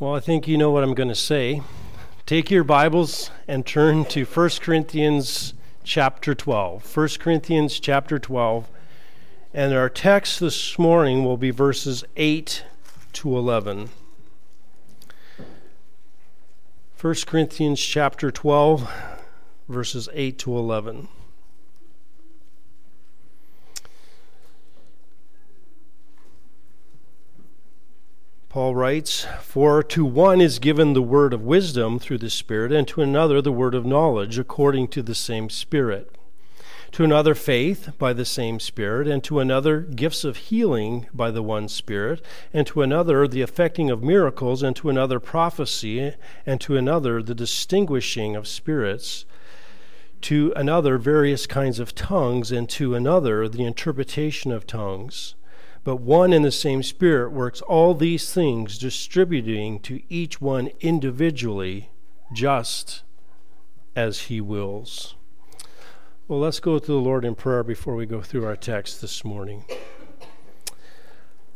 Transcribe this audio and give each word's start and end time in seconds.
Well, 0.00 0.14
I 0.14 0.20
think 0.20 0.48
you 0.48 0.56
know 0.56 0.70
what 0.70 0.82
I'm 0.82 0.94
going 0.94 1.10
to 1.10 1.14
say. 1.14 1.60
Take 2.24 2.50
your 2.50 2.64
Bibles 2.64 3.30
and 3.46 3.66
turn 3.66 4.06
to 4.06 4.24
1 4.24 4.50
Corinthians 4.62 5.52
chapter 5.84 6.34
12. 6.34 6.96
1 6.96 7.08
Corinthians 7.18 7.78
chapter 7.78 8.18
12. 8.18 8.66
And 9.52 9.74
our 9.74 9.90
text 9.90 10.40
this 10.40 10.78
morning 10.78 11.22
will 11.22 11.36
be 11.36 11.50
verses 11.50 12.02
8 12.16 12.64
to 13.12 13.36
11. 13.36 13.90
1 16.98 17.14
Corinthians 17.26 17.78
chapter 17.78 18.30
12, 18.30 18.90
verses 19.68 20.08
8 20.14 20.38
to 20.38 20.56
11. 20.56 21.08
Paul 28.50 28.74
writes, 28.74 29.28
For 29.42 29.80
to 29.80 30.04
one 30.04 30.40
is 30.40 30.58
given 30.58 30.92
the 30.92 31.00
word 31.00 31.32
of 31.32 31.44
wisdom 31.44 32.00
through 32.00 32.18
the 32.18 32.28
Spirit, 32.28 32.72
and 32.72 32.88
to 32.88 33.00
another 33.00 33.40
the 33.40 33.52
word 33.52 33.76
of 33.76 33.86
knowledge 33.86 34.40
according 34.40 34.88
to 34.88 35.02
the 35.02 35.14
same 35.14 35.48
Spirit. 35.48 36.16
To 36.90 37.04
another 37.04 37.36
faith 37.36 37.90
by 37.96 38.12
the 38.12 38.24
same 38.24 38.58
Spirit, 38.58 39.06
and 39.06 39.22
to 39.22 39.38
another 39.38 39.78
gifts 39.78 40.24
of 40.24 40.36
healing 40.36 41.06
by 41.14 41.30
the 41.30 41.44
one 41.44 41.68
Spirit, 41.68 42.22
and 42.52 42.66
to 42.66 42.82
another 42.82 43.28
the 43.28 43.40
effecting 43.40 43.88
of 43.88 44.02
miracles, 44.02 44.64
and 44.64 44.74
to 44.74 44.90
another 44.90 45.20
prophecy, 45.20 46.12
and 46.44 46.60
to 46.60 46.76
another 46.76 47.22
the 47.22 47.36
distinguishing 47.36 48.34
of 48.34 48.48
spirits, 48.48 49.26
to 50.22 50.52
another 50.56 50.98
various 50.98 51.46
kinds 51.46 51.78
of 51.78 51.94
tongues, 51.94 52.50
and 52.50 52.68
to 52.70 52.96
another 52.96 53.48
the 53.48 53.62
interpretation 53.62 54.50
of 54.50 54.66
tongues. 54.66 55.36
But 55.82 55.96
one 55.96 56.32
and 56.32 56.44
the 56.44 56.52
same 56.52 56.82
Spirit 56.82 57.32
works 57.32 57.62
all 57.62 57.94
these 57.94 58.32
things, 58.32 58.78
distributing 58.78 59.80
to 59.80 60.02
each 60.08 60.40
one 60.40 60.70
individually, 60.80 61.90
just 62.32 63.02
as 63.96 64.22
He 64.22 64.40
wills. 64.40 65.14
Well, 66.28 66.38
let's 66.38 66.60
go 66.60 66.78
to 66.78 66.86
the 66.86 66.94
Lord 66.94 67.24
in 67.24 67.34
prayer 67.34 67.64
before 67.64 67.96
we 67.96 68.06
go 68.06 68.20
through 68.20 68.44
our 68.44 68.56
text 68.56 69.00
this 69.00 69.24
morning. 69.24 69.64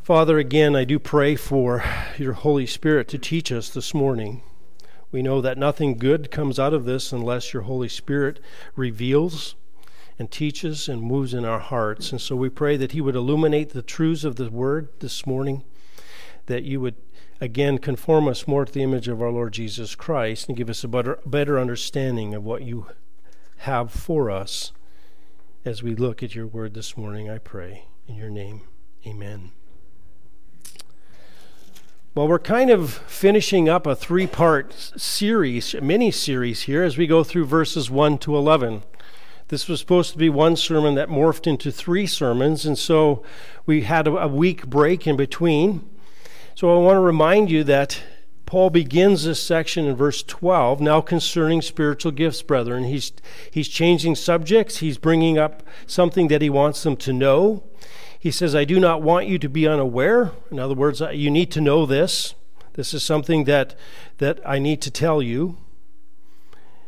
Father, 0.01 0.37
again, 0.37 0.75
I 0.75 0.83
do 0.85 0.99
pray 0.99 1.35
for 1.35 1.83
your 2.17 2.33
Holy 2.33 2.65
Spirit 2.65 3.07
to 3.09 3.17
teach 3.17 3.51
us 3.51 3.69
this 3.69 3.93
morning. 3.93 4.43
We 5.11 5.21
know 5.21 5.39
that 5.39 5.57
nothing 5.57 5.97
good 5.97 6.29
comes 6.29 6.59
out 6.59 6.73
of 6.73 6.85
this 6.85 7.13
unless 7.13 7.53
your 7.53 7.63
Holy 7.63 7.87
Spirit 7.87 8.39
reveals 8.75 9.55
and 10.17 10.31
teaches 10.31 10.87
and 10.87 11.01
moves 11.01 11.33
in 11.33 11.45
our 11.45 11.59
hearts. 11.59 12.11
And 12.11 12.21
so 12.21 12.35
we 12.35 12.49
pray 12.49 12.77
that 12.77 12.93
He 12.93 13.01
would 13.01 13.15
illuminate 13.15 13.69
the 13.69 13.81
truths 13.81 14.23
of 14.23 14.35
the 14.35 14.49
Word 14.49 14.89
this 14.99 15.25
morning, 15.25 15.63
that 16.45 16.63
you 16.63 16.79
would 16.81 16.95
again 17.41 17.77
conform 17.77 18.27
us 18.27 18.47
more 18.47 18.65
to 18.65 18.71
the 18.71 18.83
image 18.83 19.07
of 19.07 19.21
our 19.21 19.31
Lord 19.31 19.53
Jesus 19.53 19.95
Christ 19.95 20.47
and 20.47 20.57
give 20.57 20.69
us 20.69 20.83
a 20.83 20.87
better, 20.87 21.19
better 21.25 21.59
understanding 21.59 22.33
of 22.33 22.43
what 22.43 22.63
you 22.63 22.87
have 23.57 23.91
for 23.91 24.31
us 24.31 24.71
as 25.65 25.81
we 25.81 25.95
look 25.95 26.21
at 26.21 26.35
your 26.35 26.47
Word 26.47 26.75
this 26.75 26.95
morning, 26.95 27.29
I 27.29 27.39
pray. 27.39 27.85
In 28.07 28.15
your 28.15 28.29
name, 28.29 28.61
amen. 29.05 29.51
Well, 32.13 32.29
we're 32.29 32.39
kind 32.39 32.69
of 32.69 32.93
finishing 32.93 33.67
up 33.67 33.85
a 33.85 33.95
three 33.95 34.27
part 34.27 34.73
series, 34.95 35.75
mini 35.81 36.11
series 36.11 36.61
here 36.61 36.83
as 36.83 36.97
we 36.97 37.07
go 37.07 37.25
through 37.25 37.45
verses 37.45 37.89
1 37.89 38.19
to 38.19 38.37
11. 38.37 38.83
This 39.49 39.67
was 39.67 39.79
supposed 39.79 40.11
to 40.11 40.17
be 40.17 40.29
one 40.29 40.55
sermon 40.55 40.95
that 40.95 41.07
morphed 41.07 41.45
into 41.45 41.71
three 41.71 42.07
sermons, 42.07 42.65
and 42.65 42.77
so 42.77 43.23
we 43.67 43.81
had 43.81 44.07
a, 44.07 44.27
week 44.27 44.65
break 44.65 45.05
in 45.05 45.15
between. 45.15 45.87
So 46.55 46.75
I 46.75 46.79
want 46.79 46.95
to 46.95 47.01
remind 47.01 47.51
you 47.51 47.63
that 47.65 48.01
Paul 48.47 48.71
begins 48.71 49.23
this 49.23 49.41
section 49.41 49.85
in 49.85 49.95
verse 49.95 50.23
12, 50.23 50.81
now 50.81 50.99
concerning 50.99 51.61
spiritual 51.61 52.11
gifts, 52.11 52.41
brethren. 52.41 52.85
He's, 52.85 53.11
he's 53.51 53.67
changing 53.67 54.15
subjects, 54.15 54.77
he's 54.77 54.97
bringing 54.97 55.37
up 55.37 55.61
something 55.85 56.27
that 56.29 56.41
he 56.41 56.49
wants 56.49 56.81
them 56.81 56.97
to 56.97 57.13
know. 57.13 57.63
He 58.17 58.31
says, 58.31 58.55
I 58.55 58.65
do 58.65 58.79
not 58.79 59.03
want 59.03 59.27
you 59.27 59.37
to 59.37 59.49
be 59.49 59.67
unaware. 59.67 60.31
In 60.49 60.57
other 60.57 60.73
words, 60.73 61.01
you 61.13 61.29
need 61.29 61.51
to 61.51 61.61
know 61.61 61.85
this. 61.85 62.33
This 62.73 62.95
is 62.95 63.03
something 63.03 63.43
that, 63.43 63.75
that 64.17 64.39
I 64.43 64.57
need 64.57 64.81
to 64.81 64.91
tell 64.91 65.21
you. 65.21 65.57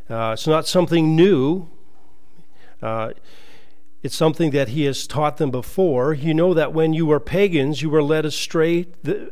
Uh, 0.09 0.31
it's 0.34 0.47
not 0.47 0.66
something 0.66 1.16
new. 1.16 1.69
Uh, 2.81 3.11
it's 4.03 4.15
something 4.15 4.51
that 4.51 4.69
he 4.69 4.85
has 4.85 5.07
taught 5.07 5.38
them 5.38 5.51
before. 5.51 6.13
You 6.13 6.33
know 6.33 6.53
that 6.53 6.73
when 6.73 6.93
you 6.93 7.05
were 7.05 7.19
pagans, 7.19 7.81
you 7.81 7.89
were 7.89 8.03
led 8.03 8.25
astray 8.25 8.88
the, 9.03 9.31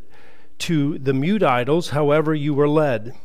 to 0.59 0.97
the 0.97 1.13
mute 1.13 1.43
idols, 1.43 1.89
however, 1.89 2.33
you 2.33 2.53
were 2.53 2.67
led. 2.67 3.15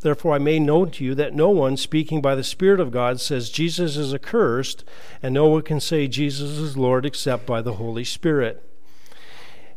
Therefore, 0.00 0.34
I 0.34 0.38
made 0.38 0.62
known 0.62 0.90
to 0.92 1.04
you 1.04 1.14
that 1.14 1.34
no 1.34 1.50
one 1.50 1.76
speaking 1.76 2.20
by 2.20 2.34
the 2.34 2.44
Spirit 2.44 2.80
of 2.80 2.90
God 2.90 3.20
says 3.20 3.50
Jesus 3.50 3.96
is 3.96 4.12
accursed, 4.12 4.84
and 5.22 5.32
no 5.32 5.46
one 5.48 5.62
can 5.62 5.80
say 5.80 6.06
Jesus 6.06 6.58
is 6.58 6.76
Lord 6.76 7.06
except 7.06 7.46
by 7.46 7.62
the 7.62 7.74
Holy 7.74 8.04
Spirit. 8.04 8.62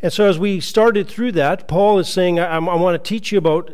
And 0.02 0.14
so, 0.14 0.26
as 0.26 0.40
we 0.40 0.60
started 0.60 1.08
through 1.08 1.34
that, 1.34 1.68
Paul 1.68 2.00
is 2.00 2.10
saying, 2.10 2.40
I, 2.40 2.56
I 2.56 2.76
want 2.76 3.04
to 3.04 3.08
teach 3.08 3.32
you 3.32 3.38
about, 3.38 3.72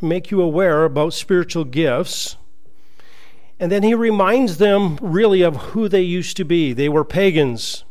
make 0.00 0.30
you 0.30 0.40
aware 0.40 0.84
about 0.84 1.12
spiritual 1.12 1.64
gifts 1.64 2.36
and 3.60 3.72
then 3.72 3.82
he 3.82 3.94
reminds 3.94 4.58
them 4.58 4.98
really 5.00 5.42
of 5.42 5.56
who 5.56 5.88
they 5.88 6.02
used 6.02 6.36
to 6.36 6.44
be. 6.44 6.72
They 6.72 6.88
were 6.88 7.04
pagans. 7.04 7.84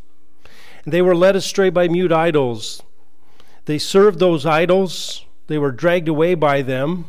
They 0.85 1.01
were 1.01 1.15
led 1.15 1.35
astray 1.35 1.69
by 1.69 1.89
mute 1.89 2.13
idols. 2.13 2.81
They 3.65 3.77
served 3.77 4.19
those 4.19 4.45
idols. 4.45 5.25
They 5.47 5.57
were 5.57 5.71
dragged 5.71 6.07
away 6.07 6.35
by 6.35 6.61
them. 6.61 7.05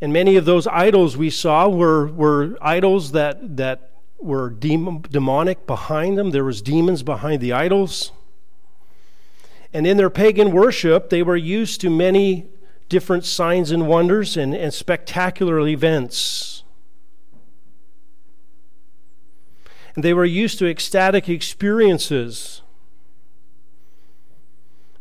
And 0.00 0.12
many 0.12 0.36
of 0.36 0.46
those 0.46 0.66
idols 0.66 1.16
we 1.16 1.28
saw 1.28 1.68
were, 1.68 2.06
were 2.08 2.56
idols 2.62 3.12
that, 3.12 3.56
that 3.58 3.90
were 4.18 4.48
demon, 4.50 5.04
demonic 5.10 5.66
behind 5.66 6.16
them. 6.16 6.30
There 6.30 6.44
was 6.44 6.62
demons 6.62 7.02
behind 7.02 7.42
the 7.42 7.52
idols. 7.52 8.12
And 9.74 9.86
in 9.86 9.96
their 9.96 10.10
pagan 10.10 10.50
worship, 10.52 11.10
they 11.10 11.22
were 11.22 11.36
used 11.36 11.80
to 11.82 11.90
many 11.90 12.46
different 12.88 13.24
signs 13.24 13.70
and 13.70 13.86
wonders 13.86 14.36
and, 14.36 14.54
and 14.54 14.72
spectacular 14.72 15.60
events. 15.66 16.51
And 19.94 20.02
they 20.02 20.14
were 20.14 20.24
used 20.24 20.58
to 20.58 20.68
ecstatic 20.68 21.28
experiences. 21.28 22.62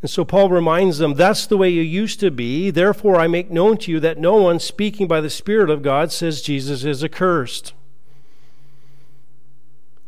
And 0.01 0.09
so 0.09 0.25
Paul 0.25 0.49
reminds 0.49 0.97
them, 0.97 1.13
that's 1.13 1.45
the 1.45 1.57
way 1.57 1.69
you 1.69 1.83
used 1.83 2.19
to 2.21 2.31
be. 2.31 2.71
Therefore, 2.71 3.17
I 3.17 3.27
make 3.27 3.51
known 3.51 3.77
to 3.77 3.91
you 3.91 3.99
that 3.99 4.17
no 4.17 4.35
one 4.35 4.59
speaking 4.59 5.07
by 5.07 5.21
the 5.21 5.29
Spirit 5.29 5.69
of 5.69 5.83
God 5.83 6.11
says 6.11 6.41
Jesus 6.41 6.83
is 6.83 7.03
accursed. 7.03 7.73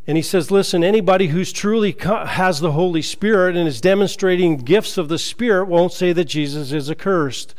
And 0.06 0.18
he 0.18 0.24
says, 0.24 0.52
listen, 0.52 0.84
anybody 0.84 1.28
who's 1.28 1.54
truly 1.54 1.96
has 2.02 2.60
the 2.60 2.74
Holy 2.74 3.02
Spirit 3.02 3.56
and 3.56 3.68
is 3.68 3.80
demonstrating 3.80 4.58
gifts 4.58 4.98
of 4.98 5.08
the 5.08 5.20
Spirit 5.20 5.66
won't 5.66 5.94
say 5.94 6.12
that 6.12 6.26
Jesus 6.26 6.74
is 6.74 6.90
accursed. 6.90 7.56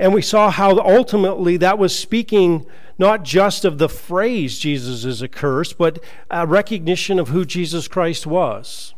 And 0.00 0.14
we 0.14 0.22
saw 0.22 0.50
how 0.50 0.78
ultimately 0.78 1.58
that 1.58 1.78
was 1.78 1.96
speaking 1.96 2.64
not 2.98 3.22
just 3.22 3.66
of 3.66 3.76
the 3.76 3.88
phrase 3.88 4.58
Jesus 4.58 5.04
is 5.04 5.22
accursed, 5.22 5.76
but 5.76 6.02
a 6.30 6.46
recognition 6.46 7.18
of 7.18 7.28
who 7.28 7.44
Jesus 7.44 7.86
Christ 7.86 8.26
was 8.26 8.94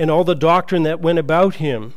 and 0.00 0.10
all 0.10 0.24
the 0.24 0.34
doctrine 0.34 0.82
that 0.82 1.00
went 1.00 1.20
about 1.20 1.54
him. 1.56 1.94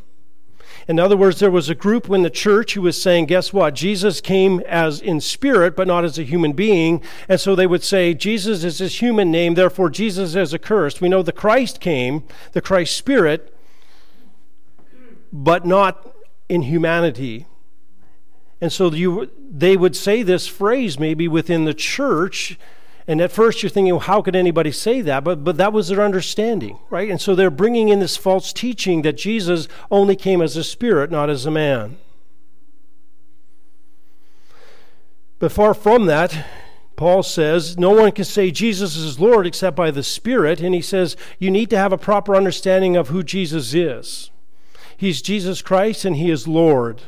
In 0.87 0.99
other 0.99 1.17
words, 1.17 1.39
there 1.39 1.49
was 1.49 1.69
a 1.69 1.75
group 1.75 2.07
in 2.07 2.21
the 2.21 2.29
church 2.29 2.75
who 2.75 2.83
was 2.83 3.01
saying, 3.01 3.25
guess 3.25 3.51
what? 3.51 3.73
Jesus 3.73 4.21
came 4.21 4.59
as 4.61 5.01
in 5.01 5.21
spirit, 5.21 5.75
but 5.75 5.87
not 5.87 6.05
as 6.05 6.19
a 6.19 6.23
human 6.23 6.53
being. 6.53 7.01
And 7.27 7.39
so 7.39 7.55
they 7.55 7.67
would 7.67 7.83
say, 7.83 8.13
Jesus 8.13 8.63
is 8.63 8.77
his 8.77 9.01
human 9.01 9.31
name, 9.31 9.55
therefore 9.55 9.89
Jesus 9.89 10.35
is 10.35 10.53
accursed. 10.53 11.01
We 11.01 11.09
know 11.09 11.23
the 11.23 11.31
Christ 11.31 11.79
came, 11.79 12.23
the 12.51 12.61
Christ 12.61 12.95
spirit, 12.95 13.55
but 15.33 15.65
not 15.65 16.15
in 16.47 16.61
humanity. 16.63 17.47
And 18.61 18.71
so 18.71 18.91
you, 18.91 19.31
they 19.49 19.77
would 19.77 19.95
say 19.95 20.21
this 20.23 20.47
phrase 20.47 20.99
maybe 20.99 21.27
within 21.27 21.65
the 21.65 21.73
church. 21.73 22.59
And 23.07 23.21
at 23.21 23.31
first 23.31 23.63
you're 23.63 23.69
thinking, 23.69 23.93
well, 23.93 24.01
how 24.01 24.21
could 24.21 24.35
anybody 24.35 24.71
say 24.71 25.01
that? 25.01 25.23
But, 25.23 25.43
but 25.43 25.57
that 25.57 25.73
was 25.73 25.87
their 25.87 26.01
understanding, 26.01 26.77
right? 26.89 27.09
And 27.09 27.19
so 27.19 27.35
they're 27.35 27.49
bringing 27.49 27.89
in 27.89 27.99
this 27.99 28.17
false 28.17 28.53
teaching 28.53 29.01
that 29.03 29.17
Jesus 29.17 29.67
only 29.89 30.15
came 30.15 30.41
as 30.41 30.57
a 30.57 30.63
spirit, 30.63 31.09
not 31.09 31.29
as 31.29 31.45
a 31.45 31.51
man. 31.51 31.97
But 35.39 35.53
far 35.53 35.73
from 35.73 36.05
that, 36.07 36.45
Paul 36.97 37.23
says, 37.23 37.77
no 37.77 37.91
one 37.91 38.11
can 38.11 38.25
say 38.25 38.51
Jesus 38.51 38.97
is 38.97 39.21
Lord 39.21 39.47
except 39.47 39.77
by 39.77 39.89
the 39.89 40.03
Spirit. 40.03 40.59
And 40.59 40.75
he 40.75 40.81
says, 40.81 41.15
you 41.39 41.49
need 41.49 41.69
to 41.69 41.77
have 41.77 41.93
a 41.93 41.97
proper 41.97 42.35
understanding 42.35 42.97
of 42.97 43.07
who 43.07 43.23
Jesus 43.23 43.73
is. 43.73 44.31
He's 44.97 45.21
Jesus 45.21 45.61
Christ 45.61 46.03
and 46.03 46.17
he 46.17 46.29
is 46.29 46.45
Lord. 46.45 47.03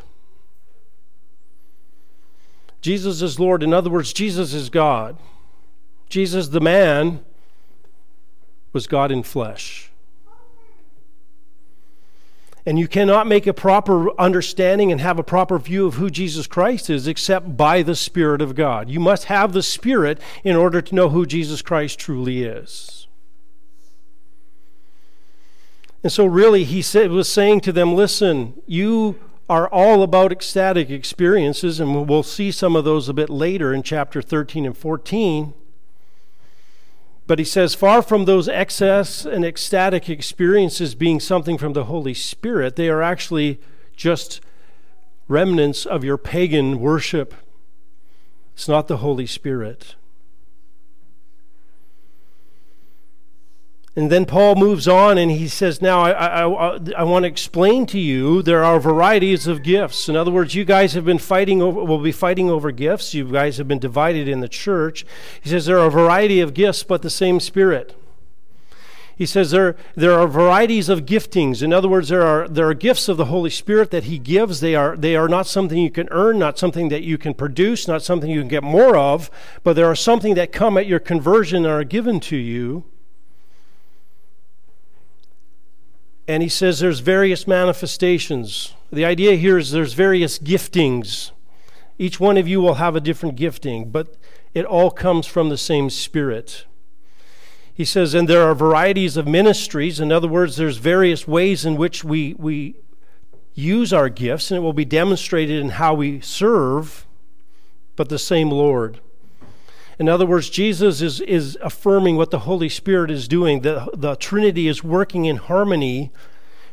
Jesus 2.81 3.21
is 3.21 3.39
Lord. 3.39 3.63
In 3.63 3.73
other 3.73 3.89
words, 3.89 4.11
Jesus 4.11 4.53
is 4.53 4.69
God. 4.69 5.17
Jesus, 6.09 6.49
the 6.49 6.59
man, 6.59 7.23
was 8.73 8.87
God 8.87 9.11
in 9.11 9.23
flesh. 9.23 9.91
And 12.65 12.77
you 12.77 12.87
cannot 12.87 13.25
make 13.25 13.47
a 13.47 13.53
proper 13.53 14.11
understanding 14.19 14.91
and 14.91 15.01
have 15.01 15.17
a 15.17 15.23
proper 15.23 15.57
view 15.57 15.87
of 15.87 15.95
who 15.95 16.09
Jesus 16.09 16.45
Christ 16.45 16.89
is 16.89 17.07
except 17.07 17.57
by 17.57 17.81
the 17.81 17.95
Spirit 17.95 18.41
of 18.41 18.55
God. 18.55 18.89
You 18.89 18.99
must 18.99 19.25
have 19.25 19.53
the 19.53 19.63
Spirit 19.63 20.19
in 20.43 20.55
order 20.55 20.81
to 20.81 20.95
know 20.95 21.09
who 21.09 21.25
Jesus 21.25 21.61
Christ 21.61 21.97
truly 21.97 22.43
is. 22.43 23.07
And 26.03 26.11
so, 26.11 26.25
really, 26.25 26.63
he 26.63 26.81
said, 26.81 27.11
was 27.11 27.29
saying 27.29 27.61
to 27.61 27.71
them, 27.71 27.95
Listen, 27.95 28.61
you 28.65 29.19
are 29.51 29.67
all 29.67 30.01
about 30.01 30.31
ecstatic 30.31 30.89
experiences, 30.89 31.81
and 31.81 32.07
we'll 32.07 32.23
see 32.23 32.51
some 32.51 32.73
of 32.73 32.85
those 32.85 33.09
a 33.09 33.13
bit 33.13 33.29
later 33.29 33.73
in 33.73 33.83
chapter 33.83 34.21
13 34.21 34.65
and 34.65 34.77
14. 34.77 35.53
But 37.27 37.37
he 37.37 37.43
says, 37.43 37.75
far 37.75 38.01
from 38.01 38.23
those 38.23 38.47
excess 38.47 39.25
and 39.25 39.43
ecstatic 39.43 40.09
experiences 40.09 40.95
being 40.95 41.19
something 41.19 41.57
from 41.57 41.73
the 41.73 41.83
Holy 41.83 42.13
Spirit, 42.13 42.77
they 42.77 42.87
are 42.87 43.01
actually 43.01 43.59
just 43.93 44.39
remnants 45.27 45.85
of 45.85 46.05
your 46.05 46.17
pagan 46.17 46.79
worship. 46.79 47.33
It's 48.53 48.69
not 48.69 48.87
the 48.87 48.97
Holy 48.97 49.25
Spirit. 49.25 49.95
And 53.93 54.09
then 54.09 54.25
Paul 54.25 54.55
moves 54.55 54.87
on 54.87 55.17
and 55.17 55.29
he 55.29 55.49
says, 55.49 55.81
Now 55.81 56.01
I, 56.01 56.11
I, 56.11 56.47
I, 56.47 56.79
I, 56.99 57.03
want 57.03 57.23
to 57.23 57.27
explain 57.27 57.85
to 57.87 57.99
you 57.99 58.41
there 58.41 58.63
are 58.63 58.79
varieties 58.79 59.47
of 59.47 59.63
gifts. 59.63 60.07
In 60.07 60.15
other 60.15 60.31
words, 60.31 60.55
you 60.55 60.63
guys 60.63 60.93
have 60.93 61.03
been 61.03 61.17
fighting 61.17 61.61
over, 61.61 61.83
will 61.83 61.99
be 61.99 62.13
fighting 62.13 62.49
over 62.49 62.71
gifts. 62.71 63.13
You 63.13 63.29
guys 63.29 63.57
have 63.57 63.67
been 63.67 63.79
divided 63.79 64.29
in 64.29 64.39
the 64.39 64.47
church. 64.47 65.05
He 65.41 65.49
says 65.49 65.65
there 65.65 65.77
are 65.77 65.87
a 65.87 65.91
variety 65.91 66.39
of 66.39 66.53
gifts, 66.53 66.83
but 66.83 67.01
the 67.01 67.09
same 67.09 67.41
Spirit. 67.41 67.93
He 69.17 69.25
says 69.25 69.51
there, 69.51 69.75
there 69.93 70.13
are 70.13 70.25
varieties 70.25 70.87
of 70.87 71.05
giftings. 71.05 71.61
In 71.61 71.73
other 71.73 71.89
words, 71.89 72.07
there 72.07 72.23
are, 72.23 72.47
there 72.47 72.69
are 72.69 72.73
gifts 72.73 73.09
of 73.09 73.17
the 73.17 73.25
Holy 73.25 73.49
Spirit 73.49 73.91
that 73.91 74.05
He 74.05 74.17
gives. 74.17 74.61
They 74.61 74.73
are, 74.73 74.95
they 74.95 75.17
are 75.17 75.27
not 75.27 75.47
something 75.47 75.77
you 75.77 75.91
can 75.91 76.07
earn, 76.11 76.39
not 76.39 76.57
something 76.57 76.87
that 76.89 77.03
you 77.03 77.17
can 77.17 77.33
produce, 77.33 77.89
not 77.89 78.03
something 78.03 78.29
you 78.29 78.39
can 78.39 78.47
get 78.47 78.63
more 78.63 78.95
of, 78.95 79.29
but 79.65 79.73
there 79.73 79.85
are 79.85 79.95
something 79.95 80.35
that 80.35 80.53
come 80.53 80.77
at 80.77 80.87
your 80.87 80.99
conversion 80.99 81.65
and 81.65 81.73
are 81.73 81.83
given 81.83 82.21
to 82.21 82.37
you. 82.37 82.85
And 86.31 86.41
he 86.41 86.47
says 86.47 86.79
there's 86.79 87.01
various 87.01 87.45
manifestations. 87.45 88.73
The 88.89 89.03
idea 89.03 89.35
here 89.35 89.57
is 89.57 89.71
there's 89.71 89.91
various 89.91 90.39
giftings. 90.39 91.31
Each 91.99 92.21
one 92.21 92.37
of 92.37 92.47
you 92.47 92.61
will 92.61 92.75
have 92.75 92.95
a 92.95 93.01
different 93.01 93.35
gifting, 93.35 93.91
but 93.91 94.15
it 94.53 94.63
all 94.63 94.91
comes 94.91 95.27
from 95.27 95.49
the 95.49 95.57
same 95.57 95.89
Spirit. 95.89 96.63
He 97.73 97.83
says, 97.83 98.13
and 98.13 98.29
there 98.29 98.43
are 98.43 98.55
varieties 98.55 99.17
of 99.17 99.27
ministries. 99.27 99.99
In 99.99 100.09
other 100.09 100.29
words, 100.29 100.55
there's 100.55 100.77
various 100.77 101.27
ways 101.27 101.65
in 101.65 101.75
which 101.75 102.05
we, 102.05 102.33
we 102.39 102.77
use 103.53 103.91
our 103.91 104.07
gifts, 104.07 104.51
and 104.51 104.57
it 104.59 104.61
will 104.61 104.71
be 104.71 104.85
demonstrated 104.85 105.59
in 105.59 105.71
how 105.71 105.93
we 105.93 106.21
serve, 106.21 107.07
but 107.97 108.07
the 108.07 108.17
same 108.17 108.49
Lord. 108.49 109.01
In 110.01 110.09
other 110.09 110.25
words, 110.25 110.49
Jesus 110.49 110.99
is, 110.99 111.21
is 111.21 111.59
affirming 111.61 112.17
what 112.17 112.31
the 112.31 112.39
Holy 112.39 112.69
Spirit 112.69 113.11
is 113.11 113.27
doing. 113.27 113.61
The, 113.61 113.87
the 113.93 114.15
Trinity 114.15 114.67
is 114.67 114.83
working 114.83 115.25
in 115.25 115.37
harmony 115.37 116.09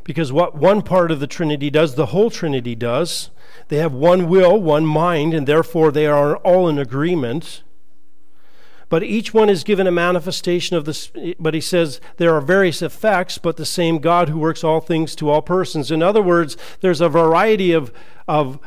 because 0.03 0.31
what 0.31 0.55
one 0.55 0.81
part 0.81 1.11
of 1.11 1.19
the 1.19 1.27
Trinity 1.27 1.69
does, 1.69 1.93
the 1.93 2.07
whole 2.07 2.31
Trinity 2.31 2.73
does. 2.73 3.29
They 3.67 3.77
have 3.77 3.93
one 3.93 4.29
will, 4.29 4.59
one 4.59 4.83
mind, 4.83 5.35
and 5.35 5.45
therefore 5.45 5.91
they 5.91 6.07
are 6.07 6.37
all 6.37 6.67
in 6.67 6.79
agreement. 6.79 7.61
But 8.89 9.03
each 9.03 9.31
one 9.31 9.47
is 9.47 9.63
given 9.63 9.85
a 9.85 9.91
manifestation 9.91 10.75
of 10.75 10.85
this. 10.85 11.11
But 11.39 11.53
he 11.53 11.61
says 11.61 12.01
there 12.17 12.33
are 12.33 12.41
various 12.41 12.81
effects, 12.81 13.37
but 13.37 13.57
the 13.57 13.63
same 13.63 13.99
God 13.99 14.29
who 14.29 14.39
works 14.39 14.63
all 14.63 14.81
things 14.81 15.15
to 15.17 15.29
all 15.29 15.43
persons. 15.43 15.91
In 15.91 16.01
other 16.01 16.23
words, 16.23 16.57
there's 16.81 16.99
a 16.99 17.09
variety 17.09 17.73
of, 17.73 17.93
of 18.27 18.57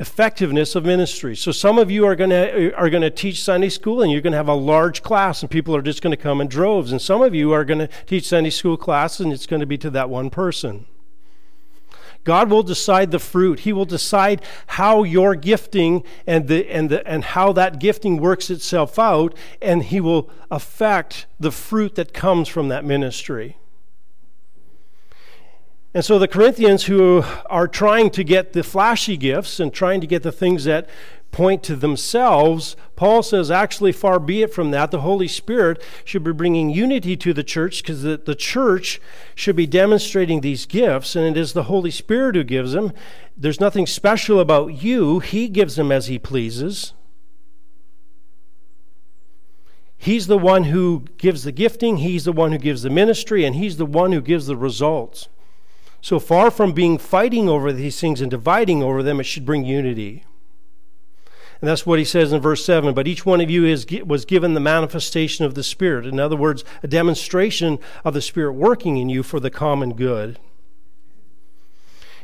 effectiveness 0.00 0.74
of 0.74 0.84
ministry. 0.84 1.36
So 1.36 1.52
some 1.52 1.78
of 1.78 1.90
you 1.90 2.06
are 2.06 2.16
going 2.16 2.30
to 2.30 2.74
are 2.74 2.88
going 2.88 3.02
to 3.02 3.10
teach 3.10 3.42
Sunday 3.42 3.68
school 3.68 4.02
and 4.02 4.10
you're 4.10 4.22
going 4.22 4.32
to 4.32 4.38
have 4.38 4.48
a 4.48 4.54
large 4.54 5.02
class 5.02 5.42
and 5.42 5.50
people 5.50 5.76
are 5.76 5.82
just 5.82 6.00
going 6.00 6.10
to 6.10 6.16
come 6.16 6.40
in 6.40 6.48
droves 6.48 6.90
and 6.90 7.00
some 7.00 7.20
of 7.20 7.34
you 7.34 7.52
are 7.52 7.66
going 7.66 7.80
to 7.80 7.88
teach 8.06 8.26
Sunday 8.26 8.50
school 8.50 8.78
class 8.78 9.20
and 9.20 9.30
it's 9.30 9.46
going 9.46 9.60
to 9.60 9.66
be 9.66 9.76
to 9.78 9.90
that 9.90 10.08
one 10.08 10.30
person. 10.30 10.86
God 12.24 12.50
will 12.50 12.62
decide 12.62 13.10
the 13.10 13.18
fruit. 13.18 13.60
He 13.60 13.72
will 13.72 13.84
decide 13.84 14.42
how 14.68 15.02
your 15.02 15.34
gifting 15.34 16.02
and 16.26 16.48
the 16.48 16.66
and 16.70 16.88
the 16.88 17.06
and 17.06 17.22
how 17.22 17.52
that 17.52 17.78
gifting 17.78 18.16
works 18.16 18.48
itself 18.48 18.98
out 18.98 19.34
and 19.60 19.84
he 19.84 20.00
will 20.00 20.30
affect 20.50 21.26
the 21.38 21.52
fruit 21.52 21.94
that 21.96 22.14
comes 22.14 22.48
from 22.48 22.68
that 22.68 22.86
ministry. 22.86 23.58
And 25.92 26.04
so 26.04 26.18
the 26.18 26.28
Corinthians 26.28 26.84
who 26.84 27.24
are 27.46 27.66
trying 27.66 28.10
to 28.10 28.22
get 28.22 28.52
the 28.52 28.62
flashy 28.62 29.16
gifts 29.16 29.58
and 29.58 29.72
trying 29.72 30.00
to 30.00 30.06
get 30.06 30.22
the 30.22 30.30
things 30.30 30.64
that 30.64 30.88
point 31.32 31.62
to 31.64 31.76
themselves, 31.76 32.76
Paul 32.94 33.22
says, 33.22 33.50
actually, 33.50 33.92
far 33.92 34.20
be 34.20 34.42
it 34.42 34.54
from 34.54 34.70
that. 34.70 34.90
The 34.90 35.00
Holy 35.00 35.28
Spirit 35.28 35.82
should 36.04 36.22
be 36.22 36.32
bringing 36.32 36.70
unity 36.70 37.16
to 37.16 37.32
the 37.32 37.44
church 37.44 37.82
because 37.82 38.02
the, 38.02 38.16
the 38.16 38.34
church 38.34 39.00
should 39.34 39.56
be 39.56 39.66
demonstrating 39.66 40.40
these 40.40 40.66
gifts, 40.66 41.16
and 41.16 41.24
it 41.26 41.40
is 41.40 41.52
the 41.52 41.64
Holy 41.64 41.90
Spirit 41.90 42.36
who 42.36 42.44
gives 42.44 42.72
them. 42.72 42.92
There's 43.36 43.60
nothing 43.60 43.86
special 43.86 44.38
about 44.38 44.82
you, 44.82 45.18
He 45.18 45.48
gives 45.48 45.76
them 45.76 45.90
as 45.90 46.06
He 46.06 46.18
pleases. 46.18 46.92
He's 49.96 50.28
the 50.28 50.38
one 50.38 50.64
who 50.64 51.04
gives 51.18 51.42
the 51.44 51.52
gifting, 51.52 51.98
He's 51.98 52.24
the 52.24 52.32
one 52.32 52.52
who 52.52 52.58
gives 52.58 52.82
the 52.82 52.90
ministry, 52.90 53.44
and 53.44 53.56
He's 53.56 53.76
the 53.76 53.86
one 53.86 54.12
who 54.12 54.20
gives 54.20 54.46
the 54.46 54.56
results. 54.56 55.28
So 56.00 56.18
far 56.18 56.50
from 56.50 56.72
being 56.72 56.98
fighting 56.98 57.48
over 57.48 57.72
these 57.72 58.00
things 58.00 58.20
and 58.20 58.30
dividing 58.30 58.82
over 58.82 59.02
them, 59.02 59.20
it 59.20 59.24
should 59.24 59.44
bring 59.44 59.64
unity. 59.64 60.24
And 61.60 61.68
that's 61.68 61.84
what 61.84 61.98
he 61.98 62.06
says 62.06 62.32
in 62.32 62.40
verse 62.40 62.64
7. 62.64 62.94
But 62.94 63.06
each 63.06 63.26
one 63.26 63.40
of 63.40 63.50
you 63.50 63.66
is, 63.66 63.86
was 64.06 64.24
given 64.24 64.54
the 64.54 64.60
manifestation 64.60 65.44
of 65.44 65.54
the 65.54 65.62
Spirit. 65.62 66.06
In 66.06 66.18
other 66.18 66.36
words, 66.36 66.64
a 66.82 66.88
demonstration 66.88 67.78
of 68.02 68.14
the 68.14 68.22
Spirit 68.22 68.52
working 68.52 68.96
in 68.96 69.10
you 69.10 69.22
for 69.22 69.40
the 69.40 69.50
common 69.50 69.92
good. 69.92 70.38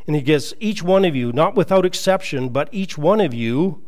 And 0.06 0.16
he 0.16 0.22
gets 0.22 0.54
each 0.58 0.82
one 0.82 1.04
of 1.04 1.14
you, 1.14 1.32
not 1.32 1.54
without 1.54 1.84
exception, 1.84 2.48
but 2.48 2.68
each 2.72 2.96
one 2.96 3.20
of 3.20 3.34
you 3.34 3.82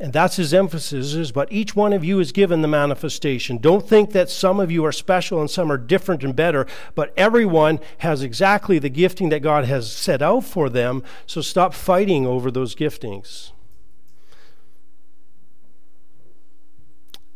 and 0.00 0.12
that's 0.12 0.36
his 0.36 0.54
emphasis 0.54 1.14
is 1.14 1.30
but 1.30 1.52
each 1.52 1.76
one 1.76 1.92
of 1.92 2.02
you 2.02 2.18
is 2.18 2.32
given 2.32 2.62
the 2.62 2.68
manifestation. 2.68 3.58
Don't 3.58 3.86
think 3.86 4.12
that 4.12 4.30
some 4.30 4.58
of 4.58 4.70
you 4.70 4.84
are 4.84 4.92
special 4.92 5.40
and 5.40 5.50
some 5.50 5.70
are 5.70 5.76
different 5.76 6.24
and 6.24 6.34
better, 6.34 6.66
but 6.94 7.12
everyone 7.16 7.78
has 7.98 8.22
exactly 8.22 8.78
the 8.78 8.88
gifting 8.88 9.28
that 9.28 9.40
God 9.40 9.66
has 9.66 9.92
set 9.92 10.22
out 10.22 10.44
for 10.44 10.68
them, 10.68 11.02
so 11.26 11.40
stop 11.40 11.74
fighting 11.74 12.26
over 12.26 12.50
those 12.50 12.74
giftings. 12.74 13.52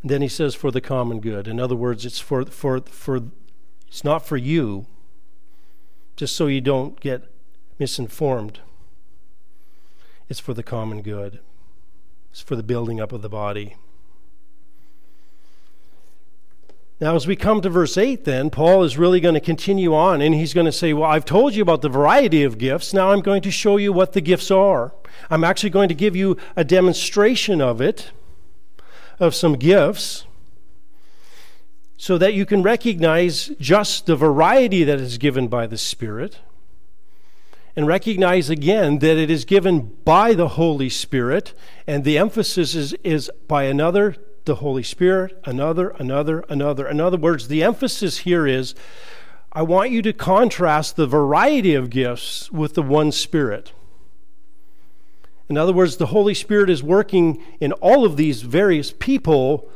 then 0.05 0.21
he 0.21 0.29
says 0.29 0.55
for 0.55 0.71
the 0.71 0.83
common 0.83 1.19
good. 1.19 1.49
In 1.49 1.59
other 1.59 1.75
words, 1.75 2.05
it's 2.05 2.21
for 2.21 2.45
for 2.45 2.83
for 2.83 3.23
it's 3.89 4.05
not 4.05 4.27
for 4.27 4.37
you 4.37 4.87
just 6.15 6.37
so 6.37 6.47
you 6.47 6.61
don't 6.61 7.01
get 7.01 7.25
misinformed. 7.79 8.61
It's 10.29 10.41
for 10.41 10.53
the 10.53 10.63
common 10.63 11.01
good. 11.01 11.41
For 12.43 12.57
the 12.57 12.63
building 12.63 13.01
up 13.01 13.13
of 13.13 13.23
the 13.23 13.29
body. 13.29 13.77
Now, 17.01 17.17
as 17.17 17.27
we 17.27 17.37
come 17.37 17.61
to 17.61 17.71
verse 17.71 17.97
8, 17.97 18.25
then, 18.25 18.51
Paul 18.51 18.83
is 18.83 18.99
really 18.99 19.21
going 19.21 19.35
to 19.35 19.41
continue 19.41 19.95
on 19.95 20.21
and 20.21 20.35
he's 20.35 20.55
going 20.55 20.67
to 20.67 20.73
say, 20.73 20.93
Well, 20.93 21.11
I've 21.11 21.25
told 21.25 21.55
you 21.55 21.63
about 21.63 21.83
the 21.83 21.89
variety 21.89 22.43
of 22.43 22.59
gifts. 22.59 22.93
Now 22.93 23.13
I'm 23.13 23.21
going 23.21 23.43
to 23.43 23.51
show 23.51 23.77
you 23.77 23.93
what 23.93 24.13
the 24.13 24.21
gifts 24.21 24.51
are. 24.51 24.93
I'm 25.31 25.45
actually 25.45 25.71
going 25.71 25.89
to 25.89 25.95
give 25.95 26.15
you 26.15 26.37
a 26.57 26.65
demonstration 26.65 27.61
of 27.61 27.81
it, 27.81 28.11
of 29.19 29.35
some 29.35 29.55
gifts, 29.55 30.25
so 31.97 32.19
that 32.19 32.35
you 32.35 32.45
can 32.45 32.63
recognize 32.63 33.53
just 33.61 34.07
the 34.07 34.17
variety 34.17 34.85
that 34.85 35.01
is 35.01 35.19
given 35.19 35.49
by 35.49 35.67
the 35.67 35.79
Spirit 35.79 36.39
and 37.77 37.87
recognize 37.87 38.49
again 38.51 39.01
that 39.01 39.17
it 39.17 39.31
is 39.31 39.45
given 39.45 39.97
by 40.05 40.35
the 40.35 40.49
Holy 40.49 40.89
Spirit, 40.89 41.55
and 41.87 42.05
the 42.05 42.19
emphasis 42.19 42.75
is, 42.75 42.93
is 43.03 43.31
by 43.49 43.65
another, 43.65 44.17
the 44.45 44.57
Holy 44.57 44.83
Spirit, 44.83 45.41
another, 45.45 45.91
another, 45.91 46.41
another. 46.49 46.87
In 46.87 47.01
other 47.01 47.17
words, 47.17 47.49
the 47.49 47.63
emphasis 47.63 48.19
here 48.19 48.47
is 48.47 48.75
I 49.53 49.63
want 49.63 49.91
you 49.91 50.03
to 50.03 50.13
contrast 50.13 50.97
the 50.97 51.07
variety 51.07 51.75
of 51.75 51.91
gifts 51.91 52.51
with 52.51 52.75
the 52.75 52.83
one 52.83 53.13
Spirit. 53.13 53.73
In 55.49 55.57
other 55.57 55.73
words, 55.73 55.97
the 55.97 56.07
Holy 56.07 56.35
Spirit 56.35 56.71
is 56.71 56.83
working 56.83 57.43
in 57.61 57.73
all 57.73 58.05
of 58.05 58.17
these 58.17 58.43
various 58.43 58.93
people, 58.93 59.69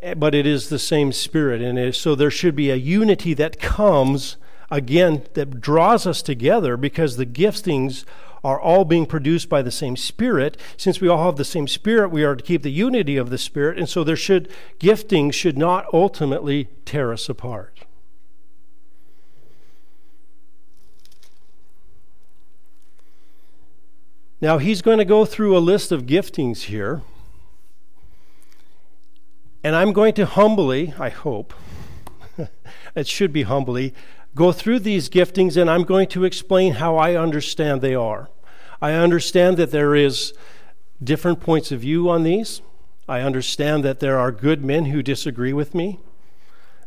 eh, 0.00 0.14
but 0.14 0.34
it 0.34 0.46
is 0.46 0.68
the 0.68 0.78
same 0.78 1.10
Spirit. 1.10 1.62
And 1.62 1.94
so 1.94 2.14
there 2.14 2.30
should 2.30 2.54
be 2.54 2.70
a 2.70 2.76
unity 2.76 3.34
that 3.34 3.60
comes 3.60 4.36
again, 4.74 5.22
that 5.34 5.60
draws 5.60 6.04
us 6.04 6.20
together 6.20 6.76
because 6.76 7.16
the 7.16 7.26
giftings 7.26 8.04
are 8.42 8.60
all 8.60 8.84
being 8.84 9.06
produced 9.06 9.48
by 9.48 9.62
the 9.62 9.70
same 9.70 9.96
Spirit. 9.96 10.56
Since 10.76 11.00
we 11.00 11.08
all 11.08 11.24
have 11.24 11.36
the 11.36 11.44
same 11.44 11.68
Spirit, 11.68 12.10
we 12.10 12.24
are 12.24 12.34
to 12.34 12.42
keep 12.42 12.62
the 12.62 12.72
unity 12.72 13.16
of 13.16 13.30
the 13.30 13.38
Spirit, 13.38 13.78
and 13.78 13.88
so 13.88 14.02
there 14.02 14.16
should 14.16 14.50
gifting 14.78 15.30
should 15.30 15.56
not 15.56 15.86
ultimately 15.92 16.68
tear 16.84 17.12
us 17.12 17.28
apart. 17.28 17.84
Now, 24.40 24.58
he's 24.58 24.82
going 24.82 24.98
to 24.98 25.06
go 25.06 25.24
through 25.24 25.56
a 25.56 25.58
list 25.58 25.92
of 25.92 26.04
giftings 26.04 26.64
here. 26.64 27.00
And 29.62 29.74
I'm 29.74 29.94
going 29.94 30.12
to 30.14 30.26
humbly, 30.26 30.92
I 30.98 31.08
hope, 31.08 31.54
it 32.94 33.06
should 33.06 33.32
be 33.32 33.44
humbly, 33.44 33.94
go 34.34 34.52
through 34.52 34.80
these 34.80 35.08
giftings 35.08 35.56
and 35.56 35.70
I'm 35.70 35.84
going 35.84 36.08
to 36.08 36.24
explain 36.24 36.74
how 36.74 36.96
I 36.96 37.14
understand 37.14 37.80
they 37.80 37.94
are. 37.94 38.28
I 38.80 38.92
understand 38.92 39.56
that 39.56 39.70
there 39.70 39.94
is 39.94 40.34
different 41.02 41.40
points 41.40 41.72
of 41.72 41.80
view 41.80 42.08
on 42.08 42.22
these. 42.22 42.60
I 43.08 43.20
understand 43.20 43.84
that 43.84 44.00
there 44.00 44.18
are 44.18 44.32
good 44.32 44.64
men 44.64 44.86
who 44.86 45.02
disagree 45.02 45.52
with 45.52 45.74
me. 45.74 46.00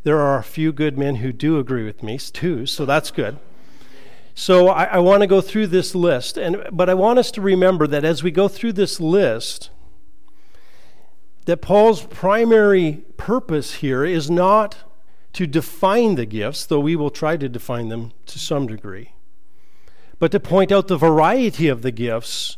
There 0.03 0.19
are 0.19 0.39
a 0.39 0.43
few 0.43 0.71
good 0.71 0.97
men 0.97 1.17
who 1.17 1.31
do 1.31 1.59
agree 1.59 1.85
with 1.85 2.01
me 2.01 2.17
too, 2.17 2.65
so 2.65 2.85
that's 2.85 3.11
good. 3.11 3.37
So 4.33 4.69
I, 4.69 4.85
I 4.85 4.99
want 4.99 5.21
to 5.21 5.27
go 5.27 5.41
through 5.41 5.67
this 5.67 5.95
list, 5.95 6.37
and 6.37 6.63
but 6.71 6.89
I 6.89 6.93
want 6.93 7.19
us 7.19 7.31
to 7.31 7.41
remember 7.41 7.87
that 7.87 8.05
as 8.05 8.23
we 8.23 8.31
go 8.31 8.47
through 8.47 8.73
this 8.73 8.99
list, 8.99 9.71
that 11.45 11.61
Paul's 11.61 12.03
primary 12.03 13.03
purpose 13.17 13.75
here 13.75 14.05
is 14.05 14.29
not 14.29 14.77
to 15.37 15.45
define 15.45 16.15
the 16.15 16.25
gifts, 16.25 16.65
though 16.65 16.79
we 16.79 16.95
will 16.95 17.11
try 17.11 17.37
to 17.37 17.47
define 17.47 17.89
them 17.89 18.11
to 18.25 18.39
some 18.39 18.65
degree, 18.65 19.11
but 20.17 20.31
to 20.31 20.39
point 20.39 20.71
out 20.71 20.87
the 20.87 20.97
variety 20.97 21.67
of 21.67 21.83
the 21.83 21.91
gifts 21.91 22.57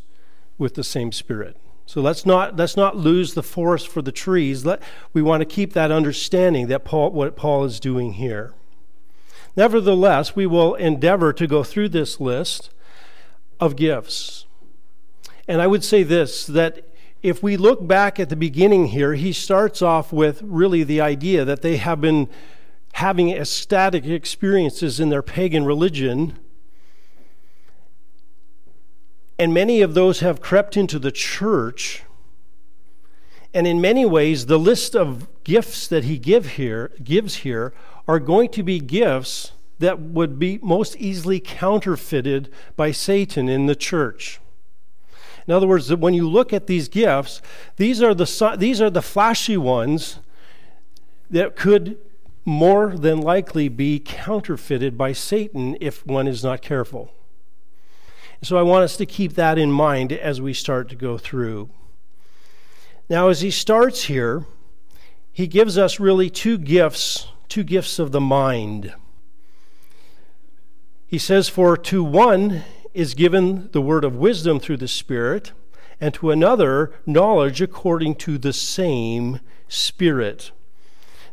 with 0.57 0.75
the 0.75 0.83
same 0.86 1.12
Spirit. 1.12 1.57
So 1.86 2.00
let's 2.00 2.25
not 2.25 2.55
let's 2.55 2.77
not 2.77 2.95
lose 2.95 3.33
the 3.33 3.43
forest 3.43 3.89
for 3.89 4.01
the 4.01 4.13
trees. 4.13 4.65
Let, 4.65 4.81
we 5.12 5.21
want 5.21 5.41
to 5.41 5.45
keep 5.45 5.74
that 5.74 5.91
understanding 5.91 6.67
that 6.67 6.86
Paul 6.86 7.12
what 7.12 7.36
Paul 7.36 7.65
is 7.65 7.81
doing 7.81 8.13
here. 8.13 8.53
Nevertheless, 9.57 10.33
we 10.33 10.45
will 10.45 10.75
endeavor 10.75 11.33
to 11.33 11.48
go 11.48 11.65
through 11.65 11.89
this 11.89 12.21
list 12.21 12.69
of 13.59 13.75
gifts. 13.75 14.45
And 15.50 15.62
I 15.62 15.67
would 15.67 15.83
say 15.83 16.03
this 16.03 16.45
that 16.45 16.86
if 17.21 17.43
we 17.43 17.57
look 17.57 17.86
back 17.86 18.21
at 18.21 18.29
the 18.29 18.38
beginning 18.38 18.86
here, 18.86 19.15
he 19.15 19.33
starts 19.33 19.81
off 19.81 20.13
with 20.13 20.41
really 20.41 20.86
the 20.86 21.01
idea 21.01 21.43
that 21.43 21.62
they 21.62 21.75
have 21.75 22.00
been 22.00 22.29
having 22.93 23.31
ecstatic 23.31 24.05
experiences 24.05 25.00
in 25.00 25.10
their 25.10 25.22
pagan 25.22 25.65
religion. 25.65 26.38
And 29.38 29.53
many 29.53 29.81
of 29.81 29.93
those 29.93 30.19
have 30.19 30.41
crept 30.41 30.75
into 30.75 31.00
the 31.00 31.12
church. 31.12 32.03
And 33.53 33.65
in 33.65 33.79
many 33.81 34.05
ways, 34.05 34.46
the 34.46 34.60
list 34.60 34.96
of 34.96 35.27
gifts 35.43 35.88
that 35.88 36.03
he 36.03 36.17
give 36.17 36.51
here, 36.51 36.91
gives 37.03 37.38
here 37.38 37.74
are 38.08 38.19
going 38.19 38.50
to 38.50 38.63
be 38.63 38.79
gifts 38.79 39.53
that 39.79 40.00
would 40.00 40.38
be 40.38 40.60
most 40.62 40.96
easily 40.98 41.39
counterfeited 41.39 42.51
by 42.75 42.91
Satan 42.91 43.48
in 43.48 43.65
the 43.65 43.75
church. 43.75 44.39
In 45.48 45.53
other 45.53 45.67
words, 45.67 45.93
when 45.96 46.13
you 46.13 46.29
look 46.29 46.53
at 46.53 46.67
these 46.67 46.89
gifts, 46.89 47.41
these 47.77 48.03
are 48.03 48.13
the, 48.13 48.55
these 48.58 48.81
are 48.81 48.89
the 48.89 49.01
flashy 49.01 49.58
ones 49.58 50.19
that 51.29 51.55
could 51.55 51.98
more 52.46 52.96
than 52.96 53.22
likely 53.22 53.69
be 53.69 54.00
counterfeited 54.00 54.98
by 54.98 55.13
Satan 55.13 55.77
if 55.79 56.05
one 56.05 56.27
is 56.27 56.43
not 56.43 56.62
careful. 56.62 57.12
So 58.41 58.58
I 58.58 58.62
want 58.62 58.84
us 58.84 58.96
to 58.98 59.05
keep 59.05 59.34
that 59.34 59.58
in 59.58 59.72
mind 59.72 60.12
as 60.12 60.41
we 60.41 60.53
start 60.53 60.89
to 60.89 60.96
go 60.96 61.17
through. 61.17 61.69
Now, 63.10 63.27
as 63.27 63.41
he 63.41 63.51
starts 63.51 64.03
here, 64.03 64.46
he 65.31 65.48
gives 65.48 65.77
us 65.77 66.00
really 66.00 66.29
two 66.29 66.58
gifts 66.58 67.27
two 67.50 67.63
gifts 67.63 68.00
of 68.00 68.12
the 68.12 68.22
mind. 68.22 68.93
He 71.08 71.17
says, 71.17 71.50
For 71.50 71.75
to 71.75 72.03
one 72.03 72.63
is 72.93 73.15
given 73.15 73.69
the 73.72 73.81
word 73.81 74.05
of 74.05 74.15
wisdom 74.15 74.60
through 74.60 74.77
the 74.77 74.88
Spirit, 74.88 75.51
and 76.00 76.13
to 76.13 76.31
another 76.31 76.93
knowledge 77.05 77.62
according 77.62 78.15
to 78.15 78.38
the 78.38 78.53
same 78.53 79.39
Spirit. 79.67 80.51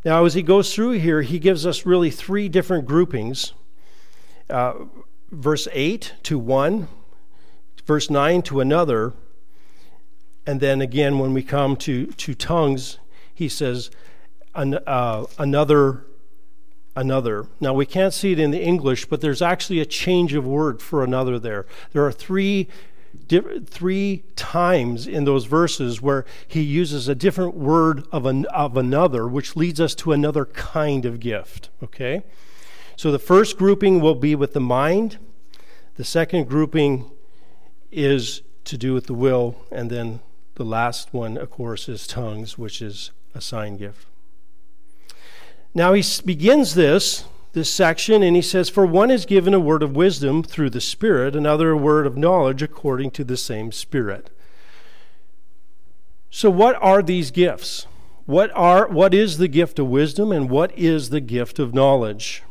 Now, 0.05 0.25
as 0.25 0.33
he 0.33 0.41
goes 0.41 0.73
through 0.73 0.91
here, 0.91 1.21
he 1.21 1.39
gives 1.39 1.65
us 1.65 1.85
really 1.85 2.11
three 2.11 2.49
different 2.49 2.85
groupings. 2.85 3.53
Uh, 4.49 4.85
verse 5.31 5.67
8 5.71 6.13
to 6.23 6.39
one, 6.39 6.87
verse 7.85 8.09
9 8.09 8.41
to 8.43 8.61
another, 8.61 9.13
and 10.45 10.61
then 10.61 10.81
again, 10.81 11.19
when 11.19 11.33
we 11.33 11.43
come 11.43 11.75
to, 11.77 12.07
to 12.07 12.33
tongues, 12.33 12.99
he 13.33 13.49
says, 13.49 13.91
an, 14.55 14.75
uh, 14.87 15.25
another 15.37 16.05
another. 16.97 17.45
Now, 17.59 17.73
we 17.73 17.85
can't 17.85 18.13
see 18.13 18.31
it 18.31 18.39
in 18.39 18.49
the 18.49 18.61
English, 18.61 19.05
but 19.05 19.21
there's 19.21 19.41
actually 19.41 19.79
a 19.79 19.85
change 19.85 20.33
of 20.33 20.47
word 20.47 20.81
for 20.81 21.03
another 21.03 21.37
there. 21.37 21.67
There 21.93 22.03
are 22.03 22.11
three, 22.11 22.67
three 23.29 24.23
times 24.35 25.07
in 25.07 25.25
those 25.25 25.45
verses 25.45 26.01
where 26.01 26.25
he 26.47 26.61
uses 26.61 27.07
a 27.07 27.15
different 27.15 27.55
word 27.55 28.05
of, 28.11 28.25
an, 28.25 28.45
of 28.47 28.77
another, 28.77 29.27
which 29.27 29.55
leads 29.55 29.79
us 29.79 29.95
to 29.95 30.11
another 30.11 30.45
kind 30.45 31.05
of 31.05 31.19
gift. 31.19 31.69
Okay? 31.83 32.23
So 32.95 33.11
the 33.11 33.19
first 33.19 33.57
grouping 33.57 34.01
will 34.01 34.15
be 34.15 34.35
with 34.35 34.53
the 34.53 34.59
mind, 34.59 35.17
the 35.95 36.03
second 36.03 36.47
grouping 36.47 37.09
is 37.91 38.41
to 38.65 38.77
do 38.77 38.93
with 38.93 39.07
the 39.07 39.13
will, 39.13 39.55
and 39.71 39.89
then 39.89 40.19
the 40.55 40.65
last 40.65 41.13
one, 41.13 41.37
of 41.37 41.49
course, 41.49 41.87
is 41.87 42.07
tongues, 42.07 42.57
which 42.57 42.81
is 42.81 43.11
a 43.33 43.41
sign 43.41 43.77
gift. 43.77 44.07
Now 45.73 45.93
he 45.93 46.03
begins 46.25 46.73
this 46.73 47.25
this 47.57 47.73
section 47.73 48.21
and 48.21 48.35
he 48.35 48.41
says 48.41 48.69
for 48.69 48.85
one 48.85 49.09
is 49.09 49.25
given 49.25 49.51
a 49.51 49.59
word 49.59 49.81
of 49.81 49.95
wisdom 49.95 50.43
through 50.43 50.69
the 50.69 50.79
spirit 50.79 51.35
another 51.35 51.71
a 51.71 51.77
word 51.77 52.05
of 52.05 52.15
knowledge 52.15 52.61
according 52.61 53.09
to 53.09 53.23
the 53.23 53.35
same 53.35 53.71
spirit. 53.71 54.29
So 56.29 56.51
what 56.51 56.77
are 56.79 57.01
these 57.01 57.31
gifts? 57.31 57.87
What 58.27 58.51
are 58.53 58.87
what 58.87 59.15
is 59.15 59.39
the 59.39 59.47
gift 59.47 59.79
of 59.79 59.87
wisdom 59.87 60.31
and 60.31 60.51
what 60.51 60.71
is 60.77 61.09
the 61.09 61.19
gift 61.19 61.57
of 61.57 61.73
knowledge? 61.73 62.43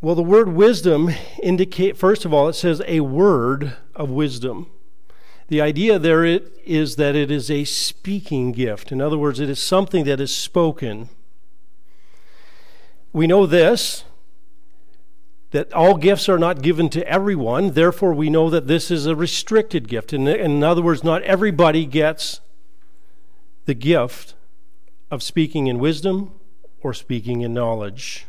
Well, 0.00 0.16
the 0.16 0.22
word 0.22 0.48
wisdom 0.48 1.10
indicate 1.40 1.96
first 1.96 2.24
of 2.24 2.34
all 2.34 2.48
it 2.48 2.54
says 2.54 2.82
a 2.88 3.00
word 3.00 3.76
of 3.94 4.10
wisdom. 4.10 4.68
The 5.48 5.60
idea 5.60 5.98
there 5.98 6.24
is 6.24 6.96
that 6.96 7.14
it 7.14 7.30
is 7.30 7.50
a 7.50 7.64
speaking 7.64 8.52
gift. 8.52 8.90
In 8.90 9.00
other 9.00 9.18
words, 9.18 9.38
it 9.38 9.48
is 9.48 9.60
something 9.60 10.04
that 10.04 10.20
is 10.20 10.34
spoken. 10.34 11.08
We 13.12 13.26
know 13.26 13.46
this 13.46 14.04
that 15.52 15.72
all 15.72 15.96
gifts 15.96 16.28
are 16.28 16.38
not 16.38 16.60
given 16.60 16.88
to 16.90 17.08
everyone. 17.08 17.70
Therefore, 17.70 18.12
we 18.12 18.28
know 18.28 18.50
that 18.50 18.66
this 18.66 18.90
is 18.90 19.06
a 19.06 19.16
restricted 19.16 19.88
gift. 19.88 20.12
In, 20.12 20.26
in 20.26 20.62
other 20.62 20.82
words, 20.82 21.04
not 21.04 21.22
everybody 21.22 21.86
gets 21.86 22.40
the 23.64 23.74
gift 23.74 24.34
of 25.10 25.22
speaking 25.22 25.66
in 25.66 25.78
wisdom 25.78 26.32
or 26.82 26.92
speaking 26.92 27.40
in 27.40 27.54
knowledge. 27.54 28.26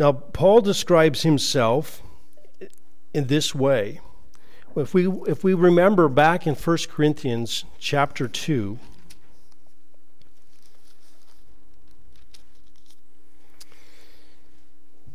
Now, 0.00 0.12
Paul 0.12 0.62
describes 0.62 1.24
himself 1.24 2.02
in 3.12 3.26
this 3.26 3.54
way. 3.54 4.00
If 4.74 4.94
we, 4.94 5.06
if 5.26 5.44
we 5.44 5.52
remember 5.52 6.08
back 6.08 6.46
in 6.46 6.54
1 6.54 6.78
Corinthians 6.88 7.66
chapter 7.78 8.26
2, 8.26 8.78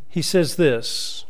he 0.07 0.21
says 0.21 0.55
this. 0.55 1.25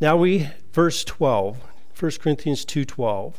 Now 0.00 0.16
we, 0.16 0.50
verse 0.72 1.02
12, 1.02 1.58
1 1.98 2.12
Corinthians 2.20 2.64
2.12. 2.64 3.34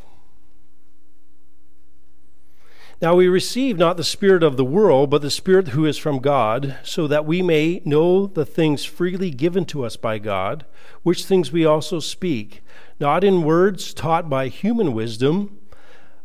Now 3.03 3.15
we 3.15 3.27
receive 3.27 3.77
not 3.77 3.97
the 3.97 4.03
Spirit 4.05 4.43
of 4.43 4.55
the 4.55 4.63
world, 4.63 5.09
but 5.09 5.21
the 5.21 5.29
Spirit 5.29 5.67
who 5.67 5.85
is 5.85 5.97
from 5.97 6.19
God, 6.19 6.77
so 6.83 7.05
that 7.05 7.25
we 7.25 7.41
may 7.41 7.81
know 7.83 8.27
the 8.27 8.45
things 8.45 8.85
freely 8.85 9.29
given 9.29 9.65
to 9.65 9.83
us 9.83 9.97
by 9.97 10.19
God, 10.19 10.65
which 11.01 11.25
things 11.25 11.51
we 11.51 11.65
also 11.65 11.99
speak, 11.99 12.63
not 13.01 13.25
in 13.25 13.43
words 13.43 13.93
taught 13.93 14.29
by 14.29 14.47
human 14.47 14.93
wisdom, 14.93 15.59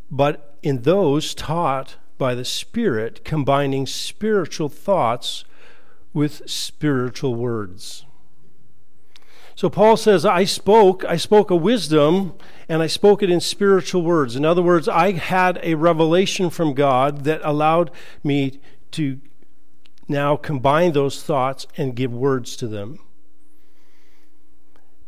but 0.08 0.56
in 0.62 0.82
those 0.82 1.34
taught 1.34 1.96
by 2.16 2.36
the 2.36 2.44
Spirit, 2.44 3.24
combining 3.24 3.84
spiritual 3.84 4.68
thoughts 4.68 5.44
with 6.12 6.48
spiritual 6.48 7.34
words. 7.34 8.06
So 9.58 9.68
Paul 9.68 9.96
says, 9.96 10.24
I 10.24 10.44
spoke, 10.44 11.04
I 11.06 11.16
spoke 11.16 11.50
a 11.50 11.56
wisdom, 11.56 12.34
and 12.68 12.80
I 12.80 12.86
spoke 12.86 13.24
it 13.24 13.28
in 13.28 13.40
spiritual 13.40 14.02
words. 14.02 14.36
In 14.36 14.44
other 14.44 14.62
words, 14.62 14.86
I 14.86 15.10
had 15.10 15.58
a 15.64 15.74
revelation 15.74 16.48
from 16.48 16.74
God 16.74 17.24
that 17.24 17.40
allowed 17.42 17.90
me 18.22 18.60
to 18.92 19.18
now 20.06 20.36
combine 20.36 20.92
those 20.92 21.24
thoughts 21.24 21.66
and 21.76 21.96
give 21.96 22.12
words 22.12 22.54
to 22.54 22.68
them. 22.68 23.00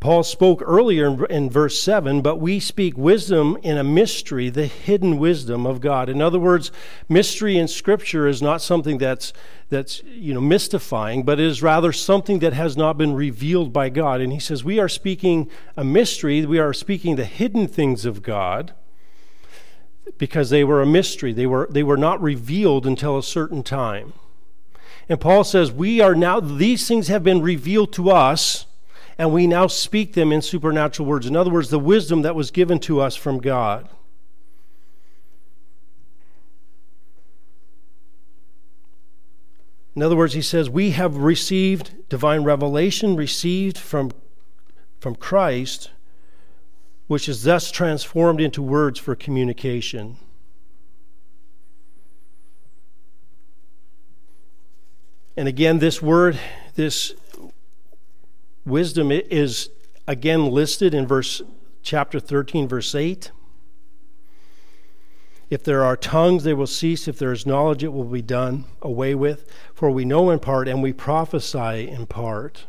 Paul 0.01 0.23
spoke 0.23 0.63
earlier 0.65 1.27
in, 1.27 1.51
verse 1.51 1.79
7, 1.79 2.23
but 2.23 2.37
we 2.37 2.59
speak 2.59 2.97
wisdom 2.97 3.59
in 3.63 3.77
a 3.77 3.85
mystery, 3.85 4.49
the 4.49 4.67
hidden 4.67 5.19
wisdom 5.19 5.67
of 5.67 5.83
God. 5.83 6.09
In 6.09 6.23
other 6.23 6.39
words, 6.39 6.73
mystery 7.07 7.59
in 7.59 7.69
Scripture 7.69 8.27
is 8.27 8.41
not 8.41 8.63
something 8.63 8.97
that's, 8.97 9.35
that's 9.69 10.03
you 10.05 10.33
know, 10.33 10.41
mystifying, 10.41 11.23
but 11.23 11.39
it 11.39 11.45
is 11.45 11.63
rather 11.63 11.93
something 11.93 12.39
that 12.39 12.55
has 12.55 12.79
not 12.79 12.97
been 12.97 13.15
revealed 13.15 13.75
by 13.75 13.91
God. 13.91 14.23
And 14.23 14.33
he 14.33 14.39
says, 14.39 14.65
We 14.65 14.79
are 14.79 14.89
speaking 14.89 15.51
a 15.77 15.85
mystery, 15.85 16.47
we 16.47 16.59
are 16.59 16.73
speaking 16.73 17.17
the 17.17 17.27
hidden 17.27 17.69
things 17.69 18.07
of 18.07 18.23
God 18.23 18.73
because 20.17 20.49
they 20.49 20.65
were 20.65 20.81
a 20.81 20.87
mystery. 20.87 21.35
They 21.35 21.47
were, 21.47 21.69
they 21.71 21.83
were 21.83 21.99
not 21.99 22.23
revealed 22.23 22.87
until 22.87 23.19
a 23.19 23.23
certain 23.23 23.63
time. 23.63 24.15
And 25.11 25.21
Paul 25.21 25.45
says, 25.45 25.71
We 25.71 26.01
are 26.01 26.15
now, 26.15 26.41
these 26.41 26.89
things 26.89 27.09
have 27.09 27.23
been 27.23 27.43
revealed 27.43 27.93
to 27.95 28.09
us 28.09 28.65
and 29.21 29.35
we 29.35 29.47
now 29.47 29.67
speak 29.67 30.15
them 30.15 30.33
in 30.33 30.41
supernatural 30.41 31.07
words. 31.07 31.27
In 31.27 31.37
other 31.37 31.51
words, 31.51 31.69
the 31.69 31.79
wisdom 31.79 32.23
that 32.23 32.35
was 32.35 32.51
given 32.51 32.79
to 32.79 33.03
us 33.03 33.17
from 33.17 33.39
God. 33.39 33.87
In 39.95 40.03
other 40.03 40.17
words, 40.17 40.33
he 40.33 40.41
says, 40.41 40.71
We 40.71 40.93
have 40.93 41.19
received 41.19 42.09
divine 42.09 42.45
revelation, 42.45 43.15
received 43.15 43.77
from, 43.77 44.11
from 45.01 45.15
Christ, 45.17 45.91
which 47.07 47.29
is 47.29 47.43
thus 47.43 47.71
transformed 47.71 48.41
into 48.41 48.63
words 48.63 48.99
for 48.99 49.15
communication. 49.15 50.17
And 55.37 55.47
again, 55.47 55.79
this 55.79 56.01
word, 56.01 56.41
this 56.75 57.13
Wisdom 58.71 59.11
is 59.11 59.69
again 60.07 60.47
listed 60.47 60.95
in 60.95 61.07
verse 61.07 61.43
chapter 61.83 62.21
13 62.21 62.69
verse 62.69 62.95
8. 62.95 63.33
If 65.51 65.65
there 65.65 65.83
are 65.83 65.97
tongues, 65.97 66.45
they 66.45 66.55
will 66.55 66.69
cease. 66.69 67.09
If 67.09 67.19
there 67.19 67.33
is 67.33 67.45
knowledge, 67.45 67.83
it 67.83 67.93
will 67.93 68.05
be 68.05 68.23
done 68.23 68.67
away 68.81 69.17
with. 69.17 69.53
For 69.75 69.91
we 69.91 70.05
know 70.05 70.31
in 70.31 70.39
part 70.39 70.69
and 70.69 70.81
we 70.81 70.93
prophesy 70.93 71.89
in 71.89 72.07
part. 72.07 72.67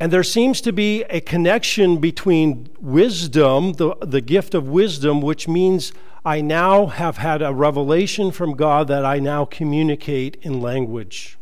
And 0.00 0.12
there 0.12 0.24
seems 0.24 0.60
to 0.62 0.72
be 0.72 1.04
a 1.04 1.20
connection 1.20 1.98
between 1.98 2.68
wisdom, 2.80 3.74
the, 3.74 3.94
the 4.02 4.20
gift 4.20 4.54
of 4.54 4.68
wisdom, 4.68 5.20
which 5.20 5.46
means 5.46 5.92
I 6.24 6.40
now 6.40 6.86
have 6.86 7.18
had 7.18 7.40
a 7.40 7.54
revelation 7.54 8.32
from 8.32 8.56
God 8.56 8.88
that 8.88 9.04
I 9.04 9.20
now 9.20 9.44
communicate 9.44 10.36
in 10.42 10.60
language. 10.60 11.38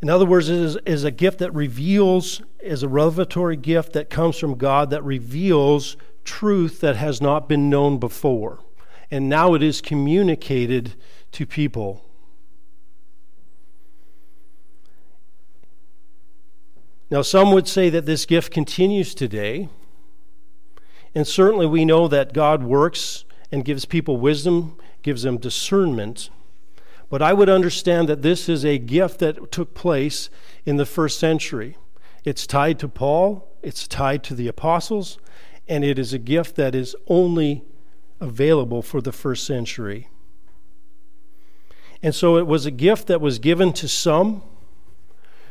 In 0.00 0.08
other 0.08 0.26
words, 0.26 0.48
it 0.48 0.58
is, 0.58 0.76
is 0.86 1.04
a 1.04 1.10
gift 1.10 1.38
that 1.38 1.52
reveals, 1.52 2.40
is 2.60 2.82
a 2.82 2.88
revelatory 2.88 3.56
gift 3.56 3.92
that 3.94 4.10
comes 4.10 4.38
from 4.38 4.56
God 4.56 4.90
that 4.90 5.02
reveals 5.02 5.96
truth 6.24 6.80
that 6.80 6.96
has 6.96 7.20
not 7.20 7.48
been 7.48 7.68
known 7.68 7.98
before. 7.98 8.60
And 9.10 9.28
now 9.28 9.54
it 9.54 9.62
is 9.62 9.80
communicated 9.80 10.94
to 11.32 11.46
people. 11.46 12.04
Now, 17.10 17.22
some 17.22 17.52
would 17.52 17.66
say 17.66 17.88
that 17.90 18.04
this 18.04 18.26
gift 18.26 18.52
continues 18.52 19.14
today. 19.14 19.68
And 21.14 21.26
certainly 21.26 21.66
we 21.66 21.84
know 21.84 22.06
that 22.06 22.34
God 22.34 22.62
works 22.62 23.24
and 23.50 23.64
gives 23.64 23.86
people 23.86 24.18
wisdom, 24.18 24.76
gives 25.02 25.22
them 25.22 25.38
discernment. 25.38 26.28
But 27.10 27.22
I 27.22 27.32
would 27.32 27.48
understand 27.48 28.08
that 28.08 28.22
this 28.22 28.48
is 28.48 28.64
a 28.64 28.78
gift 28.78 29.20
that 29.20 29.50
took 29.50 29.74
place 29.74 30.28
in 30.66 30.76
the 30.76 30.86
first 30.86 31.18
century. 31.18 31.76
It's 32.24 32.46
tied 32.46 32.78
to 32.80 32.88
Paul, 32.88 33.48
it's 33.62 33.88
tied 33.88 34.22
to 34.24 34.34
the 34.34 34.48
apostles, 34.48 35.18
and 35.66 35.84
it 35.84 35.98
is 35.98 36.12
a 36.12 36.18
gift 36.18 36.56
that 36.56 36.74
is 36.74 36.94
only 37.06 37.64
available 38.20 38.82
for 38.82 39.00
the 39.00 39.12
first 39.12 39.46
century. 39.46 40.08
And 42.02 42.14
so 42.14 42.36
it 42.36 42.46
was 42.46 42.66
a 42.66 42.70
gift 42.70 43.06
that 43.08 43.20
was 43.20 43.38
given 43.38 43.72
to 43.74 43.88
some 43.88 44.42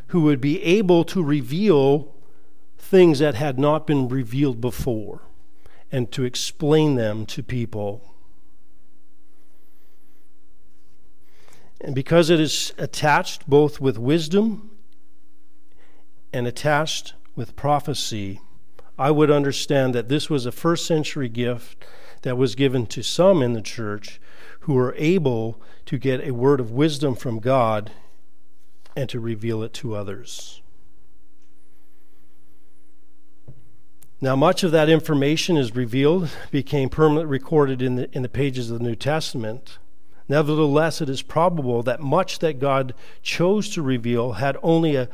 who 0.08 0.22
would 0.22 0.40
be 0.40 0.62
able 0.64 1.04
to 1.06 1.22
reveal 1.22 2.14
things 2.78 3.20
that 3.20 3.36
had 3.36 3.60
not 3.60 3.86
been 3.86 4.08
revealed 4.08 4.62
before 4.62 5.24
and 5.92 6.12
to 6.12 6.24
explain 6.24 6.96
them 6.96 7.26
to 7.26 7.44
people. 7.44 8.14
And 11.80 11.94
because 11.94 12.30
it 12.30 12.40
is 12.40 12.74
attached 12.78 13.48
both 13.48 13.80
with 13.80 14.00
wisdom 14.00 14.72
and 16.34 16.48
attached 16.48 17.14
with 17.36 17.56
prophecy, 17.56 18.42
I 18.98 19.12
would 19.12 19.30
understand 19.30 19.94
that 19.94 20.10
this 20.10 20.30
was 20.30 20.46
a 20.46 20.52
first 20.52 20.86
century 20.86 21.30
gift 21.30 21.86
that 22.24 22.38
was 22.38 22.56
given 22.56 22.88
to 22.88 23.04
some 23.04 23.42
in 23.44 23.54
the 23.54 23.62
church 23.62 24.20
who 24.62 24.74
were 24.74 24.96
able 24.98 25.62
to 25.86 25.98
get 25.98 26.26
a 26.28 26.34
word 26.34 26.60
of 26.60 26.72
wisdom 26.72 27.16
from 27.16 27.40
God 27.40 27.92
and 28.96 29.08
to 29.10 29.20
reveal 29.20 29.62
it 29.62 29.74
to 29.76 29.96
others. 29.96 30.62
Now, 34.20 34.36
much 34.36 34.64
of 34.64 34.72
that 34.72 34.90
information 34.90 35.58
is 35.58 35.76
revealed, 35.76 36.30
became 36.50 36.90
permanently 36.90 37.30
recorded 37.30 37.84
in 37.84 37.96
the, 37.96 38.10
in 38.14 38.24
the 38.24 38.30
pages 38.30 38.72
of 38.72 38.80
the 38.80 38.84
New 38.84 38.96
Testament. 38.96 39.78
Nevertheless, 40.30 41.02
it 41.02 41.10
is 41.10 41.22
probable 41.22 41.84
that 41.84 42.02
much 42.02 42.40
that 42.40 42.60
God 42.60 42.94
chose 43.22 43.70
to 43.70 43.82
reveal 43.82 44.34
had 44.34 44.58
only 44.62 44.96
a 44.96 45.10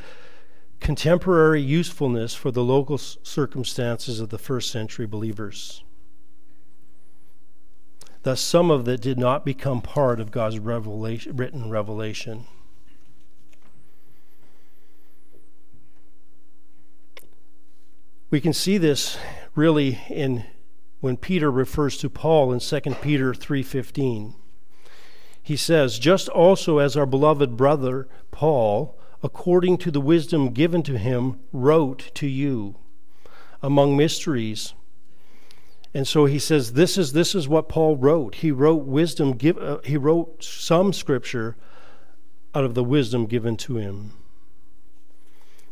contemporary 0.80 1.62
usefulness 1.62 2.34
for 2.34 2.50
the 2.50 2.64
local 2.64 2.98
circumstances 2.98 4.20
of 4.20 4.30
the 4.30 4.38
first 4.38 4.70
century 4.70 5.06
believers. 5.06 5.84
Thus, 8.22 8.40
some 8.40 8.70
of 8.70 8.88
it 8.88 9.00
did 9.00 9.18
not 9.18 9.44
become 9.44 9.82
part 9.82 10.18
of 10.18 10.30
God's 10.30 10.58
revelation, 10.58 11.36
written 11.36 11.70
revelation. 11.70 12.46
We 18.30 18.40
can 18.40 18.52
see 18.52 18.78
this 18.78 19.16
really 19.54 20.00
in 20.10 20.44
when 21.00 21.16
Peter 21.16 21.52
refers 21.52 21.98
to 21.98 22.10
Paul 22.10 22.52
in 22.52 22.60
2 22.60 22.80
Peter 23.00 23.32
3:15 23.32 24.34
he 25.44 25.56
says, 25.56 25.98
Just 25.98 26.28
also 26.30 26.78
as 26.78 26.96
our 26.96 27.04
beloved 27.04 27.54
brother 27.54 28.08
Paul, 28.30 28.98
according 29.22 29.76
to 29.78 29.90
the 29.90 30.00
wisdom 30.00 30.52
given 30.52 30.82
to 30.82 30.98
him, 30.98 31.38
wrote 31.52 32.10
to 32.14 32.26
you 32.26 32.76
among 33.62 33.94
mysteries. 33.94 34.72
And 35.92 36.08
so 36.08 36.24
he 36.24 36.38
says, 36.38 36.72
this 36.72 36.96
is, 36.96 37.12
this 37.12 37.34
is 37.34 37.46
what 37.46 37.68
Paul 37.68 37.96
wrote. 37.96 38.36
He 38.36 38.50
wrote 38.50 38.84
wisdom, 38.84 39.32
give, 39.32 39.58
uh, 39.58 39.78
he 39.84 39.98
wrote 39.98 40.42
some 40.42 40.92
scripture 40.92 41.56
out 42.54 42.64
of 42.64 42.74
the 42.74 42.82
wisdom 42.82 43.26
given 43.26 43.56
to 43.58 43.76
him. 43.76 44.12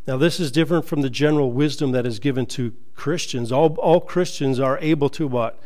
Now, 0.07 0.19
this 0.19 0.39
is 0.39 0.53
different 0.53 0.85
from 0.85 1.01
the 1.01 1.11
general 1.11 1.51
wisdom 1.51 1.93
that 1.93 2.07
is 2.07 2.19
given 2.19 2.45
to 2.47 2.75
Christians. 2.95 3.51
All, 3.51 3.75
all 3.77 4.01
Christians 4.01 4.61
are 4.61 4.79
able 4.81 5.09
to 5.11 5.27
what? 5.27 5.59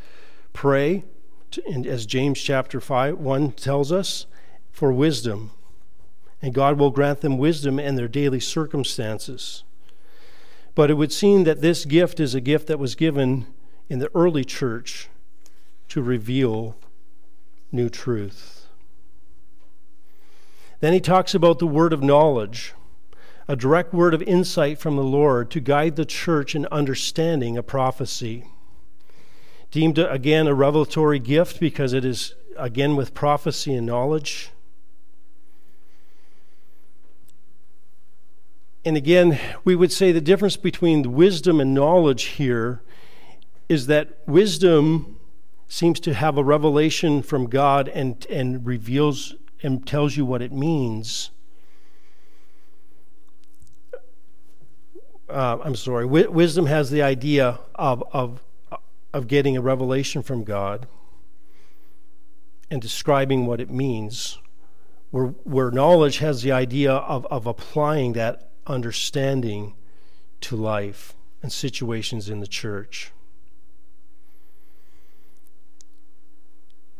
Pray, 0.52 1.04
and 1.66 1.86
as 1.86 2.06
James 2.06 2.40
chapter 2.40 2.80
5, 2.80 3.18
1 3.18 3.52
tells 3.52 3.92
us, 3.92 4.26
for 4.76 4.92
wisdom. 4.92 5.52
And 6.42 6.52
God 6.52 6.78
will 6.78 6.90
grant 6.90 7.22
them 7.22 7.38
wisdom 7.38 7.78
in 7.78 7.96
their 7.96 8.08
daily 8.08 8.40
circumstances. 8.40 9.64
But 10.74 10.90
it 10.90 10.94
would 10.94 11.12
seem 11.12 11.44
that 11.44 11.62
this 11.62 11.86
gift 11.86 12.20
is 12.20 12.34
a 12.34 12.42
gift 12.42 12.66
that 12.66 12.78
was 12.78 12.94
given 12.94 13.46
in 13.88 14.00
the 14.00 14.10
early 14.14 14.44
church 14.44 15.08
to 15.88 16.02
reveal 16.02 16.76
new 17.72 17.88
truth. 17.88 18.66
Then 20.80 20.92
he 20.92 21.00
talks 21.00 21.34
about 21.34 21.58
the 21.58 21.66
word 21.66 21.94
of 21.94 22.02
knowledge, 22.02 22.74
a 23.48 23.56
direct 23.56 23.94
word 23.94 24.12
of 24.12 24.20
insight 24.24 24.78
from 24.78 24.96
the 24.96 25.02
Lord 25.02 25.50
to 25.52 25.60
guide 25.60 25.96
the 25.96 26.04
church 26.04 26.54
in 26.54 26.66
understanding 26.66 27.56
a 27.56 27.62
prophecy 27.62 28.44
deemed 29.76 29.98
again 29.98 30.46
a 30.46 30.54
revelatory 30.54 31.18
gift 31.18 31.60
because 31.60 31.92
it 31.92 32.02
is 32.02 32.34
again 32.56 32.96
with 32.96 33.12
prophecy 33.12 33.74
and 33.74 33.86
knowledge. 33.86 34.48
And 38.86 38.96
again, 38.96 39.38
we 39.64 39.76
would 39.76 39.92
say 39.92 40.12
the 40.12 40.20
difference 40.22 40.56
between 40.56 41.12
wisdom 41.12 41.60
and 41.60 41.74
knowledge 41.74 42.22
here 42.22 42.80
is 43.68 43.86
that 43.88 44.16
wisdom 44.26 45.18
seems 45.68 46.00
to 46.00 46.14
have 46.14 46.38
a 46.38 46.42
revelation 46.42 47.20
from 47.20 47.46
God 47.46 47.86
and, 47.88 48.24
and 48.30 48.64
reveals 48.64 49.34
and 49.62 49.86
tells 49.86 50.16
you 50.16 50.24
what 50.24 50.40
it 50.40 50.52
means. 50.52 51.28
Uh, 55.28 55.58
I'm 55.62 55.76
sorry, 55.76 56.06
wisdom 56.06 56.64
has 56.64 56.90
the 56.90 57.02
idea 57.02 57.58
of, 57.74 58.02
of 58.14 58.40
of 59.16 59.28
getting 59.28 59.56
a 59.56 59.62
revelation 59.62 60.22
from 60.22 60.44
God 60.44 60.86
and 62.70 62.82
describing 62.82 63.46
what 63.46 63.62
it 63.62 63.70
means, 63.70 64.38
where, 65.10 65.28
where 65.44 65.70
knowledge 65.70 66.18
has 66.18 66.42
the 66.42 66.52
idea 66.52 66.92
of, 66.92 67.24
of 67.26 67.46
applying 67.46 68.12
that 68.12 68.50
understanding 68.66 69.72
to 70.42 70.54
life 70.54 71.14
and 71.42 71.50
situations 71.50 72.28
in 72.28 72.40
the 72.40 72.46
church. 72.46 73.10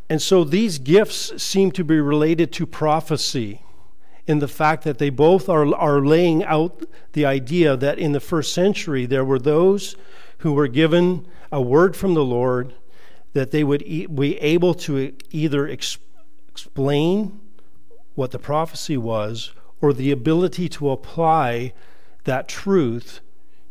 And 0.09 0.23
so 0.23 0.43
these 0.43 0.79
gifts 0.79 1.43
seem 1.43 1.71
to 1.73 1.85
be 1.85 2.01
related 2.01 2.51
to 2.53 2.67
prophecy 2.67 3.61
in 4.27 4.39
the 4.39 4.49
fact 4.49 4.85
that 4.85 4.97
they 4.97 5.11
both 5.11 5.51
are, 5.51 5.75
are 5.75 6.01
laying 6.01 6.43
out 6.45 6.83
the 7.13 7.27
idea 7.27 7.77
that 7.77 7.99
in 7.99 8.13
the 8.13 8.21
first 8.21 8.55
century 8.55 9.05
there 9.05 9.25
were 9.25 9.39
those 9.39 9.97
who 10.39 10.55
were 10.55 10.69
given 10.69 11.27
a 11.51 11.61
word 11.61 11.97
from 11.97 12.15
the 12.15 12.25
Lord 12.25 12.75
that 13.33 13.51
they 13.51 13.63
would 13.63 13.83
e- 13.83 14.07
be 14.07 14.37
able 14.39 14.75
to 14.75 15.13
either 15.31 15.69
ex- 15.69 15.99
explain 16.49 17.41
what 18.15 18.31
the 18.31 18.39
prophecy 18.39 18.97
was 18.97 19.53
or 19.81 19.93
the 19.93 20.11
ability 20.11 20.69
to 20.71 20.91
apply 20.91 21.73
that 22.25 22.49
truth 22.49 23.21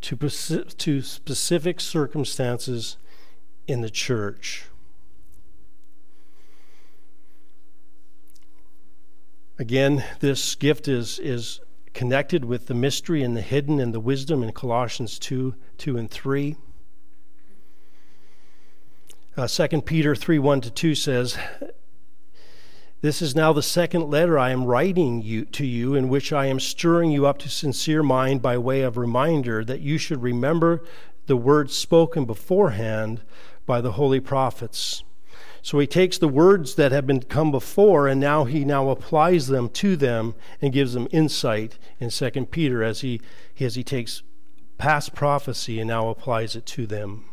to, 0.02 0.16
to 0.16 1.02
specific 1.02 1.82
circumstances 1.82 2.98
in 3.68 3.82
the 3.82 3.90
church. 3.90 4.66
Again, 9.58 10.04
this 10.20 10.54
gift 10.56 10.88
is, 10.88 11.18
is 11.18 11.60
connected 11.94 12.46
with 12.46 12.68
the 12.68 12.74
mystery 12.74 13.24
and 13.24 13.36
the 13.36 13.42
hidden 13.42 13.80
and 13.80 13.94
the 13.94 14.00
wisdom 14.00 14.44
in 14.44 14.52
Colossians 14.52 15.18
2 15.18 15.56
2 15.78 15.98
and 15.98 16.12
3. 16.12 16.56
Uh, 19.38 19.48
2 19.48 19.82
Peter 19.82 20.16
3 20.16 20.40
1 20.40 20.62
to 20.62 20.72
2 20.72 20.96
says, 20.96 21.38
This 23.02 23.22
is 23.22 23.36
now 23.36 23.52
the 23.52 23.62
second 23.62 24.10
letter 24.10 24.40
I 24.40 24.52
am 24.52 24.66
writing 24.66 25.22
you, 25.22 25.46
to 25.46 25.66
you, 25.66 25.94
in 25.94 26.08
which 26.08 26.32
I 26.32 26.46
am 26.46 26.60
stirring 26.60 27.12
you 27.12 27.26
up 27.26 27.38
to 27.40 27.50
sincere 27.50 28.02
mind 28.02 28.42
by 28.42 28.58
way 28.58 28.82
of 28.82 28.98
reminder 28.98 29.66
that 29.66 29.82
you 29.82 29.98
should 29.98 30.22
remember 30.22 30.84
the 31.26 31.36
words 31.36 31.76
spoken 31.76 32.26
beforehand 32.26 33.22
by 33.66 33.82
the 33.82 33.94
holy 33.94 34.20
prophets 34.20 35.04
so 35.66 35.80
he 35.80 35.88
takes 35.88 36.20
the 36.20 36.28
words 36.28 36.76
that 36.76 36.92
have 36.92 37.08
been 37.08 37.24
come 37.24 37.50
before 37.50 38.08
and 38.08 38.22
now 38.22 38.44
he 38.44 38.64
now 38.64 38.90
applies 38.90 39.48
them 39.48 39.68
to 39.68 39.96
them 39.96 40.36
and 40.62 40.72
gives 40.72 40.94
them 40.94 41.08
insight 41.10 41.80
in 42.00 42.12
2 42.12 42.30
Peter 42.52 42.84
as 42.84 43.02
he, 43.02 43.20
as 43.60 43.74
he 43.74 43.84
takes 43.84 44.22
past 44.78 45.16
prophecy 45.16 45.80
and 45.80 45.88
now 45.88 46.10
applies 46.10 46.56
it 46.56 46.68
to 46.68 46.86
them. 46.86 47.26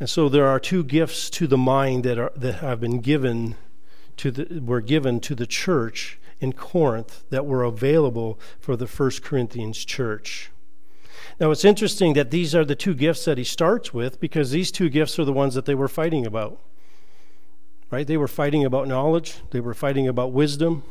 And 0.00 0.10
so 0.10 0.28
there 0.28 0.46
are 0.46 0.58
two 0.58 0.82
gifts 0.82 1.30
to 1.30 1.46
the 1.46 1.56
mind 1.56 2.04
that, 2.04 2.18
are, 2.18 2.32
that 2.36 2.56
have 2.56 2.80
been 2.80 3.00
given 3.00 3.56
to 4.16 4.30
the, 4.30 4.60
were 4.60 4.80
given 4.80 5.20
to 5.20 5.34
the 5.34 5.46
church 5.46 6.18
in 6.40 6.52
Corinth 6.52 7.24
that 7.30 7.46
were 7.46 7.62
available 7.62 8.38
for 8.58 8.76
the 8.76 8.86
First 8.86 9.22
Corinthians 9.22 9.84
church. 9.84 10.50
Now, 11.40 11.50
it's 11.50 11.64
interesting 11.64 12.14
that 12.14 12.30
these 12.30 12.54
are 12.54 12.64
the 12.64 12.74
two 12.74 12.94
gifts 12.94 13.24
that 13.24 13.38
he 13.38 13.44
starts 13.44 13.94
with 13.94 14.20
because 14.20 14.50
these 14.50 14.70
two 14.70 14.88
gifts 14.88 15.18
are 15.18 15.24
the 15.24 15.32
ones 15.32 15.54
that 15.54 15.64
they 15.64 15.74
were 15.74 15.88
fighting 15.88 16.26
about. 16.26 16.60
Right? 17.90 18.06
They 18.06 18.16
were 18.16 18.28
fighting 18.28 18.64
about 18.64 18.88
knowledge, 18.88 19.36
they 19.50 19.60
were 19.60 19.74
fighting 19.74 20.08
about 20.08 20.32
wisdom. 20.32 20.82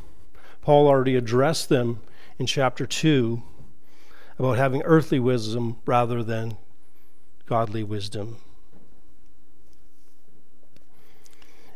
Paul 0.62 0.88
already 0.88 1.16
addressed 1.16 1.68
them 1.68 2.00
in 2.40 2.46
chapter 2.46 2.86
2 2.86 3.44
about 4.40 4.58
having 4.58 4.82
earthly 4.84 5.20
wisdom 5.20 5.78
rather 5.86 6.24
than 6.24 6.58
godly 7.46 7.84
wisdom. 7.84 8.38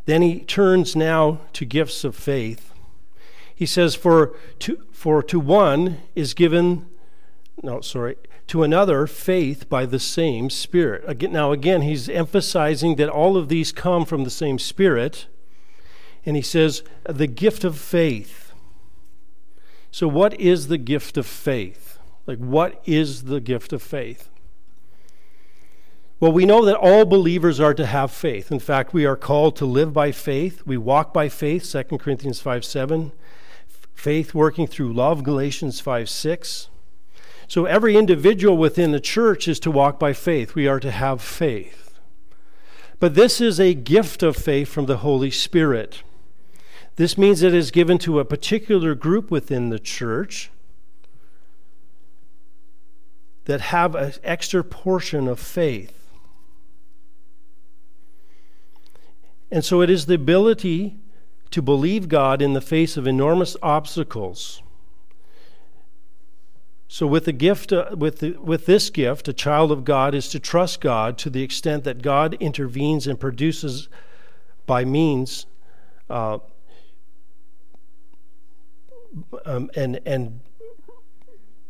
Then 0.08 0.22
he 0.22 0.40
turns 0.40 0.96
now 0.96 1.42
to 1.52 1.66
gifts 1.66 2.06
of 2.06 2.16
faith. 2.16 2.74
He 3.54 3.66
says, 3.66 3.94
For 3.94 4.36
to, 4.60 4.82
for 4.92 5.22
to 5.24 5.38
one 5.38 5.98
is 6.16 6.34
given, 6.34 6.88
no, 7.62 7.82
sorry, 7.82 8.16
to 8.48 8.64
another 8.64 9.06
faith 9.06 9.68
by 9.68 9.86
the 9.86 10.00
same 10.00 10.50
Spirit. 10.50 11.04
Again, 11.06 11.34
now, 11.34 11.52
again, 11.52 11.82
he's 11.82 12.08
emphasizing 12.08 12.96
that 12.96 13.10
all 13.10 13.36
of 13.36 13.50
these 13.50 13.74
come 13.74 14.06
from 14.06 14.24
the 14.24 14.30
same 14.30 14.58
Spirit. 14.58 15.28
And 16.26 16.38
he 16.38 16.42
says, 16.42 16.84
the 17.04 17.28
gift 17.28 17.66
of 17.66 17.78
faith. 17.78 18.54
So, 19.92 20.08
what 20.08 20.40
is 20.40 20.70
the 20.70 20.78
gift 20.78 21.18
of 21.18 21.26
faith? 21.26 22.00
Like, 22.26 22.38
what 22.38 22.82
is 22.86 23.24
the 23.24 23.42
gift 23.42 23.74
of 23.74 23.82
faith? 23.82 24.30
Well, 26.20 26.32
we 26.32 26.48
know 26.48 26.66
that 26.66 26.78
all 26.78 27.06
believers 27.06 27.60
are 27.60 27.76
to 27.76 27.86
have 27.86 28.12
faith. 28.12 28.52
In 28.52 28.60
fact, 28.60 28.92
we 28.92 29.06
are 29.06 29.16
called 29.16 29.56
to 29.58 29.66
live 29.66 29.94
by 29.94 30.12
faith. 30.12 30.64
We 30.66 30.76
walk 30.76 31.14
by 31.14 31.30
faith, 31.30 31.72
2 31.72 31.98
Corinthians 32.00 32.40
5 32.40 32.66
7. 32.66 33.12
Faith 33.94 34.34
working 34.34 34.66
through 34.66 34.94
love, 34.94 35.24
Galatians 35.24 35.80
5 35.80 36.10
6. 36.10 36.70
So 37.48 37.66
every 37.66 37.96
individual 37.96 38.58
within 38.58 38.92
the 38.92 39.00
church 39.00 39.48
is 39.48 39.60
to 39.62 39.72
walk 39.72 40.00
by 40.00 40.14
faith. 40.14 40.56
We 40.56 40.68
are 40.68 40.80
to 40.80 40.92
have 40.92 41.22
faith. 41.22 42.00
But 43.00 43.14
this 43.14 43.40
is 43.40 43.60
a 43.60 43.76
gift 43.76 44.24
of 44.24 44.36
faith 44.36 44.70
from 44.70 44.88
the 44.88 44.98
Holy 44.98 45.30
Spirit. 45.30 46.02
This 46.96 47.16
means 47.16 47.44
it 47.44 47.54
is 47.54 47.70
given 47.70 48.00
to 48.00 48.20
a 48.20 48.26
particular 48.26 48.96
group 48.96 49.30
within 49.30 49.70
the 49.70 49.80
church 49.80 50.50
that 53.46 53.62
have 53.62 53.94
an 53.94 54.14
extra 54.24 54.64
portion 54.64 55.28
of 55.28 55.40
faith. 55.40 55.97
And 59.50 59.64
so 59.64 59.82
it 59.82 59.90
is 59.90 60.06
the 60.06 60.16
ability 60.16 60.98
to 61.52 61.62
believe 61.62 62.10
God 62.10 62.42
in 62.42 62.54
the 62.54 62.62
face 62.62 62.98
of 62.98 63.08
enormous 63.08 63.56
obstacles 63.62 64.62
so, 66.90 67.06
with 67.06 67.26
the 67.26 67.34
gift, 67.34 67.74
uh, 67.74 67.96
with 67.98 68.20
the, 68.20 68.32
with 68.38 68.66
this 68.66 68.90
gift, 68.90 69.28
a 69.28 69.34
child 69.34 69.72
of 69.72 69.84
God 69.84 70.16
is 70.16 70.30
to 70.30 70.40
trust 70.40 70.80
God 70.80 71.18
to 71.20 71.30
the 71.30 71.44
extent 71.44 71.84
that 71.84 72.02
God 72.02 72.36
intervenes 72.40 73.08
and 73.08 73.20
produces 73.20 73.90
by 74.66 74.86
means, 74.86 75.46
uh, 76.10 76.40
um, 79.46 79.70
and 79.76 80.00
and 80.06 80.40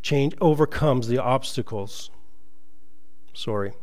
change 0.03 0.35
overcomes 0.39 1.07
the 1.07 1.17
obstacles. 1.17 2.11
Sorry. 3.33 3.73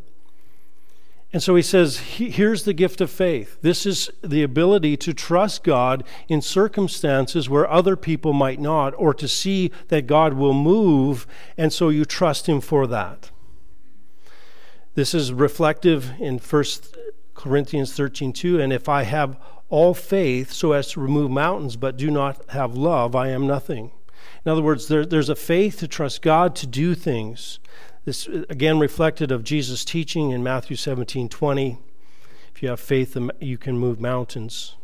And 1.35 1.43
so 1.43 1.57
he 1.57 1.63
says, 1.63 1.99
here's 1.99 2.63
the 2.63 2.73
gift 2.73 3.01
of 3.01 3.11
faith. 3.11 3.59
This 3.61 3.87
is 3.87 4.09
the 4.23 4.45
ability 4.45 4.97
to 4.99 5.13
trust 5.13 5.65
God 5.65 6.05
in 6.29 6.41
circumstances 6.41 7.51
where 7.51 7.69
other 7.69 7.97
people 7.97 8.33
might 8.33 8.61
not, 8.61 8.95
or 8.97 9.13
to 9.15 9.27
see 9.27 9.73
that 9.89 10.07
God 10.07 10.35
will 10.35 10.55
move, 10.55 11.27
and 11.59 11.73
so 11.73 11.89
you 11.89 12.05
trust 12.05 12.49
him 12.49 12.61
for 12.61 12.87
that. 12.87 13.33
This 14.95 15.13
is 15.13 15.33
reflective 15.33 16.13
in 16.21 16.39
1 16.39 16.65
Corinthians 17.35 17.99
13:2, 17.99 18.61
and 18.61 18.73
if 18.73 18.89
I 18.89 19.03
have 19.03 19.37
all 19.69 19.93
faith 19.93 20.53
so 20.53 20.71
as 20.71 20.93
to 20.93 21.01
remove 21.01 21.33
mountains 21.33 21.75
but 21.75 21.97
do 21.97 22.13
not 22.13 22.49
have 22.51 22.77
love, 22.77 23.17
I 23.17 23.31
am 23.31 23.45
nothing. 23.45 23.91
In 24.47 24.53
other 24.53 24.63
words, 24.63 24.87
there, 24.87 25.05
there's 25.05 25.29
a 25.29 25.35
faith 25.35 25.81
to 25.81 25.89
trust 25.89 26.23
God 26.23 26.55
to 26.55 26.69
do 26.69 26.95
things 26.95 27.59
this 28.05 28.27
again 28.27 28.79
reflected 28.79 29.33
of 29.33 29.45
Jesus' 29.45 29.85
teaching 29.85 30.31
in 30.31 30.43
Matthew 30.43 30.77
17 30.77 31.29
20. 31.29 31.79
If 32.55 32.63
you 32.63 32.69
have 32.69 32.81
faith, 32.81 33.17
um, 33.17 33.31
you 33.41 33.59
can 33.59 33.79
move 33.79 34.01
mountains. 34.01 34.77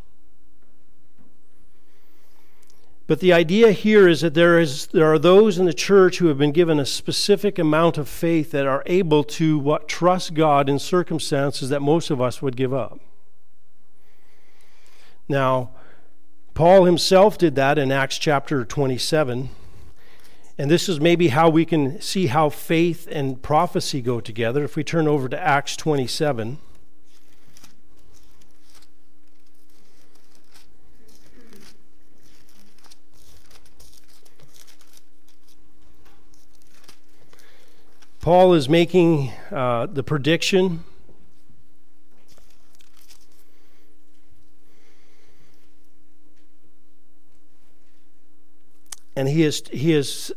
But 3.07 3.19
the 3.19 3.33
idea 3.33 3.71
here 3.71 4.07
is 4.07 4.21
that 4.21 4.33
there, 4.33 4.57
is, 4.57 4.87
there 4.87 5.11
are 5.11 5.19
those 5.19 5.57
in 5.57 5.65
the 5.65 5.73
church 5.73 6.19
who 6.19 6.27
have 6.27 6.37
been 6.37 6.53
given 6.53 6.79
a 6.79 6.85
specific 6.85 7.59
amount 7.59 7.97
of 7.97 8.07
faith 8.07 8.51
that 8.51 8.65
are 8.65 8.83
able 8.85 9.25
to 9.25 9.59
what, 9.59 9.89
trust 9.89 10.33
God 10.33 10.69
in 10.69 10.79
circumstances 10.79 11.67
that 11.69 11.81
most 11.81 12.09
of 12.09 12.21
us 12.21 12.41
would 12.41 12.55
give 12.55 12.73
up. 12.73 12.99
Now, 15.27 15.71
Paul 16.53 16.85
himself 16.85 17.37
did 17.37 17.55
that 17.55 17.77
in 17.77 17.91
Acts 17.91 18.17
chapter 18.17 18.63
27. 18.63 19.49
And 20.61 20.69
this 20.69 20.87
is 20.87 21.01
maybe 21.01 21.29
how 21.29 21.49
we 21.49 21.65
can 21.65 21.99
see 22.01 22.27
how 22.27 22.49
faith 22.49 23.07
and 23.09 23.41
prophecy 23.41 23.99
go 23.99 24.21
together. 24.21 24.63
If 24.63 24.75
we 24.75 24.83
turn 24.83 25.07
over 25.07 25.27
to 25.27 25.39
Acts 25.39 25.75
27. 25.75 26.59
Paul 38.19 38.53
is 38.53 38.69
making 38.69 39.31
uh, 39.49 39.87
the 39.87 40.03
prediction 40.03 40.83
and 49.15 49.27
he 49.27 49.41
is 49.41 49.63
he 49.71 49.93
is 49.93 50.31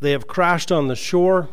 they 0.00 0.12
have 0.12 0.26
crashed 0.26 0.70
on 0.70 0.88
the 0.88 0.96
shore. 0.96 1.48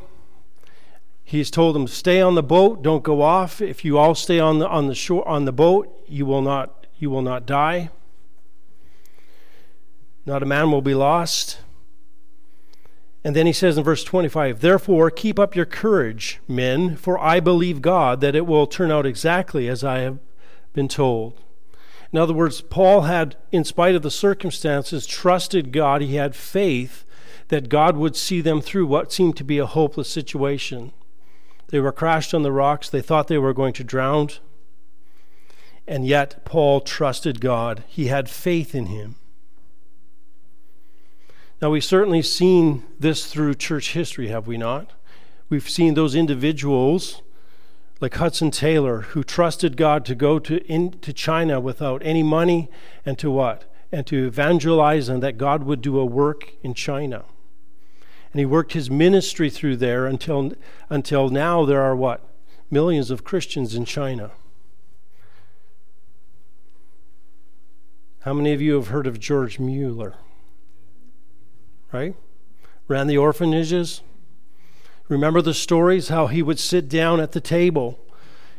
He's 1.24 1.52
told 1.52 1.76
them, 1.76 1.88
"Stay 1.88 2.22
on 2.22 2.36
the 2.36 2.44
boat. 2.44 2.82
Don't 2.82 3.04
go 3.04 3.22
off. 3.22 3.62
If 3.62 3.86
you 3.86 3.98
all 3.98 4.16
stay 4.16 4.40
on 4.40 4.60
the 4.60 4.68
on 4.68 4.88
the 4.88 4.96
shore 4.96 5.28
on 5.28 5.46
the 5.46 5.52
boat, 5.52 5.88
you 6.08 6.26
will 6.26 6.42
not 6.42 6.88
you 6.98 7.10
will 7.10 7.22
not 7.22 7.46
die." 7.46 7.90
Not 10.26 10.44
a 10.44 10.46
man 10.46 10.72
will 10.72 10.82
be 10.82 10.94
lost. 10.94 11.60
And 13.24 13.36
then 13.36 13.46
he 13.46 13.54
says 13.54 13.78
in 13.78 13.84
verse 13.84 14.04
25, 14.04 14.62
Therefore, 14.62 15.12
keep 15.12 15.40
up 15.40 15.56
your 15.56 15.66
courage, 15.66 16.40
men, 16.48 16.96
for 16.96 17.20
I 17.20 17.40
believe 17.40 17.82
God 17.82 18.20
that 18.22 18.36
it 18.36 18.48
will 18.48 18.66
turn 18.66 18.92
out 18.92 19.06
exactly 19.06 19.68
as 19.68 19.84
I 19.84 20.00
have 20.00 20.20
been 20.74 20.88
told. 20.88 21.40
In 22.12 22.20
other 22.20 22.34
words, 22.34 22.62
Paul 22.62 23.02
had, 23.02 23.36
in 23.52 23.64
spite 23.64 23.96
of 23.96 24.02
the 24.02 24.12
circumstances, 24.12 25.06
trusted 25.06 25.72
God. 25.72 26.02
He 26.02 26.16
had 26.16 26.36
faith 26.36 27.06
that 27.52 27.68
God 27.68 27.98
would 27.98 28.16
see 28.16 28.40
them 28.40 28.62
through 28.62 28.86
what 28.86 29.12
seemed 29.12 29.36
to 29.36 29.44
be 29.44 29.58
a 29.58 29.66
hopeless 29.66 30.08
situation. 30.08 30.94
They 31.68 31.82
were 31.82 31.92
crashed 31.92 32.34
on 32.34 32.44
the 32.44 32.52
rocks. 32.52 32.90
They 32.90 33.02
thought 33.02 33.28
they 33.28 33.38
were 33.38 33.54
going 33.54 33.74
to 33.74 33.84
drown. 33.84 34.30
And 35.86 36.08
yet, 36.08 36.46
Paul 36.46 36.80
trusted 36.80 37.42
God. 37.42 37.84
He 37.90 38.08
had 38.08 38.30
faith 38.30 38.74
in 38.74 38.86
him. 38.86 39.18
Now, 41.62 41.72
we've 41.72 41.84
certainly 41.84 42.22
seen 42.22 42.86
this 42.98 43.26
through 43.26 43.56
church 43.56 43.92
history, 43.92 44.30
have 44.30 44.48
we 44.48 44.56
not? 44.56 44.94
We've 45.50 45.70
seen 45.70 45.94
those 45.94 46.16
individuals 46.16 47.22
like 48.00 48.16
Hudson 48.16 48.52
Taylor 48.52 49.02
who 49.02 49.26
trusted 49.26 49.76
God 49.76 50.06
to 50.06 50.16
go 50.16 50.40
to, 50.40 50.66
into 50.72 51.12
China 51.12 51.60
without 51.60 52.02
any 52.06 52.24
money 52.24 52.70
and 53.06 53.20
to 53.20 53.30
what? 53.30 53.66
And 53.92 54.08
to 54.08 54.26
evangelize 54.26 55.10
and 55.10 55.22
that 55.22 55.38
God 55.38 55.64
would 55.64 55.82
do 55.82 56.00
a 56.00 56.06
work 56.06 56.54
in 56.64 56.74
China. 56.74 57.26
And 58.32 58.40
he 58.40 58.46
worked 58.46 58.74
his 58.74 58.90
ministry 58.90 59.50
through 59.50 59.78
there 59.78 60.06
until, 60.06 60.54
until 60.90 61.30
now 61.30 61.66
there 61.66 61.82
are 61.82 61.96
what? 61.96 62.22
Millions 62.70 63.12
of 63.12 63.24
Christians 63.24 63.76
in 63.76 63.86
China. 63.86 64.32
How 68.22 68.34
many 68.34 68.54
of 68.54 68.62
you 68.62 68.76
have 68.76 68.88
heard 68.88 69.08
of 69.08 69.20
George 69.20 69.60
Mueller? 69.60 70.16
right? 71.92 72.16
Ran 72.88 73.08
the 73.08 73.18
orphanages. 73.18 74.02
Remember 75.08 75.42
the 75.42 75.54
stories 75.54 76.08
how 76.08 76.28
he 76.28 76.42
would 76.42 76.60
sit 76.60 76.88
down 76.88 77.20
at 77.20 77.34
the 77.34 77.42
table. 77.42 78.00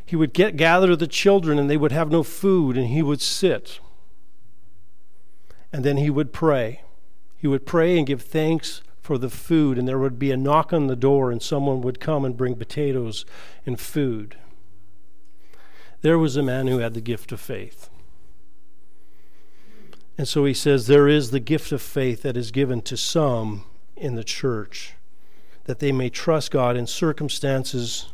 He 0.05 0.17
would 0.17 0.33
get 0.33 0.57
gather 0.57 0.95
the 0.95 1.07
children 1.07 1.59
and 1.59 1.71
they 1.71 1.77
would 1.77 1.93
have 1.93 2.11
no 2.11 2.23
food 2.23 2.77
and 2.77 2.89
he 2.89 3.03
would 3.03 3.21
sit. 3.21 3.81
And 5.73 5.85
then 5.85 5.97
he 5.97 6.11
would 6.11 6.33
pray. 6.33 6.83
He 7.39 7.47
would 7.47 7.67
pray 7.67 7.97
and 7.97 8.07
give 8.07 8.23
thanks 8.23 8.83
for 9.03 9.19
the 9.19 9.29
food 9.29 9.77
and 9.77 9.87
there 9.87 9.99
would 9.99 10.19
be 10.19 10.31
a 10.31 10.37
knock 10.37 10.73
on 10.73 10.87
the 10.87 10.97
door 10.97 11.31
and 11.31 11.43
someone 11.43 11.83
would 11.83 12.01
come 12.01 12.25
and 12.25 12.37
bring 12.37 12.55
potatoes 12.55 13.27
and 13.67 13.79
food. 13.79 14.37
There 16.01 16.19
was 16.19 16.37
a 16.37 16.43
man 16.43 16.69
who 16.69 16.79
had 16.79 16.95
the 16.95 17.01
gift 17.01 17.33
of 17.33 17.41
faith. 17.41 17.91
And 20.17 20.29
so 20.29 20.45
he 20.45 20.55
says 20.55 20.87
there 20.87 21.09
is 21.09 21.31
the 21.31 21.41
gift 21.41 21.73
of 21.73 21.83
faith 21.83 22.23
that 22.23 22.37
is 22.37 22.51
given 22.51 22.81
to 22.83 22.97
some 22.97 23.65
in 23.97 24.15
the 24.15 24.25
church, 24.25 24.95
that 25.65 25.81
they 25.81 25.91
may 25.91 26.09
trust 26.09 26.51
God 26.51 26.77
in 26.77 26.87
circumstances 26.87 28.09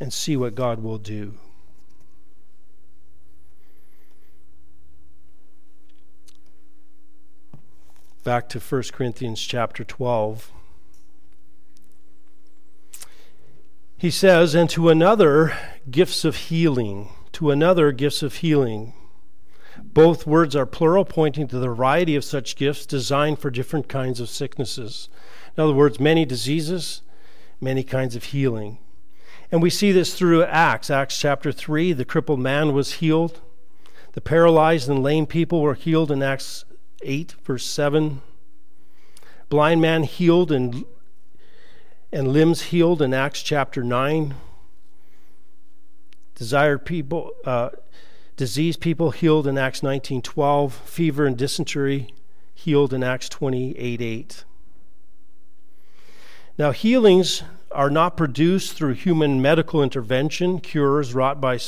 and 0.00 0.12
see 0.12 0.36
what 0.36 0.54
God 0.54 0.82
will 0.82 0.98
do. 0.98 1.34
Back 8.24 8.48
to 8.48 8.58
1 8.58 8.82
Corinthians 8.92 9.40
chapter 9.40 9.84
12. 9.84 10.50
He 13.96 14.10
says, 14.10 14.54
And 14.54 14.68
to 14.70 14.88
another, 14.88 15.56
gifts 15.90 16.24
of 16.24 16.36
healing. 16.36 17.10
To 17.32 17.50
another, 17.50 17.92
gifts 17.92 18.22
of 18.22 18.36
healing 18.36 18.94
both 19.82 20.26
words 20.26 20.54
are 20.56 20.66
plural, 20.66 21.04
pointing 21.04 21.48
to 21.48 21.58
the 21.58 21.68
variety 21.68 22.16
of 22.16 22.24
such 22.24 22.56
gifts 22.56 22.86
designed 22.86 23.38
for 23.38 23.50
different 23.50 23.88
kinds 23.88 24.20
of 24.20 24.28
sicknesses. 24.28 25.08
In 25.56 25.62
other 25.62 25.72
words, 25.72 26.00
many 26.00 26.24
diseases, 26.24 27.02
many 27.60 27.82
kinds 27.82 28.16
of 28.16 28.24
healing. 28.24 28.78
And 29.50 29.62
we 29.62 29.70
see 29.70 29.92
this 29.92 30.14
through 30.14 30.44
Acts. 30.44 30.90
Acts 30.90 31.18
chapter 31.18 31.52
3, 31.52 31.92
the 31.92 32.04
crippled 32.04 32.40
man 32.40 32.72
was 32.72 32.94
healed. 32.94 33.40
The 34.12 34.20
paralyzed 34.20 34.88
and 34.88 35.02
lame 35.02 35.26
people 35.26 35.60
were 35.60 35.74
healed 35.74 36.10
in 36.10 36.22
Acts 36.22 36.64
8, 37.02 37.34
verse 37.44 37.66
7. 37.66 38.22
Blind 39.48 39.80
man 39.80 40.04
healed 40.04 40.50
and, 40.50 40.84
and 42.12 42.28
limbs 42.28 42.62
healed 42.62 43.02
in 43.02 43.12
Acts 43.14 43.42
chapter 43.42 43.82
9. 43.82 44.34
Desired 46.34 46.84
people, 46.84 47.30
uh, 47.44 47.70
Diseased 48.36 48.80
people 48.80 49.12
healed 49.12 49.46
in 49.46 49.56
Acts 49.56 49.80
19:12, 49.80 50.72
fever 50.72 51.24
and 51.24 51.36
dysentery 51.36 52.12
healed 52.52 52.92
in 52.92 53.04
Acts 53.04 53.28
28:8. 53.28 54.44
Now 56.58 56.72
healings 56.72 57.44
are 57.70 57.90
not 57.90 58.16
produced 58.16 58.72
through 58.72 58.94
human 58.94 59.40
medical 59.40 59.84
intervention, 59.84 60.58
cures 60.58 61.14
wrought 61.14 61.40
by 61.40 61.60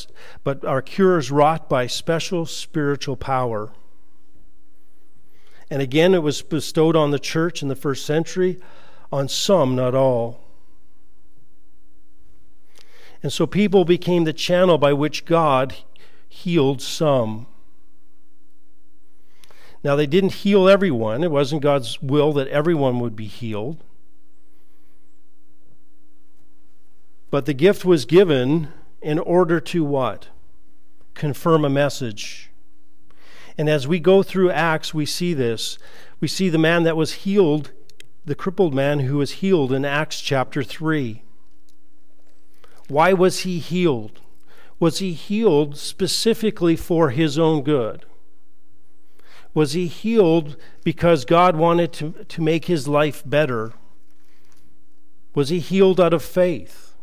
but 0.43 0.65
are 0.65 0.83
cures 0.83 1.31
wrought 1.31 1.69
by 1.69 1.87
special 1.87 2.47
spiritual 2.47 3.17
power. 3.17 3.71
And 5.71 5.83
again 5.83 6.15
it 6.15 6.23
was 6.23 6.43
bestowed 6.43 6.97
on 6.97 7.11
the 7.11 7.19
church 7.19 7.63
in 7.63 7.69
the 7.69 7.77
first 7.77 8.07
century 8.07 8.59
on 9.13 9.29
some, 9.29 9.75
not 9.75 9.95
all. 9.95 10.41
And 13.23 13.33
so 13.33 13.47
people 13.47 13.85
became 13.85 14.25
the 14.25 14.33
channel 14.33 14.79
by 14.79 14.93
which 14.93 15.25
God 15.25 15.75
healed 16.29 16.81
some. 16.83 17.47
Now, 19.83 19.95
they 19.95 20.07
didn't 20.07 20.33
heal 20.35 20.69
everyone. 20.69 21.23
It 21.23 21.31
wasn't 21.31 21.63
God's 21.63 22.03
will 22.03 22.33
that 22.33 22.49
everyone 22.49 22.99
would 22.99 23.15
be 23.15 23.27
healed. 23.27 23.85
But 27.31 27.47
the 27.47 27.55
gift 27.55 27.85
was 27.85 28.05
given 28.05 28.69
in 29.01 29.19
order 29.19 29.61
to 29.61 29.85
what? 29.85 30.29
Confirm 31.15 31.65
a 31.65 31.71
message. 31.71 32.51
And 33.59 33.69
as 33.69 33.89
we 33.89 33.99
go 33.99 34.23
through 34.23 34.51
Acts, 34.51 34.93
we 34.93 35.07
see 35.07 35.35
this. 35.35 35.79
We 36.21 36.29
see 36.29 36.49
the 36.49 36.59
man 36.59 36.83
that 36.85 36.97
was 36.97 37.25
healed, 37.25 37.73
the 38.25 38.35
crippled 38.35 38.75
man 38.75 39.01
who 39.01 39.17
was 39.17 39.33
healed 39.33 39.73
in 39.73 39.85
Acts 39.85 40.21
chapter 40.21 40.63
3. 40.63 41.23
Why 42.89 43.13
was 43.13 43.41
he 43.41 43.59
healed? 43.59 44.21
Was 44.79 44.99
he 44.99 45.13
healed 45.13 45.77
specifically 45.77 46.77
for 46.77 47.11
his 47.11 47.39
own 47.39 47.63
good? 47.63 48.05
Was 49.55 49.73
he 49.73 49.87
healed 49.87 50.57
because 50.85 51.25
God 51.25 51.57
wanted 51.57 51.93
to, 51.95 52.13
to 52.29 52.43
make 52.43 52.67
his 52.67 52.87
life 52.87 53.23
better? 53.25 53.73
Was 55.35 55.49
he 55.49 55.61
healed 55.61 56.01
out 56.01 56.13
of 56.13 56.23
faith? 56.23 56.95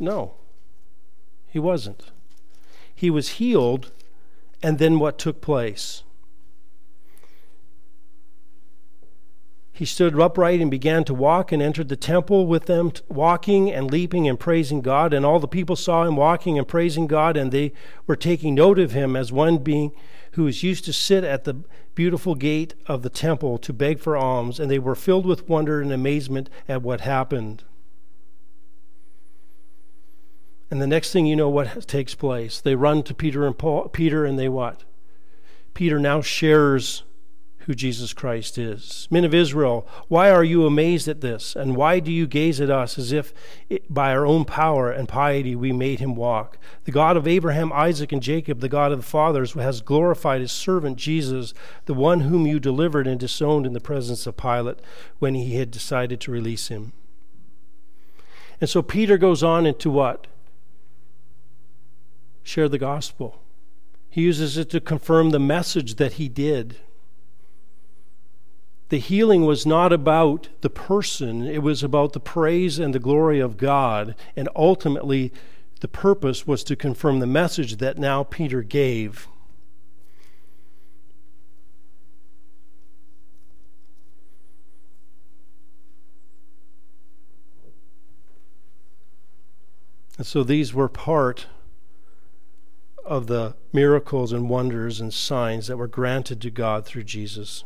No, 0.00 0.34
he 1.48 1.58
wasn't. 1.58 2.11
He 3.02 3.10
was 3.10 3.30
healed, 3.30 3.90
and 4.62 4.78
then 4.78 5.00
what 5.00 5.18
took 5.18 5.40
place? 5.40 6.04
He 9.72 9.84
stood 9.84 10.20
upright 10.20 10.60
and 10.60 10.70
began 10.70 11.02
to 11.06 11.12
walk 11.12 11.50
and 11.50 11.60
entered 11.60 11.88
the 11.88 11.96
temple 11.96 12.46
with 12.46 12.66
them, 12.66 12.92
walking 13.08 13.72
and 13.72 13.90
leaping 13.90 14.28
and 14.28 14.38
praising 14.38 14.82
God. 14.82 15.12
And 15.12 15.26
all 15.26 15.40
the 15.40 15.48
people 15.48 15.74
saw 15.74 16.04
him 16.04 16.14
walking 16.14 16.56
and 16.56 16.68
praising 16.68 17.08
God, 17.08 17.36
and 17.36 17.50
they 17.50 17.72
were 18.06 18.14
taking 18.14 18.54
note 18.54 18.78
of 18.78 18.92
him 18.92 19.16
as 19.16 19.32
one 19.32 19.58
being 19.58 19.90
who 20.34 20.44
was 20.44 20.62
used 20.62 20.84
to 20.84 20.92
sit 20.92 21.24
at 21.24 21.42
the 21.42 21.56
beautiful 21.96 22.36
gate 22.36 22.74
of 22.86 23.02
the 23.02 23.10
temple 23.10 23.58
to 23.58 23.72
beg 23.72 23.98
for 23.98 24.16
alms. 24.16 24.60
And 24.60 24.70
they 24.70 24.78
were 24.78 24.94
filled 24.94 25.26
with 25.26 25.48
wonder 25.48 25.82
and 25.82 25.90
amazement 25.90 26.48
at 26.68 26.82
what 26.82 27.00
happened. 27.00 27.64
And 30.72 30.80
the 30.80 30.86
next 30.86 31.12
thing 31.12 31.26
you 31.26 31.36
know, 31.36 31.50
what 31.50 31.86
takes 31.86 32.14
place? 32.14 32.58
They 32.58 32.74
run 32.74 33.02
to 33.02 33.12
Peter 33.12 33.46
and 33.46 33.58
Paul, 33.58 33.88
Peter, 33.88 34.24
and 34.24 34.38
they 34.38 34.48
what? 34.48 34.84
Peter 35.74 35.98
now 35.98 36.22
shares 36.22 37.02
who 37.66 37.74
Jesus 37.74 38.14
Christ 38.14 38.56
is. 38.56 39.06
Men 39.10 39.26
of 39.26 39.34
Israel, 39.34 39.86
why 40.08 40.30
are 40.30 40.42
you 40.42 40.64
amazed 40.64 41.08
at 41.08 41.20
this? 41.20 41.54
And 41.54 41.76
why 41.76 42.00
do 42.00 42.10
you 42.10 42.26
gaze 42.26 42.58
at 42.58 42.70
us 42.70 42.98
as 42.98 43.12
if 43.12 43.34
it, 43.68 43.92
by 43.92 44.12
our 44.12 44.24
own 44.24 44.46
power 44.46 44.90
and 44.90 45.06
piety 45.10 45.54
we 45.54 45.72
made 45.72 46.00
him 46.00 46.14
walk? 46.14 46.56
The 46.84 46.90
God 46.90 47.18
of 47.18 47.28
Abraham, 47.28 47.70
Isaac, 47.74 48.10
and 48.10 48.22
Jacob, 48.22 48.60
the 48.60 48.68
God 48.70 48.92
of 48.92 48.98
the 49.00 49.04
fathers, 49.04 49.52
has 49.52 49.82
glorified 49.82 50.40
his 50.40 50.52
servant 50.52 50.96
Jesus, 50.96 51.52
the 51.84 51.92
one 51.92 52.20
whom 52.20 52.46
you 52.46 52.58
delivered 52.58 53.06
and 53.06 53.20
disowned 53.20 53.66
in 53.66 53.74
the 53.74 53.78
presence 53.78 54.26
of 54.26 54.38
Pilate 54.38 54.78
when 55.18 55.34
he 55.34 55.56
had 55.56 55.70
decided 55.70 56.18
to 56.22 56.32
release 56.32 56.68
him. 56.68 56.94
And 58.58 58.70
so 58.70 58.80
Peter 58.80 59.18
goes 59.18 59.42
on 59.42 59.66
into 59.66 59.90
what? 59.90 60.28
share 62.42 62.68
the 62.68 62.78
gospel. 62.78 63.40
He 64.10 64.22
uses 64.22 64.56
it 64.56 64.68
to 64.70 64.80
confirm 64.80 65.30
the 65.30 65.38
message 65.38 65.94
that 65.94 66.14
he 66.14 66.28
did. 66.28 66.76
The 68.90 68.98
healing 68.98 69.46
was 69.46 69.64
not 69.64 69.90
about 69.90 70.50
the 70.60 70.68
person, 70.68 71.46
it 71.46 71.62
was 71.62 71.82
about 71.82 72.12
the 72.12 72.20
praise 72.20 72.78
and 72.78 72.94
the 72.94 72.98
glory 72.98 73.40
of 73.40 73.56
God. 73.56 74.14
And 74.36 74.50
ultimately, 74.54 75.32
the 75.80 75.88
purpose 75.88 76.46
was 76.46 76.62
to 76.64 76.76
confirm 76.76 77.18
the 77.18 77.26
message 77.26 77.78
that 77.78 77.96
now 77.96 78.22
Peter 78.22 78.62
gave. 78.62 79.28
And 90.18 90.26
so 90.26 90.44
these 90.44 90.74
were 90.74 90.88
part 90.88 91.46
of 93.04 93.26
the 93.26 93.54
miracles 93.72 94.32
and 94.32 94.48
wonders 94.48 95.00
and 95.00 95.12
signs 95.12 95.66
that 95.66 95.76
were 95.76 95.88
granted 95.88 96.40
to 96.42 96.50
God 96.50 96.84
through 96.84 97.04
Jesus, 97.04 97.64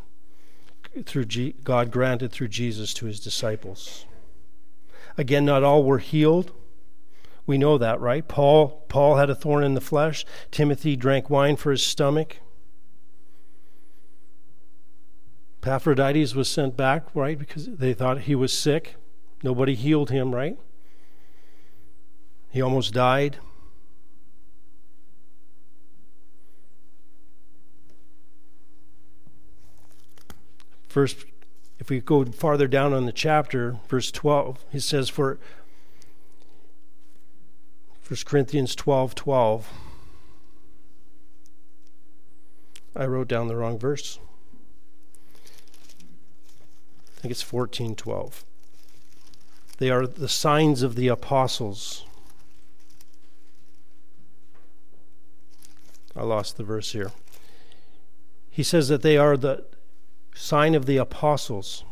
through 1.04 1.26
G- 1.26 1.54
God 1.62 1.90
granted 1.90 2.32
through 2.32 2.48
Jesus 2.48 2.94
to 2.94 3.06
his 3.06 3.20
disciples. 3.20 4.06
Again, 5.18 5.44
not 5.44 5.62
all 5.62 5.82
were 5.82 5.98
healed. 5.98 6.52
We 7.46 7.58
know 7.58 7.78
that, 7.78 8.00
right? 8.00 8.26
Paul 8.26 8.84
Paul 8.88 9.16
had 9.16 9.30
a 9.30 9.34
thorn 9.34 9.62
in 9.62 9.74
the 9.74 9.80
flesh. 9.80 10.24
Timothy 10.50 10.96
drank 10.96 11.30
wine 11.30 11.56
for 11.56 11.70
his 11.70 11.82
stomach. 11.82 12.38
Epaphroditus 15.62 16.34
was 16.34 16.48
sent 16.48 16.76
back, 16.76 17.04
right? 17.14 17.38
Because 17.38 17.66
they 17.66 17.92
thought 17.92 18.22
he 18.22 18.34
was 18.34 18.52
sick. 18.52 18.96
Nobody 19.42 19.74
healed 19.74 20.10
him, 20.10 20.34
right? 20.34 20.56
He 22.50 22.62
almost 22.62 22.94
died. 22.94 23.38
First, 30.96 31.26
if 31.78 31.90
we 31.90 32.00
go 32.00 32.24
farther 32.24 32.66
down 32.66 32.94
on 32.94 33.04
the 33.04 33.12
chapter, 33.12 33.76
verse 33.86 34.10
12, 34.10 34.64
he 34.72 34.80
says, 34.80 35.10
For 35.10 35.38
1 38.08 38.20
Corinthians 38.24 38.74
12 38.74 39.14
12. 39.14 39.70
I 42.96 43.04
wrote 43.04 43.28
down 43.28 43.48
the 43.48 43.56
wrong 43.56 43.78
verse. 43.78 44.18
I 47.18 47.20
think 47.20 47.30
it's 47.30 47.42
14 47.42 47.94
12. 47.94 48.46
They 49.76 49.90
are 49.90 50.06
the 50.06 50.30
signs 50.30 50.80
of 50.82 50.94
the 50.94 51.08
apostles. 51.08 52.06
I 56.16 56.22
lost 56.22 56.56
the 56.56 56.64
verse 56.64 56.92
here. 56.92 57.10
He 58.48 58.62
says 58.62 58.88
that 58.88 59.02
they 59.02 59.18
are 59.18 59.36
the 59.36 59.66
sign 60.36 60.74
of 60.74 60.86
the 60.86 60.98
apostles 60.98 61.84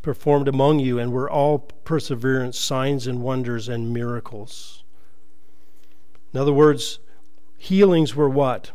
performed 0.00 0.46
among 0.46 0.78
you, 0.78 1.00
and 1.00 1.12
were 1.12 1.28
all 1.28 1.58
perseverance, 1.58 2.56
signs 2.56 3.08
and 3.08 3.22
wonders 3.22 3.68
and 3.68 3.92
miracles. 3.92 4.84
In 6.32 6.38
other 6.38 6.52
words, 6.52 7.00
healings 7.58 8.14
were 8.14 8.28
what? 8.28 8.70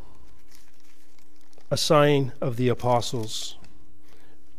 A 1.71 1.77
sign 1.77 2.33
of 2.41 2.57
the 2.57 2.67
apostles. 2.67 3.55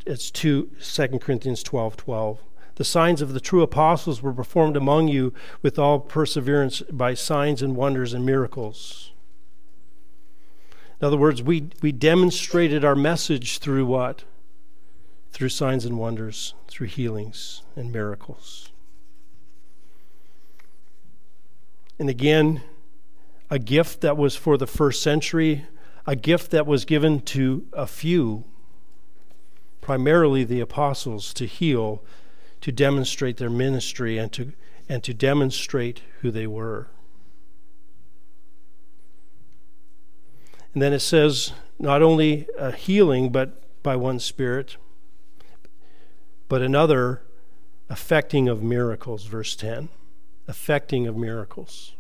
It's 0.07 0.31
2 0.31 0.71
2 0.81 1.19
Corinthians 1.19 1.63
12 1.63 1.97
12. 1.99 2.41
The 2.77 2.85
signs 2.85 3.21
of 3.21 3.35
the 3.35 3.41
true 3.41 3.63
apostles 3.63 4.23
were 4.23 4.33
performed 4.33 4.77
among 4.77 5.09
you 5.09 5.35
with 5.61 5.79
all 5.79 6.01
perseverance 6.01 6.81
by 6.91 7.13
signs 7.13 7.61
and 7.61 7.77
wonders 7.77 8.15
and 8.15 8.25
miracles. 8.25 9.12
In 11.03 11.07
other 11.07 11.17
words, 11.17 11.43
we, 11.43 11.69
we 11.83 11.91
demonstrated 11.91 12.85
our 12.85 12.95
message 12.95 13.59
through 13.59 13.87
what? 13.87 14.23
Through 15.33 15.49
signs 15.49 15.85
and 15.85 15.99
wonders, 15.99 16.55
through 16.69 16.87
healings 16.87 17.63
and 17.75 17.91
miracles. 17.91 18.71
And 21.99 22.09
again, 22.09 22.61
a 23.51 23.59
gift 23.59 24.01
that 24.03 24.17
was 24.17 24.37
for 24.37 24.57
the 24.57 24.69
first 24.69 25.03
century, 25.03 25.67
a 26.07 26.15
gift 26.15 26.53
that 26.53 26.69
was 26.69 26.85
given 26.85 27.21
to 27.23 27.67
a 27.73 27.89
few, 27.89 28.45
primarily 29.81 30.45
the 30.45 30.61
apostles, 30.61 31.35
to 31.35 31.47
heal, 31.47 32.01
to 32.61 32.71
demonstrate 32.71 33.39
their 33.39 33.51
ministry, 33.51 34.19
and 34.19 34.31
to, 34.35 34.53
and 34.89 35.03
to 35.03 35.13
demonstrate 35.13 36.03
who 36.21 36.31
they 36.31 36.47
were. 36.47 36.87
And 40.75 40.83
then 40.83 40.93
it 40.93 41.01
says 41.01 41.53
not 41.79 42.03
only 42.03 42.47
a 42.59 42.73
healing, 42.73 43.31
but 43.31 43.83
by 43.83 43.97
one 43.97 44.19
Spirit, 44.19 44.77
but 46.49 46.63
another 46.63 47.23
affecting 47.91 48.49
of 48.49 48.63
miracles, 48.63 49.25
verse 49.25 49.57
10. 49.57 49.89
Affecting 50.49 51.07
of 51.07 51.17
miracles. 51.17 51.95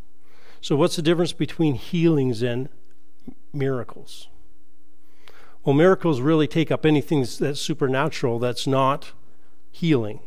So, 0.60 0.76
what's 0.76 0.96
the 0.96 1.02
difference 1.02 1.32
between 1.32 1.74
healings 1.74 2.42
and 2.42 2.68
miracles? 3.52 4.28
Well, 5.64 5.74
miracles 5.74 6.20
really 6.20 6.48
take 6.48 6.70
up 6.70 6.84
anything 6.84 7.26
that's 7.38 7.60
supernatural 7.60 8.38
that's 8.38 8.66
not 8.66 9.12
healing, 9.70 10.20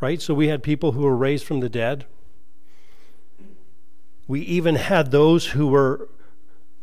right? 0.00 0.20
So, 0.20 0.34
we 0.34 0.48
had 0.48 0.62
people 0.62 0.92
who 0.92 1.02
were 1.02 1.16
raised 1.16 1.44
from 1.44 1.60
the 1.60 1.68
dead. 1.68 2.06
We 4.28 4.40
even 4.42 4.76
had 4.76 5.10
those 5.10 5.46
who 5.46 5.66
were 5.66 6.08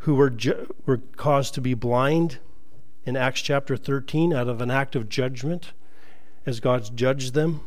who 0.09 0.15
were, 0.15 0.31
ju- 0.31 0.73
were 0.87 0.97
caused 1.17 1.53
to 1.53 1.61
be 1.61 1.75
blind 1.75 2.39
in 3.05 3.15
Acts 3.15 3.43
chapter 3.43 3.77
13 3.77 4.33
out 4.33 4.47
of 4.47 4.59
an 4.59 4.71
act 4.71 4.95
of 4.95 5.07
judgment 5.07 5.71
as 6.47 6.59
God 6.59 6.97
judged 6.97 7.35
them. 7.35 7.61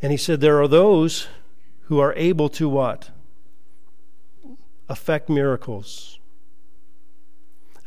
And 0.00 0.10
he 0.10 0.16
said, 0.16 0.40
There 0.40 0.58
are 0.62 0.66
those 0.66 1.28
who 1.82 1.98
are 1.98 2.14
able 2.14 2.48
to 2.48 2.66
what? 2.66 3.10
Affect 4.88 5.28
miracles. 5.28 6.18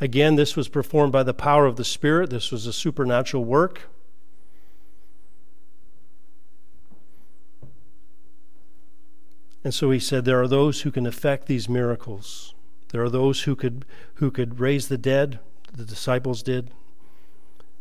Again, 0.00 0.36
this 0.36 0.54
was 0.54 0.68
performed 0.68 1.10
by 1.12 1.24
the 1.24 1.34
power 1.34 1.66
of 1.66 1.74
the 1.74 1.84
Spirit. 1.84 2.30
This 2.30 2.52
was 2.52 2.64
a 2.64 2.72
supernatural 2.72 3.44
work. 3.44 3.88
And 9.64 9.72
so 9.72 9.90
he 9.90 9.98
said, 9.98 10.24
There 10.24 10.40
are 10.40 10.48
those 10.48 10.82
who 10.82 10.90
can 10.90 11.06
effect 11.06 11.46
these 11.46 11.68
miracles. 11.68 12.54
There 12.90 13.02
are 13.02 13.10
those 13.10 13.42
who 13.42 13.56
could, 13.56 13.84
who 14.14 14.30
could 14.30 14.60
raise 14.60 14.88
the 14.88 14.98
dead, 14.98 15.38
the 15.72 15.84
disciples 15.84 16.42
did, 16.42 16.70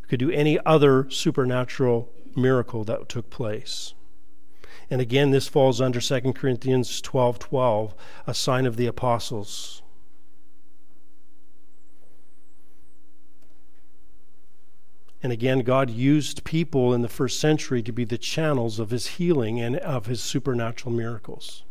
could 0.08 0.20
do 0.20 0.32
any 0.32 0.60
other 0.66 1.10
supernatural 1.10 2.10
miracle 2.36 2.84
that 2.86 3.10
took 3.10 3.30
place. 3.30 3.94
And 4.90 5.02
again, 5.02 5.32
this 5.32 5.48
falls 5.48 5.80
under 5.80 6.02
2 6.02 6.34
Corinthians 6.34 7.02
12 7.02 7.40
12, 7.40 7.96
a 8.28 8.34
sign 8.34 8.66
of 8.66 8.76
the 8.76 8.88
apostles. 8.88 9.82
And 15.24 15.32
again, 15.32 15.60
God 15.60 15.90
used 15.90 16.44
people 16.44 16.94
in 16.94 17.04
the 17.04 17.08
first 17.08 17.40
century 17.40 17.84
to 17.84 17.92
be 17.92 18.06
the 18.06 18.18
channels 18.18 18.80
of 18.80 18.90
his 18.90 19.08
healing 19.08 19.60
and 19.60 19.78
of 19.78 20.08
his 20.08 20.22
supernatural 20.22 20.94
miracles. 20.94 21.64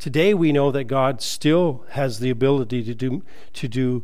Today 0.00 0.32
we 0.32 0.50
know 0.50 0.70
that 0.70 0.84
God 0.84 1.20
still 1.20 1.84
has 1.90 2.20
the 2.20 2.30
ability 2.30 2.82
to 2.84 2.94
do, 2.94 3.22
to 3.52 3.68
do 3.68 4.02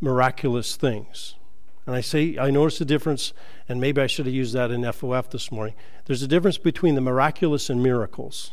miraculous 0.00 0.74
things. 0.74 1.36
And 1.86 1.94
I 1.94 2.00
say, 2.00 2.36
I 2.36 2.50
notice 2.50 2.78
the 2.78 2.84
difference, 2.84 3.32
and 3.68 3.80
maybe 3.80 4.02
I 4.02 4.08
should 4.08 4.26
have 4.26 4.34
used 4.34 4.52
that 4.54 4.72
in 4.72 4.82
FOF 4.82 5.30
this 5.30 5.52
morning. 5.52 5.76
There's 6.06 6.22
a 6.22 6.26
difference 6.26 6.58
between 6.58 6.96
the 6.96 7.00
miraculous 7.00 7.70
and 7.70 7.80
miracles. 7.80 8.52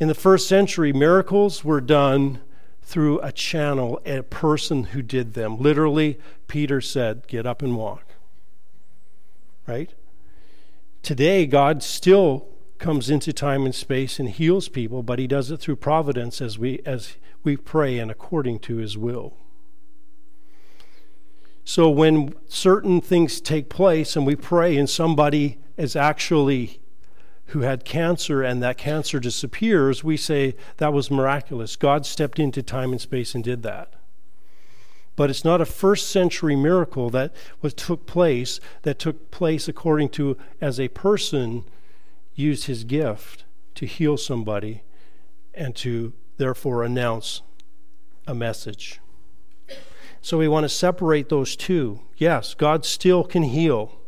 In 0.00 0.08
the 0.08 0.14
first 0.14 0.48
century, 0.48 0.90
miracles 0.90 1.62
were 1.62 1.82
done 1.82 2.40
through 2.80 3.20
a 3.20 3.30
channel, 3.30 4.00
a 4.06 4.22
person 4.22 4.84
who 4.84 5.02
did 5.02 5.34
them. 5.34 5.58
Literally, 5.58 6.18
Peter 6.48 6.80
said, 6.80 7.26
Get 7.26 7.44
up 7.44 7.60
and 7.60 7.76
walk. 7.76 8.06
Right? 9.66 9.92
Today, 11.02 11.44
God 11.44 11.82
still 11.82 12.48
comes 12.84 13.08
into 13.08 13.32
time 13.32 13.64
and 13.64 13.74
space 13.74 14.18
and 14.20 14.28
heals 14.28 14.68
people, 14.68 15.02
but 15.02 15.18
he 15.18 15.26
does 15.26 15.50
it 15.50 15.56
through 15.56 15.74
providence 15.74 16.42
as 16.42 16.58
we 16.58 16.82
as 16.84 17.16
we 17.42 17.56
pray 17.56 17.98
and 17.98 18.10
according 18.10 18.58
to 18.58 18.76
his 18.76 18.98
will. 18.98 19.38
So 21.64 21.88
when 21.88 22.34
certain 22.46 23.00
things 23.00 23.40
take 23.40 23.70
place 23.70 24.16
and 24.16 24.26
we 24.26 24.36
pray 24.36 24.76
and 24.76 24.88
somebody 24.88 25.56
is 25.78 25.96
actually 25.96 26.78
who 27.46 27.60
had 27.60 27.86
cancer 27.86 28.42
and 28.42 28.62
that 28.62 28.76
cancer 28.76 29.18
disappears, 29.18 30.04
we 30.04 30.18
say 30.18 30.54
that 30.76 30.92
was 30.92 31.10
miraculous. 31.10 31.76
God 31.76 32.04
stepped 32.04 32.38
into 32.38 32.62
time 32.62 32.92
and 32.92 33.00
space 33.00 33.34
and 33.34 33.42
did 33.42 33.62
that. 33.62 33.94
But 35.16 35.30
it's 35.30 35.44
not 35.44 35.62
a 35.62 35.64
first 35.64 36.08
century 36.08 36.54
miracle 36.54 37.08
that 37.10 37.34
was 37.62 37.72
took 37.72 38.04
place 38.04 38.60
that 38.82 38.98
took 38.98 39.30
place 39.30 39.68
according 39.68 40.10
to 40.10 40.36
as 40.60 40.78
a 40.78 40.88
person 40.88 41.64
used 42.34 42.66
his 42.66 42.84
gift 42.84 43.44
to 43.74 43.86
heal 43.86 44.16
somebody 44.16 44.82
and 45.52 45.74
to 45.76 46.12
therefore 46.36 46.82
announce 46.82 47.42
a 48.26 48.34
message. 48.34 49.00
So 50.20 50.38
we 50.38 50.48
want 50.48 50.64
to 50.64 50.68
separate 50.68 51.28
those 51.28 51.54
two. 51.54 52.00
Yes, 52.16 52.54
God 52.54 52.84
still 52.84 53.24
can 53.24 53.42
heal. 53.42 53.98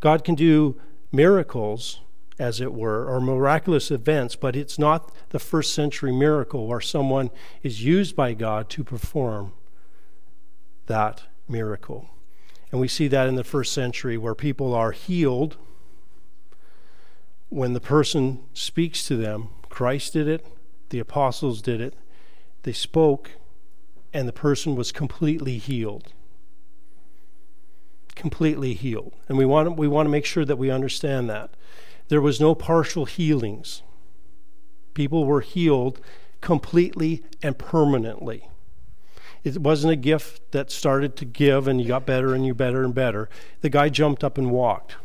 God 0.00 0.24
can 0.24 0.34
do 0.34 0.80
miracles, 1.12 2.00
as 2.38 2.60
it 2.60 2.72
were, 2.72 3.06
or 3.06 3.20
miraculous 3.20 3.90
events, 3.90 4.36
but 4.36 4.56
it's 4.56 4.78
not 4.78 5.12
the 5.30 5.38
first 5.38 5.74
century 5.74 6.12
miracle 6.12 6.66
where 6.66 6.80
someone 6.80 7.30
is 7.62 7.84
used 7.84 8.16
by 8.16 8.34
God 8.34 8.68
to 8.70 8.84
perform 8.84 9.52
that 10.86 11.22
miracle. 11.48 12.08
And 12.70 12.80
we 12.80 12.88
see 12.88 13.08
that 13.08 13.28
in 13.28 13.36
the 13.36 13.44
first 13.44 13.72
century 13.72 14.18
where 14.18 14.34
people 14.34 14.74
are 14.74 14.92
healed 14.92 15.56
when 17.48 17.72
the 17.72 17.80
person 17.80 18.40
speaks 18.52 19.06
to 19.06 19.16
them, 19.16 19.48
Christ 19.68 20.12
did 20.12 20.28
it, 20.28 20.46
the 20.90 20.98
apostles 20.98 21.62
did 21.62 21.80
it, 21.80 21.94
they 22.62 22.72
spoke, 22.72 23.32
and 24.12 24.26
the 24.26 24.32
person 24.32 24.74
was 24.74 24.92
completely 24.92 25.58
healed. 25.58 26.12
Completely 28.14 28.74
healed. 28.74 29.14
And 29.28 29.38
we 29.38 29.44
want, 29.44 29.76
we 29.76 29.88
want 29.88 30.06
to 30.06 30.10
make 30.10 30.24
sure 30.24 30.44
that 30.44 30.56
we 30.56 30.70
understand 30.70 31.30
that. 31.30 31.50
There 32.08 32.20
was 32.20 32.40
no 32.40 32.54
partial 32.54 33.04
healings. 33.04 33.82
People 34.94 35.24
were 35.24 35.42
healed 35.42 36.00
completely 36.40 37.22
and 37.42 37.58
permanently. 37.58 38.48
It 39.44 39.58
wasn't 39.58 39.92
a 39.92 39.96
gift 39.96 40.52
that 40.52 40.70
started 40.70 41.16
to 41.16 41.24
give 41.24 41.68
and 41.68 41.80
you 41.80 41.88
got 41.88 42.06
better 42.06 42.34
and 42.34 42.44
you 42.44 42.54
better 42.54 42.82
and 42.82 42.94
better. 42.94 43.28
The 43.60 43.70
guy 43.70 43.88
jumped 43.88 44.24
up 44.24 44.36
and 44.36 44.50
walked. 44.50 44.96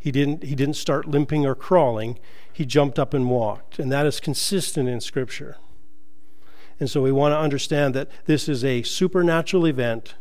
He 0.00 0.10
didn't, 0.10 0.42
he 0.42 0.54
didn't 0.54 0.76
start 0.76 1.06
limping 1.06 1.46
or 1.46 1.54
crawling. 1.54 2.18
He 2.50 2.64
jumped 2.64 2.98
up 2.98 3.14
and 3.14 3.30
walked. 3.30 3.78
And 3.78 3.92
that 3.92 4.06
is 4.06 4.18
consistent 4.18 4.88
in 4.88 5.00
Scripture. 5.00 5.58
And 6.80 6.90
so 6.90 7.02
we 7.02 7.12
want 7.12 7.32
to 7.32 7.38
understand 7.38 7.94
that 7.94 8.10
this 8.24 8.48
is 8.48 8.64
a 8.64 8.82
supernatural 8.82 9.66
event 9.66 10.14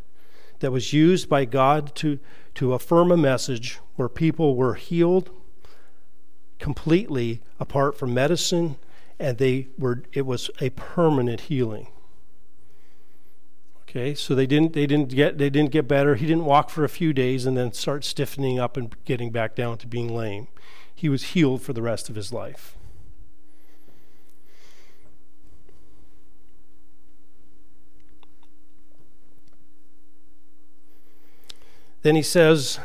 that 0.60 0.74
was 0.74 0.92
used 0.92 1.30
by 1.30 1.46
God 1.46 1.96
to, 1.96 2.20
to 2.56 2.74
affirm 2.74 3.12
a 3.12 3.18
message 3.18 3.80
where 3.96 4.10
people 4.10 4.58
were 4.58 4.76
healed 4.76 5.30
completely 6.60 7.42
apart 7.58 7.98
from 7.98 8.14
medicine 8.14 8.76
and 9.18 9.38
they 9.38 9.68
were 9.78 10.04
it 10.12 10.26
was 10.26 10.50
a 10.60 10.70
permanent 10.72 11.42
healing 11.42 11.88
okay 13.90 14.14
so 14.14 14.36
they 14.36 14.46
didn't 14.46 14.74
they 14.74 14.86
didn't 14.86 15.10
get 15.10 15.38
they 15.38 15.50
didn't 15.50 15.72
get 15.72 15.88
better. 15.88 16.16
He 16.16 16.28
didn't 16.28 16.46
walk 16.46 16.70
for 16.70 16.84
a 16.84 16.90
few 16.90 17.12
days 17.12 17.46
and 17.46 17.58
then 17.58 17.74
start 17.74 18.06
stiffening 18.06 18.60
up 18.60 18.78
and 18.78 18.96
getting 19.06 19.32
back 19.32 19.56
down 19.56 19.78
to 19.80 19.88
being 19.88 20.14
lame. 20.14 20.48
He 20.94 21.10
was 21.10 21.24
healed 21.24 21.62
for 21.62 21.74
the 21.74 21.82
rest 21.82 22.10
of 22.10 22.16
his 22.16 22.32
life. 22.32 22.76
Then 32.02 32.16
he 32.16 32.22
says, 32.22 32.80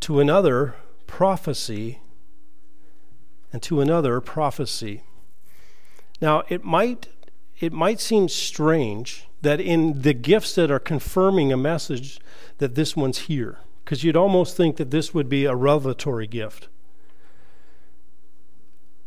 to 0.00 0.18
another 0.18 0.76
prophecy, 1.06 2.00
and 3.52 3.62
to 3.62 3.82
another 3.82 4.20
prophecy. 4.22 5.02
Now, 6.22 6.42
it 6.48 6.64
might, 6.64 7.08
it 7.64 7.72
might 7.72 8.00
seem 8.00 8.28
strange 8.28 9.26
that 9.42 9.60
in 9.60 10.02
the 10.02 10.14
gifts 10.14 10.54
that 10.54 10.70
are 10.70 10.78
confirming 10.78 11.52
a 11.52 11.56
message, 11.56 12.20
that 12.58 12.74
this 12.74 12.96
one's 12.96 13.20
here, 13.20 13.58
because 13.84 14.04
you'd 14.04 14.16
almost 14.16 14.56
think 14.56 14.76
that 14.76 14.90
this 14.90 15.12
would 15.12 15.28
be 15.28 15.44
a 15.44 15.54
revelatory 15.54 16.26
gift. 16.26 16.68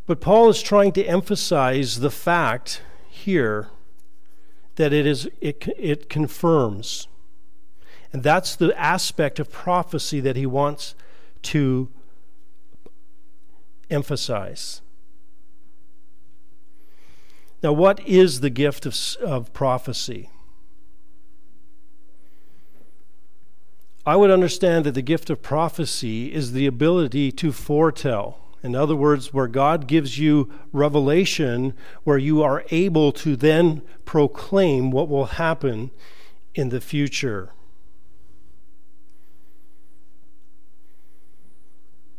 But 0.06 0.22
Paul 0.22 0.50
is 0.50 0.62
trying 0.62 0.94
to 0.94 1.04
emphasize 1.04 2.00
the 2.00 2.10
fact 2.10 2.82
here 3.10 3.70
that 4.76 4.94
it 4.94 5.06
is 5.06 5.30
it, 5.42 5.68
it 5.78 6.10
confirms. 6.10 7.08
And 8.14 8.24
that's 8.24 8.56
the 8.56 8.78
aspect 8.80 9.40
of 9.40 9.52
prophecy 9.52 10.20
that 10.22 10.36
he 10.36 10.46
wants 10.46 10.96
to 11.44 11.90
emphasize. 13.90 14.82
Now, 17.64 17.74
what 17.74 18.00
is 18.08 18.42
the 18.42 18.50
gift 18.50 18.86
of, 18.86 18.96
of 19.22 19.52
prophecy? 19.54 20.30
I 24.06 24.16
would 24.16 24.32
understand 24.32 24.86
that 24.86 24.94
the 24.94 25.02
gift 25.02 25.30
of 25.30 25.42
prophecy 25.42 26.34
is 26.34 26.54
the 26.54 26.66
ability 26.66 27.32
to 27.34 27.52
foretell. 27.52 28.40
In 28.64 28.76
other 28.76 28.96
words, 28.96 29.34
where 29.34 29.48
God 29.48 29.88
gives 29.88 30.18
you 30.18 30.50
revelation, 30.72 31.74
where 32.04 32.18
you 32.18 32.42
are 32.42 32.64
able 32.72 33.12
to 33.14 33.36
then 33.36 33.82
proclaim 34.06 34.92
what 34.92 35.10
will 35.10 35.26
happen 35.26 35.92
in 36.56 36.70
the 36.70 36.80
future. 36.80 37.52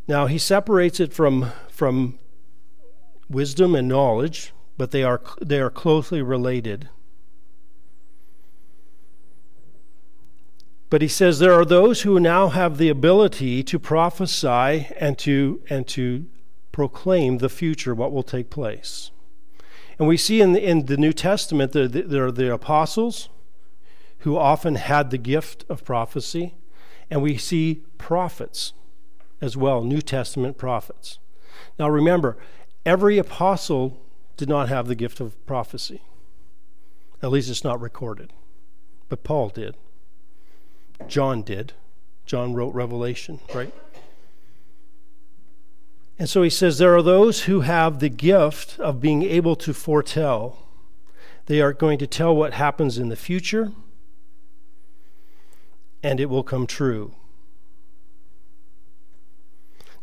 Now, 0.06 0.26
he 0.26 0.38
separates 0.38 1.00
it 1.00 1.12
from, 1.12 1.52
from 1.68 2.18
wisdom 3.28 3.74
and 3.74 3.88
knowledge, 3.88 4.52
but 4.78 4.92
they 4.92 5.02
are, 5.02 5.20
they 5.42 5.60
are 5.60 5.70
closely 5.70 6.22
related. 6.22 6.88
But 10.88 11.02
he 11.02 11.08
says 11.08 11.38
there 11.38 11.52
are 11.52 11.66
those 11.66 12.02
who 12.02 12.18
now 12.18 12.48
have 12.48 12.78
the 12.78 12.88
ability 12.88 13.62
to 13.64 13.78
prophesy 13.78 14.88
and 14.98 15.18
to, 15.18 15.60
and 15.68 15.86
to 15.88 16.24
proclaim 16.72 17.38
the 17.38 17.50
future, 17.50 17.94
what 17.94 18.12
will 18.12 18.22
take 18.22 18.48
place. 18.48 19.10
And 19.98 20.08
we 20.08 20.16
see 20.16 20.40
in 20.40 20.52
the, 20.52 20.64
in 20.64 20.86
the 20.86 20.96
New 20.96 21.12
Testament 21.12 21.72
that 21.72 22.08
there 22.08 22.24
are 22.24 22.32
the 22.32 22.54
apostles 22.54 23.28
who 24.18 24.36
often 24.36 24.76
had 24.76 25.10
the 25.10 25.18
gift 25.18 25.64
of 25.68 25.84
prophecy, 25.84 26.54
and 27.10 27.20
we 27.20 27.36
see 27.36 27.82
prophets 27.98 28.72
as 29.40 29.56
well, 29.56 29.82
New 29.82 30.00
Testament 30.00 30.56
prophets. 30.56 31.18
Now 31.78 31.88
remember, 31.88 32.36
every 32.86 33.18
apostle 33.18 34.00
did 34.38 34.48
not 34.48 34.68
have 34.68 34.86
the 34.86 34.94
gift 34.94 35.20
of 35.20 35.44
prophecy. 35.46 36.00
At 37.20 37.30
least 37.30 37.50
it's 37.50 37.64
not 37.64 37.80
recorded. 37.80 38.32
But 39.08 39.24
Paul 39.24 39.48
did. 39.48 39.74
John 41.08 41.42
did. 41.42 41.72
John 42.24 42.54
wrote 42.54 42.72
Revelation, 42.72 43.40
right? 43.52 43.74
And 46.18 46.28
so 46.28 46.42
he 46.42 46.50
says 46.50 46.78
there 46.78 46.94
are 46.96 47.02
those 47.02 47.42
who 47.42 47.60
have 47.60 47.98
the 47.98 48.08
gift 48.08 48.78
of 48.78 49.00
being 49.00 49.22
able 49.22 49.56
to 49.56 49.74
foretell. 49.74 50.58
They 51.46 51.60
are 51.60 51.72
going 51.72 51.98
to 51.98 52.06
tell 52.06 52.34
what 52.34 52.54
happens 52.54 52.96
in 52.96 53.08
the 53.08 53.16
future, 53.16 53.72
and 56.02 56.20
it 56.20 56.26
will 56.26 56.42
come 56.42 56.66
true. 56.66 57.14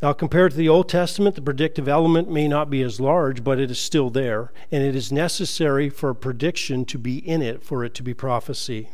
Now, 0.05 0.13
compared 0.13 0.51
to 0.51 0.57
the 0.57 0.69
Old 0.69 0.87
Testament, 0.87 1.33
the 1.33 1.41
predictive 1.41 1.87
element 1.87 2.29
may 2.29 2.47
not 2.47 2.69
be 2.69 2.83
as 2.83 2.99
large, 2.99 3.43
but 3.43 3.59
it 3.59 3.71
is 3.71 3.79
still 3.79 4.11
there, 4.11 4.53
and 4.71 4.83
it 4.83 4.95
is 4.95 5.11
necessary 5.11 5.89
for 5.89 6.11
a 6.11 6.15
prediction 6.15 6.85
to 6.85 6.99
be 6.99 7.17
in 7.17 7.41
it 7.41 7.63
for 7.63 7.83
it 7.83 7.95
to 7.95 8.03
be 8.03 8.13
prophecy. 8.13 8.89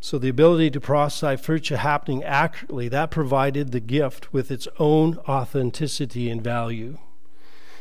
So 0.00 0.16
the 0.16 0.30
ability 0.30 0.70
to 0.70 0.80
prophesy 0.80 1.36
future 1.36 1.76
happening 1.76 2.24
accurately, 2.24 2.88
that 2.88 3.10
provided 3.10 3.70
the 3.70 3.78
gift 3.78 4.32
with 4.32 4.50
its 4.50 4.66
own 4.78 5.18
authenticity 5.28 6.30
and 6.30 6.42
value. 6.42 6.96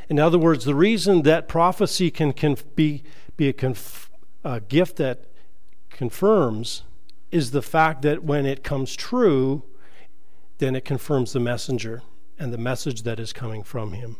In 0.09 0.19
other 0.19 0.37
words, 0.37 0.65
the 0.65 0.75
reason 0.75 1.21
that 1.21 1.47
prophecy 1.47 2.11
can, 2.11 2.33
can 2.33 2.57
be, 2.75 3.01
be 3.37 3.47
a, 3.47 3.53
conf, 3.53 4.11
a 4.43 4.59
gift 4.59 4.97
that 4.97 5.23
confirms 5.89 6.83
is 7.31 7.51
the 7.51 7.61
fact 7.61 8.01
that 8.01 8.23
when 8.23 8.45
it 8.45 8.63
comes 8.63 8.95
true, 8.95 9.63
then 10.57 10.75
it 10.75 10.83
confirms 10.83 11.33
the 11.33 11.39
messenger 11.39 12.01
and 12.37 12.53
the 12.53 12.57
message 12.57 13.03
that 13.03 13.19
is 13.19 13.33
coming 13.33 13.63
from 13.63 13.93
him. 13.93 14.17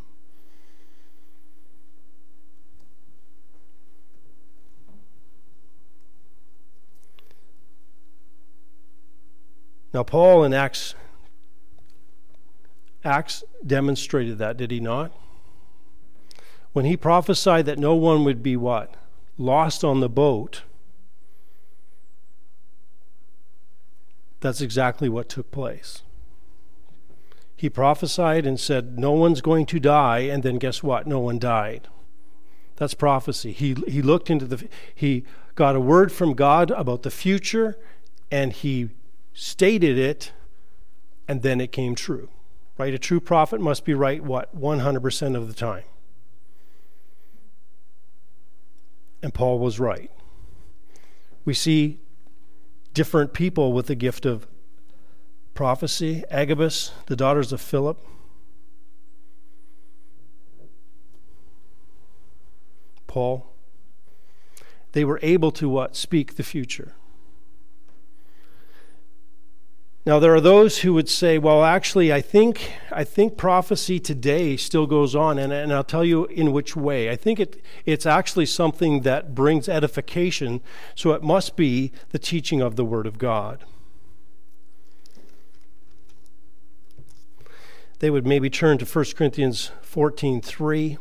Now, 9.92 10.04
Paul 10.04 10.44
in 10.44 10.54
Acts, 10.54 10.94
Acts 13.04 13.44
demonstrated 13.66 14.38
that, 14.38 14.56
did 14.56 14.70
he 14.70 14.80
not? 14.80 15.12
When 16.74 16.86
he 16.86 16.96
prophesied 16.96 17.66
that 17.66 17.80
no 17.80 17.96
one 17.96 18.24
would 18.24 18.44
be 18.44 18.56
what? 18.56 18.94
Lost 19.38 19.84
on 19.84 20.00
the 20.00 20.10
boat. 20.10 20.62
That's 24.42 24.62
exactly 24.62 25.10
what 25.10 25.30
took 25.30 25.52
place. 25.52 26.04
He 27.56 27.70
prophesied 27.70 28.46
and 28.46 28.60
said, 28.60 28.98
No 28.98 29.12
one's 29.12 29.42
going 29.42 29.66
to 29.68 29.80
die, 29.80 30.20
and 30.20 30.44
then 30.44 30.60
guess 30.60 30.82
what? 30.82 31.06
No 31.06 31.20
one 31.20 31.40
died. 31.40 31.90
That's 32.78 32.94
prophecy. 32.94 33.52
He, 33.52 33.76
he 33.88 34.02
looked 34.02 34.30
into 34.30 34.46
the, 34.46 34.70
he 34.96 35.26
got 35.56 35.76
a 35.76 35.82
word 35.82 36.14
from 36.14 36.34
God 36.34 36.72
about 36.72 37.04
the 37.04 37.12
future, 37.12 37.78
and 38.32 38.54
he 38.54 38.92
stated 39.34 39.98
it, 39.98 40.32
and 41.28 41.42
then 41.42 41.60
it 41.60 41.74
came 41.74 41.96
true. 41.96 42.30
Right? 42.78 42.94
A 42.94 42.98
true 42.98 43.20
prophet 43.20 43.60
must 43.60 43.84
be 43.84 43.94
right, 43.94 44.24
what? 44.24 44.58
100% 44.58 45.36
of 45.36 45.50
the 45.50 45.54
time. 45.54 45.84
And 49.22 49.34
Paul 49.34 49.60
was 49.60 49.82
right. 49.82 50.10
We 51.44 51.54
see 51.54 52.00
different 52.94 53.34
people 53.34 53.74
with 53.74 53.88
the 53.88 53.96
gift 53.96 54.26
of 54.26 54.48
prophecy 55.54 56.24
Agabus, 56.32 56.92
the 57.08 57.16
daughters 57.16 57.52
of 57.52 57.62
Philip. 57.62 58.06
Paul. 63.08 63.48
They 64.92 65.04
were 65.04 65.20
able 65.22 65.52
to 65.52 65.68
what? 65.68 65.96
Speak 65.96 66.36
the 66.36 66.44
future. 66.44 66.94
Now 70.06 70.18
there 70.18 70.34
are 70.34 70.42
those 70.42 70.80
who 70.80 70.94
would 70.94 71.10
say, 71.10 71.38
well, 71.38 71.64
actually, 71.64 72.12
I 72.12 72.22
think 72.22 72.74
I 72.92 73.04
think 73.04 73.38
prophecy 73.38 74.00
today 74.00 74.56
still 74.56 74.88
goes 74.88 75.14
on, 75.14 75.38
and, 75.38 75.52
and 75.52 75.74
I'll 75.74 75.84
tell 75.84 76.06
you 76.06 76.26
in 76.26 76.54
which 76.54 76.76
way. 76.76 77.10
I 77.10 77.16
think 77.16 77.40
it 77.40 77.62
it's 77.86 78.06
actually 78.06 78.46
something 78.46 79.02
that 79.02 79.36
brings 79.36 79.68
edification, 79.68 80.62
so 80.96 81.12
it 81.12 81.22
must 81.22 81.56
be 81.56 81.92
the 82.10 82.20
teaching 82.20 82.62
of 82.62 82.76
the 82.76 82.86
Word 82.86 83.06
of 83.06 83.18
God. 83.18 83.66
They 88.00 88.10
would 88.10 88.26
maybe 88.26 88.50
turn 88.50 88.78
to 88.78 88.86
1 88.86 89.06
Corinthians 89.18 89.72
14 89.82 90.42
3. 90.42 90.98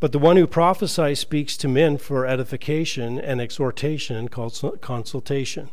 But 0.00 0.12
the 0.12 0.18
one 0.18 0.36
who 0.36 0.46
prophesies 0.46 1.20
speaks 1.20 1.56
to 1.56 1.68
men 1.68 1.98
for 1.98 2.26
edification 2.26 3.18
and 3.18 3.40
exhortation 3.40 4.16
and 4.16 4.30
consultation. 4.30 5.70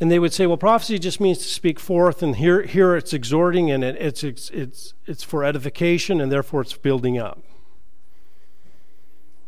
And 0.00 0.10
they 0.10 0.18
would 0.18 0.32
say, 0.32 0.46
well, 0.46 0.56
prophecy 0.56 0.98
just 0.98 1.20
means 1.20 1.38
to 1.38 1.44
speak 1.44 1.78
forth, 1.78 2.22
and 2.22 2.36
here, 2.36 2.62
here 2.62 2.96
it's 2.96 3.12
exhorting 3.12 3.70
and 3.70 3.84
it, 3.84 3.96
it's, 4.00 4.24
it's, 4.24 4.50
it's, 4.50 4.94
it's 5.06 5.22
for 5.22 5.44
edification, 5.44 6.20
and 6.20 6.32
therefore 6.32 6.62
it's 6.62 6.76
building 6.76 7.18
up. 7.18 7.42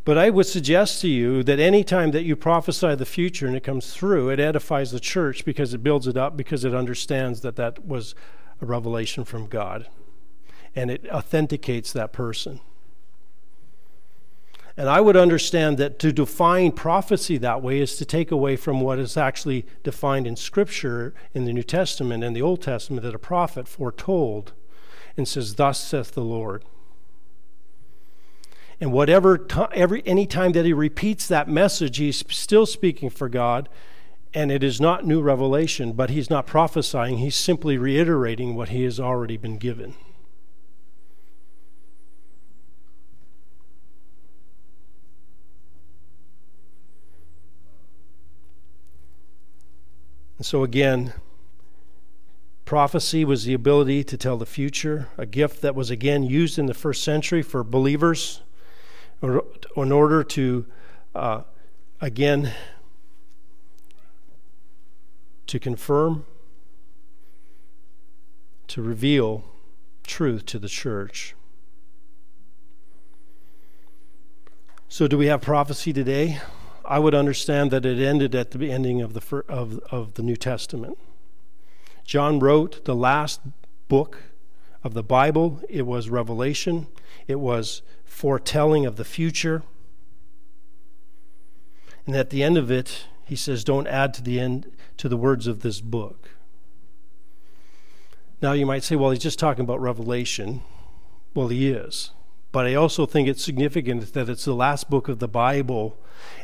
But 0.04 0.16
I 0.16 0.30
would 0.30 0.46
suggest 0.46 1.00
to 1.00 1.08
you 1.08 1.42
that 1.42 1.58
any 1.58 1.82
time 1.82 2.12
that 2.12 2.22
you 2.22 2.36
prophesy 2.36 2.94
the 2.94 3.04
future 3.04 3.48
and 3.48 3.56
it 3.56 3.64
comes 3.64 3.92
through, 3.92 4.30
it 4.30 4.38
edifies 4.38 4.92
the 4.92 5.00
church 5.00 5.44
because 5.44 5.74
it 5.74 5.82
builds 5.82 6.06
it 6.06 6.16
up, 6.16 6.36
because 6.36 6.64
it 6.64 6.72
understands 6.72 7.40
that 7.40 7.56
that 7.56 7.84
was 7.84 8.14
a 8.62 8.66
revelation 8.66 9.24
from 9.24 9.48
God. 9.48 9.88
And 10.76 10.92
it 10.92 11.08
authenticates 11.10 11.92
that 11.92 12.12
person. 12.12 12.60
And 14.76 14.90
I 14.90 15.00
would 15.00 15.16
understand 15.16 15.78
that 15.78 15.98
to 16.00 16.12
define 16.12 16.72
prophecy 16.72 17.38
that 17.38 17.62
way 17.62 17.80
is 17.80 17.96
to 17.96 18.04
take 18.04 18.30
away 18.30 18.56
from 18.56 18.80
what 18.80 18.98
is 18.98 19.16
actually 19.16 19.64
defined 19.82 20.26
in 20.26 20.36
Scripture 20.36 21.14
in 21.32 21.46
the 21.46 21.52
New 21.52 21.62
Testament 21.62 22.22
and 22.22 22.36
the 22.36 22.42
Old 22.42 22.60
Testament 22.60 23.02
that 23.02 23.14
a 23.14 23.18
prophet 23.18 23.66
foretold 23.66 24.52
and 25.16 25.26
says, 25.26 25.54
Thus 25.54 25.80
saith 25.80 26.12
the 26.12 26.22
Lord. 26.22 26.62
And 28.78 28.92
whatever 28.92 29.38
time, 29.38 29.70
every 29.72 30.02
any 30.04 30.26
time 30.26 30.52
that 30.52 30.66
he 30.66 30.74
repeats 30.74 31.26
that 31.28 31.48
message, 31.48 31.96
he's 31.96 32.22
still 32.28 32.66
speaking 32.66 33.08
for 33.08 33.30
God, 33.30 33.70
and 34.34 34.52
it 34.52 34.62
is 34.62 34.78
not 34.78 35.06
new 35.06 35.22
revelation, 35.22 35.92
but 35.92 36.10
he's 36.10 36.28
not 36.28 36.46
prophesying, 36.46 37.16
he's 37.16 37.36
simply 37.36 37.78
reiterating 37.78 38.54
what 38.54 38.68
he 38.68 38.84
has 38.84 39.00
already 39.00 39.38
been 39.38 39.56
given. 39.56 39.94
And 50.38 50.44
so, 50.44 50.62
again, 50.62 51.14
prophecy 52.64 53.24
was 53.24 53.44
the 53.44 53.54
ability 53.54 54.04
to 54.04 54.16
tell 54.16 54.36
the 54.36 54.46
future, 54.46 55.08
a 55.16 55.24
gift 55.24 55.62
that 55.62 55.74
was 55.74 55.90
again 55.90 56.24
used 56.24 56.58
in 56.58 56.66
the 56.66 56.74
first 56.74 57.02
century 57.02 57.42
for 57.42 57.64
believers 57.64 58.42
in 59.22 59.92
order 59.92 60.22
to, 60.22 60.66
uh, 61.14 61.42
again, 62.00 62.52
to 65.46 65.58
confirm, 65.58 66.24
to 68.68 68.82
reveal 68.82 69.44
truth 70.02 70.44
to 70.46 70.58
the 70.58 70.68
church. 70.68 71.34
So, 74.88 75.08
do 75.08 75.16
we 75.16 75.26
have 75.26 75.40
prophecy 75.40 75.92
today? 75.92 76.40
I 76.88 76.98
would 76.98 77.14
understand 77.14 77.70
that 77.70 77.84
it 77.84 77.98
ended 77.98 78.34
at 78.34 78.50
the 78.50 78.70
ending 78.70 79.02
of 79.02 79.12
the, 79.12 79.44
of, 79.48 79.78
of 79.90 80.14
the 80.14 80.22
New 80.22 80.36
Testament. 80.36 80.98
John 82.04 82.38
wrote 82.38 82.84
the 82.84 82.94
last 82.94 83.40
book 83.88 84.22
of 84.84 84.94
the 84.94 85.02
Bible, 85.02 85.60
it 85.68 85.82
was 85.82 86.08
Revelation, 86.08 86.86
it 87.26 87.40
was 87.40 87.82
foretelling 88.04 88.86
of 88.86 88.96
the 88.96 89.04
future. 89.04 89.62
And 92.06 92.14
at 92.14 92.30
the 92.30 92.44
end 92.44 92.56
of 92.56 92.70
it, 92.70 93.06
he 93.24 93.34
says, 93.34 93.64
Don't 93.64 93.88
add 93.88 94.14
to 94.14 94.22
the 94.22 94.38
end 94.38 94.70
to 94.96 95.08
the 95.08 95.16
words 95.16 95.48
of 95.48 95.60
this 95.60 95.80
book. 95.80 96.30
Now 98.40 98.52
you 98.52 98.66
might 98.66 98.84
say, 98.84 98.96
well, 98.96 99.10
he's 99.10 99.22
just 99.22 99.38
talking 99.38 99.64
about 99.64 99.80
Revelation. 99.80 100.62
Well, 101.34 101.48
he 101.48 101.70
is. 101.70 102.10
But 102.52 102.66
I 102.66 102.74
also 102.74 103.06
think 103.06 103.28
it's 103.28 103.44
significant 103.44 104.12
that 104.12 104.28
it's 104.28 104.44
the 104.44 104.54
last 104.54 104.88
book 104.88 105.08
of 105.08 105.18
the 105.18 105.28
Bible, 105.28 105.98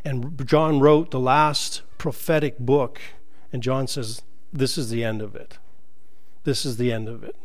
and 0.04 0.46
John 0.46 0.80
wrote 0.80 1.10
the 1.10 1.20
last 1.20 1.82
prophetic 1.98 2.58
book, 2.58 3.00
and 3.52 3.62
John 3.62 3.86
says, 3.86 4.22
This 4.52 4.76
is 4.76 4.90
the 4.90 5.04
end 5.04 5.22
of 5.22 5.34
it. 5.36 5.58
This 6.44 6.64
is 6.64 6.76
the 6.76 6.92
end 6.92 7.08
of 7.08 7.22
it. 7.22 7.36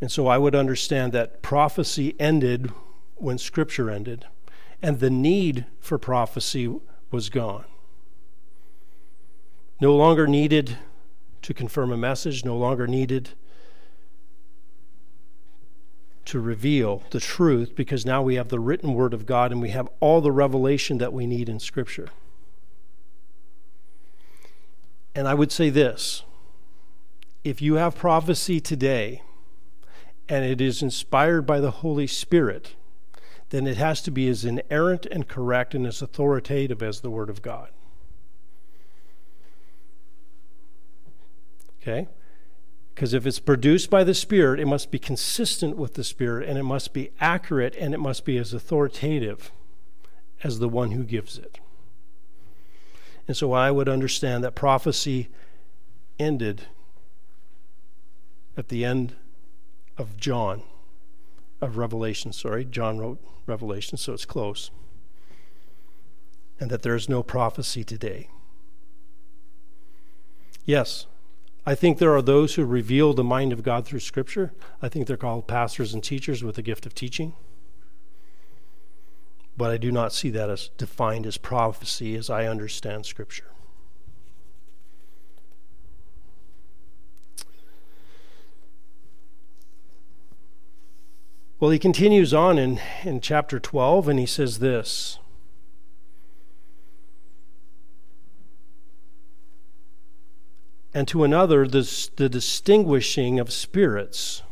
And 0.00 0.12
so 0.12 0.26
I 0.26 0.38
would 0.38 0.54
understand 0.54 1.12
that 1.12 1.42
prophecy 1.42 2.14
ended 2.20 2.70
when 3.16 3.38
Scripture 3.38 3.90
ended, 3.90 4.26
and 4.80 5.00
the 5.00 5.10
need 5.10 5.66
for 5.80 5.98
prophecy 5.98 6.72
was 7.10 7.30
gone. 7.30 7.64
No 9.80 9.94
longer 9.96 10.26
needed 10.26 10.78
to 11.42 11.54
confirm 11.54 11.92
a 11.92 11.96
message, 11.96 12.44
no 12.44 12.56
longer 12.56 12.86
needed 12.86 13.30
to 16.28 16.38
reveal 16.38 17.02
the 17.10 17.20
truth 17.20 17.74
because 17.74 18.04
now 18.04 18.20
we 18.22 18.34
have 18.34 18.48
the 18.48 18.60
written 18.60 18.92
word 18.92 19.14
of 19.14 19.24
God 19.24 19.50
and 19.50 19.62
we 19.62 19.70
have 19.70 19.88
all 20.00 20.20
the 20.20 20.30
revelation 20.30 20.98
that 20.98 21.12
we 21.12 21.26
need 21.26 21.48
in 21.48 21.58
Scripture. 21.58 22.10
And 25.14 25.26
I 25.26 25.32
would 25.32 25.50
say 25.50 25.70
this 25.70 26.24
if 27.44 27.62
you 27.62 27.74
have 27.74 27.96
prophecy 27.96 28.60
today 28.60 29.22
and 30.28 30.44
it 30.44 30.60
is 30.60 30.82
inspired 30.82 31.46
by 31.46 31.60
the 31.60 31.70
Holy 31.70 32.06
Spirit, 32.06 32.74
then 33.48 33.66
it 33.66 33.78
has 33.78 34.02
to 34.02 34.10
be 34.10 34.28
as 34.28 34.44
inerrant 34.44 35.06
and 35.06 35.26
correct 35.26 35.74
and 35.74 35.86
as 35.86 36.02
authoritative 36.02 36.82
as 36.82 37.00
the 37.00 37.10
Word 37.10 37.30
of 37.30 37.40
God. 37.40 37.70
Okay? 41.80 42.06
Because 42.98 43.14
if 43.14 43.28
it's 43.28 43.38
produced 43.38 43.90
by 43.90 44.02
the 44.02 44.12
Spirit, 44.12 44.58
it 44.58 44.66
must 44.66 44.90
be 44.90 44.98
consistent 44.98 45.76
with 45.76 45.94
the 45.94 46.02
Spirit, 46.02 46.48
and 46.48 46.58
it 46.58 46.64
must 46.64 46.92
be 46.92 47.12
accurate, 47.20 47.76
and 47.76 47.94
it 47.94 47.98
must 47.98 48.24
be 48.24 48.36
as 48.38 48.52
authoritative 48.52 49.52
as 50.42 50.58
the 50.58 50.68
one 50.68 50.90
who 50.90 51.04
gives 51.04 51.38
it. 51.38 51.60
And 53.28 53.36
so 53.36 53.52
I 53.52 53.70
would 53.70 53.88
understand 53.88 54.42
that 54.42 54.56
prophecy 54.56 55.28
ended 56.18 56.62
at 58.56 58.66
the 58.66 58.84
end 58.84 59.14
of 59.96 60.16
John, 60.16 60.64
of 61.60 61.76
Revelation, 61.76 62.32
sorry. 62.32 62.64
John 62.64 62.98
wrote 62.98 63.20
Revelation, 63.46 63.96
so 63.96 64.12
it's 64.12 64.24
close. 64.24 64.72
And 66.58 66.68
that 66.68 66.82
there 66.82 66.96
is 66.96 67.08
no 67.08 67.22
prophecy 67.22 67.84
today. 67.84 68.28
Yes, 70.64 71.06
I 71.68 71.74
think 71.74 71.98
there 71.98 72.16
are 72.16 72.22
those 72.22 72.54
who 72.54 72.64
reveal 72.64 73.12
the 73.12 73.22
mind 73.22 73.52
of 73.52 73.62
God 73.62 73.84
through 73.84 74.00
Scripture. 74.00 74.54
I 74.80 74.88
think 74.88 75.06
they're 75.06 75.18
called 75.18 75.46
pastors 75.46 75.92
and 75.92 76.02
teachers 76.02 76.42
with 76.42 76.54
the 76.54 76.62
gift 76.62 76.86
of 76.86 76.94
teaching. 76.94 77.34
But 79.54 79.70
I 79.70 79.76
do 79.76 79.92
not 79.92 80.14
see 80.14 80.30
that 80.30 80.48
as 80.48 80.70
defined 80.78 81.26
as 81.26 81.36
prophecy 81.36 82.16
as 82.16 82.30
I 82.30 82.46
understand 82.46 83.04
Scripture. 83.04 83.50
Well, 91.60 91.70
he 91.70 91.78
continues 91.78 92.32
on 92.32 92.56
in, 92.56 92.80
in 93.04 93.20
chapter 93.20 93.60
12 93.60 94.08
and 94.08 94.18
he 94.18 94.24
says 94.24 94.60
this 94.60 95.18
and 100.94 101.06
to 101.08 101.24
another 101.24 101.66
the, 101.66 102.08
the 102.16 102.28
distinguishing 102.28 103.38
of 103.38 103.52
spirits. 103.52 104.42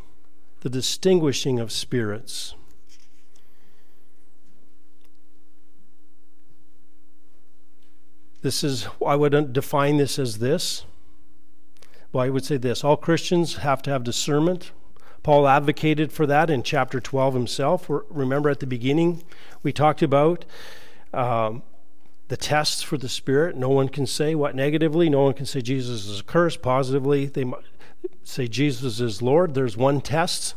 The 0.61 0.71
distinguishing 0.71 1.59
of 1.59 1.73
spirits. 1.73 2.55
This 8.43 8.63
is, 8.63 8.87
I 9.05 9.17
would 9.17 9.53
define 9.53 9.97
this 9.97 10.19
as 10.19 10.39
this. 10.39 10.85
Well, 12.13 12.25
I 12.25 12.29
would 12.29 12.45
say 12.45 12.57
this 12.57 12.85
all 12.85 12.97
Christians 12.97 13.57
have 13.57 13.83
to 13.83 13.91
have 13.91 14.05
discernment. 14.05 14.71
Paul 15.23 15.49
advocated 15.49 16.13
for 16.13 16.27
that 16.27 16.49
in 16.51 16.63
chapter 16.63 17.01
12 17.01 17.35
himself. 17.35 17.87
Remember 17.89 18.49
at 18.49 18.61
the 18.61 18.67
beginning, 18.67 19.25
we 19.65 19.73
talked 19.73 20.01
about 20.01 20.45
um, 21.13 21.65
the 22.29 22.37
tests 22.37 22.83
for 22.83 22.99
the 22.99 23.09
Spirit. 23.09 23.57
No 23.57 23.69
one 23.69 23.89
can 23.89 24.07
say 24.07 24.35
what 24.35 24.55
negatively. 24.55 25.09
No 25.09 25.23
one 25.23 25.35
can 25.35 25.47
say 25.47 25.61
Jesus 25.61 26.07
is 26.07 26.21
a 26.21 26.25
curse 26.25 26.57
positively. 26.57 27.27
They 27.27 27.45
say 28.25 28.49
Jesus 28.49 29.01
is 29.01 29.23
Lord. 29.23 29.55
There's 29.55 29.77
one 29.77 30.01
test. 30.01 30.55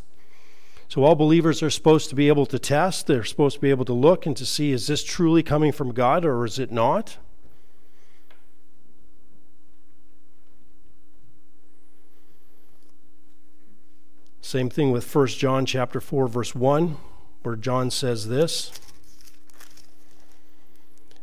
So 0.88 1.04
all 1.04 1.14
believers 1.14 1.62
are 1.62 1.70
supposed 1.70 2.08
to 2.08 2.16
be 2.16 2.26
able 2.26 2.46
to 2.46 2.58
test. 2.58 3.06
They're 3.06 3.22
supposed 3.22 3.56
to 3.56 3.60
be 3.60 3.70
able 3.70 3.84
to 3.84 3.92
look 3.92 4.26
and 4.26 4.36
to 4.36 4.44
see 4.44 4.72
is 4.72 4.88
this 4.88 5.04
truly 5.04 5.42
coming 5.42 5.70
from 5.70 5.92
God 5.92 6.24
or 6.24 6.44
is 6.44 6.58
it 6.58 6.72
not? 6.72 7.18
Same 14.40 14.68
thing 14.68 14.90
with 14.90 15.14
1 15.14 15.28
John 15.28 15.64
chapter 15.64 16.00
4 16.00 16.26
verse 16.26 16.56
1 16.56 16.96
where 17.42 17.54
John 17.54 17.92
says 17.92 18.26
this. 18.26 18.72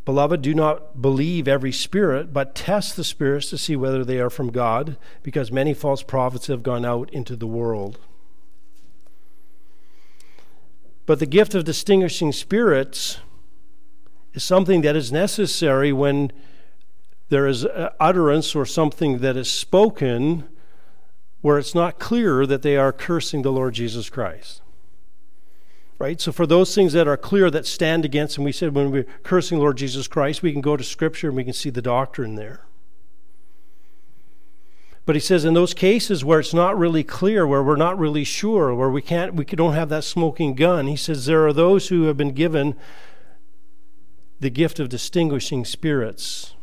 Beloved, 0.08 0.42
do 0.42 0.54
not 0.54 1.02
believe 1.02 1.50
every 1.50 1.74
spirit, 1.74 2.32
but 2.32 2.56
test 2.56 2.96
the 2.96 3.04
spirits 3.04 3.50
to 3.50 3.58
see 3.58 3.76
whether 3.76 4.06
they 4.06 4.22
are 4.22 4.30
from 4.30 4.54
God, 4.54 4.96
because 5.22 5.52
many 5.52 5.74
false 5.74 6.02
prophets 6.02 6.48
have 6.48 6.64
gone 6.64 6.86
out 6.86 7.12
into 7.12 7.36
the 7.36 7.46
world. 7.46 8.00
But 11.06 11.20
the 11.20 11.26
gift 11.26 11.54
of 11.56 11.66
distinguishing 11.66 12.32
spirits 12.32 13.20
is 14.34 14.46
something 14.46 14.80
that 14.80 14.96
is 14.96 15.12
necessary 15.12 15.92
when 15.92 16.32
there 17.28 17.46
is 17.46 17.68
utterance 18.00 18.56
or 18.56 18.66
something 18.66 19.18
that 19.18 19.36
is 19.36 19.52
spoken 19.52 20.48
where 21.42 21.58
it's 21.58 21.76
not 21.76 22.00
clear 22.00 22.46
that 22.46 22.62
they 22.62 22.78
are 22.78 22.94
cursing 22.94 23.42
the 23.42 23.52
Lord 23.52 23.74
Jesus 23.74 24.10
Christ 24.10 24.62
right? 26.00 26.22
So 26.22 26.32
for 26.32 26.46
those 26.46 26.76
things 26.76 26.94
that 26.94 27.08
are 27.08 27.18
clear 27.18 27.50
that 27.50 27.66
stand 27.66 28.06
against, 28.06 28.38
and 28.38 28.46
we 28.46 28.52
said 28.52 28.76
when 28.76 28.92
we're 28.92 29.08
cursing 29.24 29.60
Lord 29.60 29.78
Jesus 29.78 30.08
Christ, 30.08 30.42
we 30.42 30.52
can 30.52 30.62
go 30.62 30.78
to 30.78 30.84
Scripture 30.84 31.28
and 31.28 31.38
we 31.38 31.44
can 31.44 31.54
see 31.54 31.70
the 31.70 31.82
doctrine 31.82 32.36
there. 32.36 32.62
But 35.06 35.16
he 35.16 35.22
says 35.22 35.46
in 35.46 35.54
those 35.54 35.74
cases 35.74 36.26
where 36.26 36.42
it's 36.42 36.54
not 36.54 36.78
really 36.78 37.04
clear, 37.04 37.48
where 37.48 37.64
we're 37.64 37.78
not 37.78 37.98
really 37.98 38.26
sure, 38.26 38.76
where 38.76 38.90
we 38.90 39.02
can't, 39.02 39.36
we 39.36 39.46
don't 39.46 39.74
have 39.74 39.88
that 39.90 40.04
smoking 40.04 40.54
gun, 40.54 40.88
he 40.88 40.98
says 40.98 41.26
there 41.26 41.48
are 41.48 41.54
those 41.54 41.88
who 41.88 42.04
have 42.04 42.18
been 42.18 42.34
given 42.34 42.76
the 44.40 44.50
gift 44.50 44.80
of 44.80 44.90
distinguishing 44.90 45.64
spirits. 45.64 46.54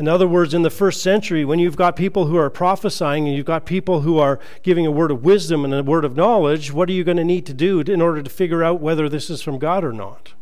In 0.00 0.08
other 0.08 0.26
words, 0.26 0.54
in 0.54 0.62
the 0.62 0.70
first 0.70 1.02
century, 1.02 1.44
when 1.44 1.58
you've 1.58 1.76
got 1.76 1.94
people 1.94 2.24
who 2.24 2.38
are 2.38 2.48
prophesying 2.48 3.28
and 3.28 3.36
you've 3.36 3.44
got 3.44 3.66
people 3.66 4.00
who 4.00 4.16
are 4.16 4.40
giving 4.62 4.86
a 4.86 4.90
word 4.90 5.10
of 5.10 5.26
wisdom 5.26 5.62
and 5.62 5.74
a 5.74 5.82
word 5.82 6.06
of 6.06 6.16
knowledge, 6.16 6.72
what 6.72 6.88
are 6.88 6.94
you 6.94 7.04
going 7.04 7.18
to 7.18 7.24
need 7.24 7.44
to 7.44 7.52
do 7.52 7.80
in 7.80 8.00
order 8.00 8.22
to 8.22 8.30
figure 8.30 8.64
out 8.64 8.80
whether 8.80 9.10
this 9.10 9.28
is 9.28 9.42
from 9.42 9.58
God 9.58 9.84
or 9.84 9.92
not? 9.92 10.32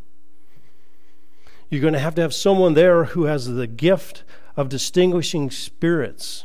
You're 1.70 1.80
going 1.80 1.92
to 1.92 1.98
have 1.98 2.14
to 2.14 2.22
have 2.22 2.32
someone 2.32 2.74
there 2.74 3.06
who 3.06 3.24
has 3.24 3.48
the 3.48 3.66
gift 3.66 4.22
of 4.56 4.68
distinguishing 4.68 5.50
spirits. 5.50 6.44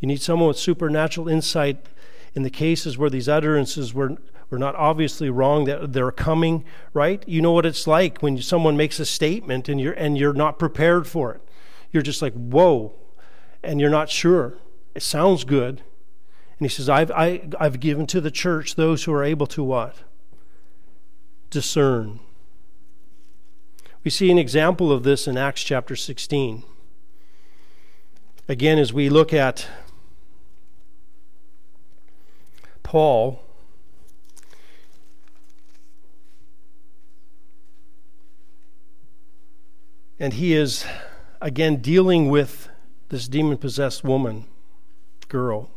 You 0.00 0.08
need 0.08 0.20
someone 0.20 0.48
with 0.48 0.58
supernatural 0.58 1.28
insight 1.28 1.86
in 2.34 2.42
the 2.42 2.50
cases 2.50 2.98
where 2.98 3.10
these 3.10 3.28
utterances 3.28 3.94
were 3.94 4.16
we're 4.54 4.58
not 4.58 4.76
obviously 4.76 5.28
wrong 5.28 5.64
that 5.64 5.92
they're 5.92 6.12
coming, 6.12 6.64
right? 6.92 7.24
You 7.26 7.42
know 7.42 7.50
what 7.50 7.66
it's 7.66 7.88
like 7.88 8.22
when 8.22 8.40
someone 8.40 8.76
makes 8.76 9.00
a 9.00 9.04
statement 9.04 9.68
and 9.68 9.80
you're 9.80 9.94
and 9.94 10.16
you're 10.16 10.32
not 10.32 10.60
prepared 10.60 11.08
for 11.08 11.34
it. 11.34 11.40
You're 11.90 12.04
just 12.04 12.22
like, 12.22 12.34
"Whoa." 12.34 12.92
And 13.64 13.80
you're 13.80 13.90
not 13.90 14.10
sure. 14.10 14.54
It 14.94 15.02
sounds 15.02 15.42
good. 15.42 15.82
And 16.60 16.60
he 16.60 16.68
says, 16.68 16.88
"I've 16.88 17.10
I, 17.10 17.48
I've 17.58 17.80
given 17.80 18.06
to 18.06 18.20
the 18.20 18.30
church 18.30 18.76
those 18.76 19.02
who 19.02 19.12
are 19.12 19.24
able 19.24 19.48
to 19.48 19.64
what? 19.64 20.04
Discern." 21.50 22.20
We 24.04 24.10
see 24.12 24.30
an 24.30 24.38
example 24.38 24.92
of 24.92 25.02
this 25.02 25.26
in 25.26 25.36
Acts 25.36 25.64
chapter 25.64 25.96
16. 25.96 26.62
Again, 28.48 28.78
as 28.78 28.92
we 28.92 29.08
look 29.08 29.32
at 29.32 29.66
Paul, 32.84 33.43
And 40.18 40.34
he 40.34 40.54
is, 40.54 40.84
again, 41.40 41.76
dealing 41.76 42.30
with 42.30 42.68
this 43.08 43.26
demon 43.26 43.58
possessed 43.58 44.04
woman, 44.04 44.44
girl. 45.28 45.70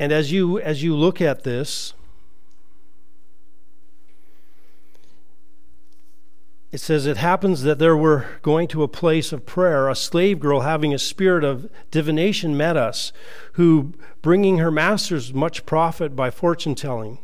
And 0.00 0.12
as 0.12 0.30
you 0.30 0.60
as 0.60 0.82
you 0.82 0.94
look 0.94 1.20
at 1.20 1.42
this, 1.42 1.92
it 6.70 6.78
says 6.78 7.06
it 7.06 7.16
happens 7.16 7.62
that 7.62 7.78
there 7.78 7.96
were 7.96 8.26
going 8.42 8.68
to 8.68 8.82
a 8.82 8.88
place 8.88 9.32
of 9.32 9.46
prayer 9.46 9.88
a 9.88 9.94
slave 9.94 10.38
girl 10.38 10.60
having 10.60 10.92
a 10.92 10.98
spirit 10.98 11.42
of 11.42 11.70
divination 11.90 12.56
met 12.56 12.76
us 12.76 13.12
who 13.52 13.94
bringing 14.20 14.58
her 14.58 14.70
masters 14.70 15.32
much 15.32 15.64
profit 15.64 16.14
by 16.14 16.30
fortune 16.30 16.74
telling. 16.74 17.18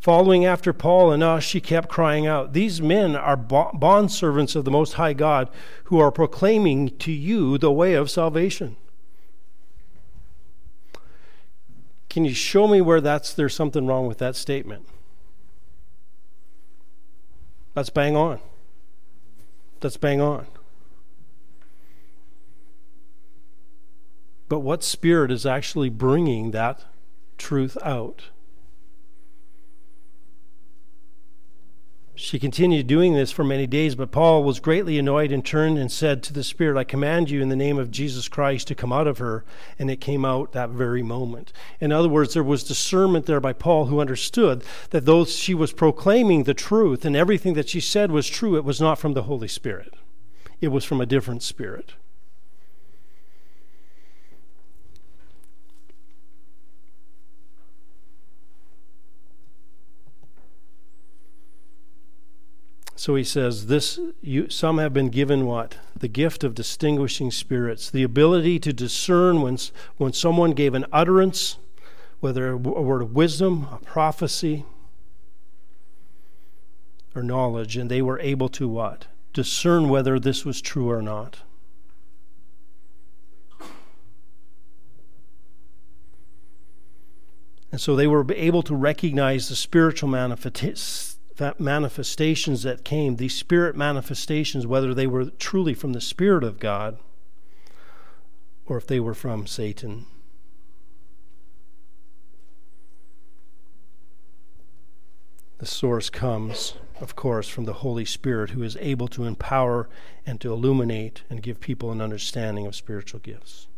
Following 0.00 0.44
after 0.44 0.72
paul 0.72 1.12
and 1.12 1.22
us 1.22 1.44
she 1.44 1.60
kept 1.60 1.88
crying 1.88 2.26
out 2.26 2.52
these 2.52 2.82
men 2.82 3.14
are 3.14 3.36
bondservants 3.36 4.56
of 4.56 4.64
the 4.64 4.70
most 4.70 4.94
high 4.94 5.12
god 5.12 5.48
who 5.84 5.98
are 5.98 6.10
proclaiming 6.10 6.96
to 6.98 7.12
you 7.12 7.58
the 7.58 7.72
way 7.72 7.94
of 7.94 8.10
salvation 8.10 8.76
can 12.08 12.24
you 12.24 12.34
show 12.34 12.66
me 12.66 12.80
where 12.80 13.00
that's 13.00 13.32
there's 13.34 13.54
something 13.54 13.86
wrong 13.86 14.06
with 14.06 14.16
that 14.18 14.36
statement? 14.36 14.86
That's 17.74 17.90
bang 17.90 18.16
on 18.16 18.40
that's 19.80 19.96
bang 19.96 20.20
on. 20.20 20.46
But 24.48 24.60
what 24.60 24.84
spirit 24.84 25.30
is 25.30 25.44
actually 25.44 25.90
bringing 25.90 26.52
that 26.52 26.84
truth 27.36 27.76
out? 27.82 28.24
She 32.18 32.38
continued 32.38 32.86
doing 32.86 33.12
this 33.12 33.30
for 33.30 33.44
many 33.44 33.66
days, 33.66 33.94
but 33.94 34.10
Paul 34.10 34.42
was 34.42 34.58
greatly 34.58 34.98
annoyed 34.98 35.30
and 35.30 35.44
turned 35.44 35.76
and 35.76 35.92
said 35.92 36.22
to 36.22 36.32
the 36.32 36.42
Spirit, 36.42 36.78
I 36.78 36.82
command 36.82 37.28
you 37.28 37.42
in 37.42 37.50
the 37.50 37.56
name 37.56 37.78
of 37.78 37.90
Jesus 37.90 38.26
Christ 38.26 38.68
to 38.68 38.74
come 38.74 38.90
out 38.90 39.06
of 39.06 39.18
her. 39.18 39.44
And 39.78 39.90
it 39.90 40.00
came 40.00 40.24
out 40.24 40.52
that 40.52 40.70
very 40.70 41.02
moment. 41.02 41.52
In 41.78 41.92
other 41.92 42.08
words, 42.08 42.32
there 42.32 42.42
was 42.42 42.64
discernment 42.64 43.26
there 43.26 43.38
by 43.38 43.52
Paul 43.52 43.86
who 43.86 44.00
understood 44.00 44.64
that 44.90 45.04
though 45.04 45.26
she 45.26 45.52
was 45.52 45.74
proclaiming 45.74 46.44
the 46.44 46.54
truth 46.54 47.04
and 47.04 47.14
everything 47.14 47.52
that 47.52 47.68
she 47.68 47.80
said 47.80 48.10
was 48.10 48.26
true, 48.26 48.56
it 48.56 48.64
was 48.64 48.80
not 48.80 48.98
from 48.98 49.12
the 49.12 49.24
Holy 49.24 49.48
Spirit, 49.48 49.92
it 50.62 50.68
was 50.68 50.86
from 50.86 51.02
a 51.02 51.06
different 51.06 51.42
spirit. 51.42 51.92
So 63.06 63.14
he 63.14 63.22
says, 63.22 63.66
"This 63.66 64.00
you, 64.20 64.50
some 64.50 64.78
have 64.78 64.92
been 64.92 65.10
given 65.10 65.46
what? 65.46 65.78
The 65.94 66.08
gift 66.08 66.42
of 66.42 66.56
distinguishing 66.56 67.30
spirits, 67.30 67.88
the 67.88 68.02
ability 68.02 68.58
to 68.58 68.72
discern 68.72 69.42
when 69.42 69.58
when 69.96 70.12
someone 70.12 70.50
gave 70.50 70.74
an 70.74 70.86
utterance, 70.92 71.56
whether 72.18 72.48
a 72.48 72.56
word 72.56 73.02
of 73.02 73.14
wisdom, 73.14 73.68
a 73.70 73.78
prophecy, 73.78 74.64
or 77.14 77.22
knowledge, 77.22 77.76
and 77.76 77.88
they 77.88 78.02
were 78.02 78.18
able 78.18 78.48
to 78.48 78.66
what? 78.66 79.06
Discern 79.32 79.88
whether 79.88 80.18
this 80.18 80.44
was 80.44 80.60
true 80.60 80.90
or 80.90 81.00
not." 81.00 81.42
And 87.70 87.80
so 87.80 87.94
they 87.94 88.08
were 88.08 88.26
able 88.32 88.64
to 88.64 88.74
recognize 88.74 89.48
the 89.48 89.54
spiritual 89.54 90.08
manifestations 90.08 91.15
manifestations 91.58 92.62
that 92.62 92.84
came, 92.84 93.16
these 93.16 93.34
spirit 93.34 93.76
manifestations, 93.76 94.66
whether 94.66 94.94
they 94.94 95.06
were 95.06 95.26
truly 95.26 95.74
from 95.74 95.92
the 95.92 96.00
Spirit 96.00 96.44
of 96.44 96.58
God 96.58 96.98
or 98.66 98.76
if 98.76 98.86
they 98.86 99.00
were 99.00 99.14
from 99.14 99.46
Satan. 99.46 100.06
The 105.58 105.66
source 105.66 106.10
comes, 106.10 106.74
of 107.00 107.16
course, 107.16 107.48
from 107.48 107.64
the 107.64 107.74
Holy 107.74 108.04
Spirit, 108.04 108.50
who 108.50 108.62
is 108.62 108.76
able 108.78 109.08
to 109.08 109.24
empower 109.24 109.88
and 110.26 110.40
to 110.40 110.52
illuminate 110.52 111.22
and 111.30 111.42
give 111.42 111.60
people 111.60 111.90
an 111.90 112.02
understanding 112.02 112.66
of 112.66 112.76
spiritual 112.76 113.20
gifts 113.20 113.68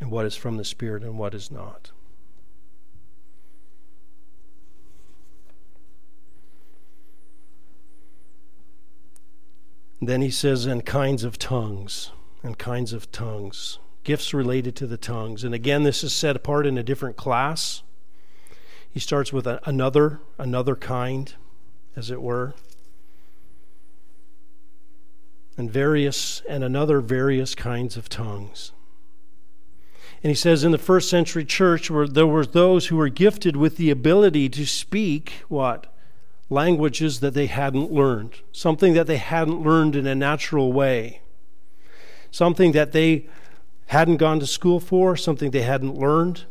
and 0.00 0.10
what 0.10 0.26
is 0.26 0.34
from 0.34 0.56
the 0.56 0.64
Spirit 0.64 1.04
and 1.04 1.16
what 1.16 1.34
is 1.34 1.50
not. 1.50 1.92
Then 10.00 10.22
he 10.22 10.30
says, 10.30 10.66
and 10.66 10.84
kinds 10.84 11.24
of 11.24 11.38
tongues, 11.38 12.10
and 12.42 12.58
kinds 12.58 12.92
of 12.92 13.10
tongues, 13.10 13.78
gifts 14.02 14.34
related 14.34 14.76
to 14.76 14.86
the 14.86 14.98
tongues. 14.98 15.44
And 15.44 15.54
again, 15.54 15.82
this 15.82 16.04
is 16.04 16.12
set 16.12 16.36
apart 16.36 16.66
in 16.66 16.76
a 16.76 16.82
different 16.82 17.16
class. 17.16 17.82
He 18.90 19.00
starts 19.00 19.32
with 19.32 19.46
another, 19.46 20.20
another 20.38 20.76
kind, 20.76 21.32
as 21.96 22.10
it 22.10 22.20
were, 22.20 22.54
and 25.56 25.70
various, 25.70 26.42
and 26.48 26.62
another 26.64 27.00
various 27.00 27.54
kinds 27.54 27.96
of 27.96 28.08
tongues. 28.08 28.72
And 30.22 30.30
he 30.30 30.34
says 30.34 30.64
in 30.64 30.72
the 30.72 30.78
first 30.78 31.08
century 31.08 31.44
church, 31.44 31.90
where 31.90 32.08
there 32.08 32.26
were 32.26 32.46
those 32.46 32.86
who 32.86 32.96
were 32.96 33.08
gifted 33.08 33.56
with 33.56 33.76
the 33.76 33.90
ability 33.90 34.48
to 34.50 34.66
speak 34.66 35.44
what? 35.48 35.93
Languages 36.50 37.20
that 37.20 37.34
they 37.34 37.46
hadn't 37.46 37.90
learned, 37.90 38.40
something 38.52 38.94
that 38.94 39.06
they 39.06 39.16
hadn't 39.16 39.62
learned 39.62 39.96
in 39.96 40.06
a 40.06 40.14
natural 40.14 40.72
way, 40.72 41.20
something 42.30 42.72
that 42.72 42.92
they 42.92 43.26
hadn't 43.86 44.18
gone 44.18 44.40
to 44.40 44.46
school 44.46 44.80
for, 44.80 45.16
something 45.16 45.50
they 45.50 45.62
hadn't 45.62 45.98
learned. 45.98 46.44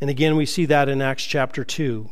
And 0.00 0.08
again, 0.08 0.36
we 0.36 0.46
see 0.46 0.64
that 0.66 0.88
in 0.88 1.02
Acts 1.02 1.24
chapter 1.24 1.64
2. 1.64 2.10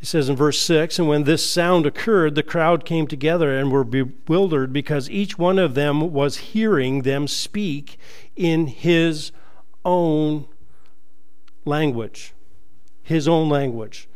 It 0.00 0.06
says 0.06 0.28
in 0.28 0.36
verse 0.36 0.60
6 0.60 0.98
And 0.98 1.08
when 1.08 1.24
this 1.24 1.48
sound 1.48 1.86
occurred, 1.86 2.34
the 2.34 2.42
crowd 2.42 2.84
came 2.84 3.06
together 3.06 3.56
and 3.56 3.72
were 3.72 3.84
bewildered 3.84 4.72
because 4.72 5.10
each 5.10 5.38
one 5.38 5.58
of 5.58 5.74
them 5.74 6.12
was 6.12 6.36
hearing 6.36 7.02
them 7.02 7.26
speak 7.26 7.98
in 8.36 8.66
his 8.66 9.32
own 9.84 10.46
language. 11.64 12.34
His 13.06 13.28
own 13.28 13.48
language. 13.48 14.08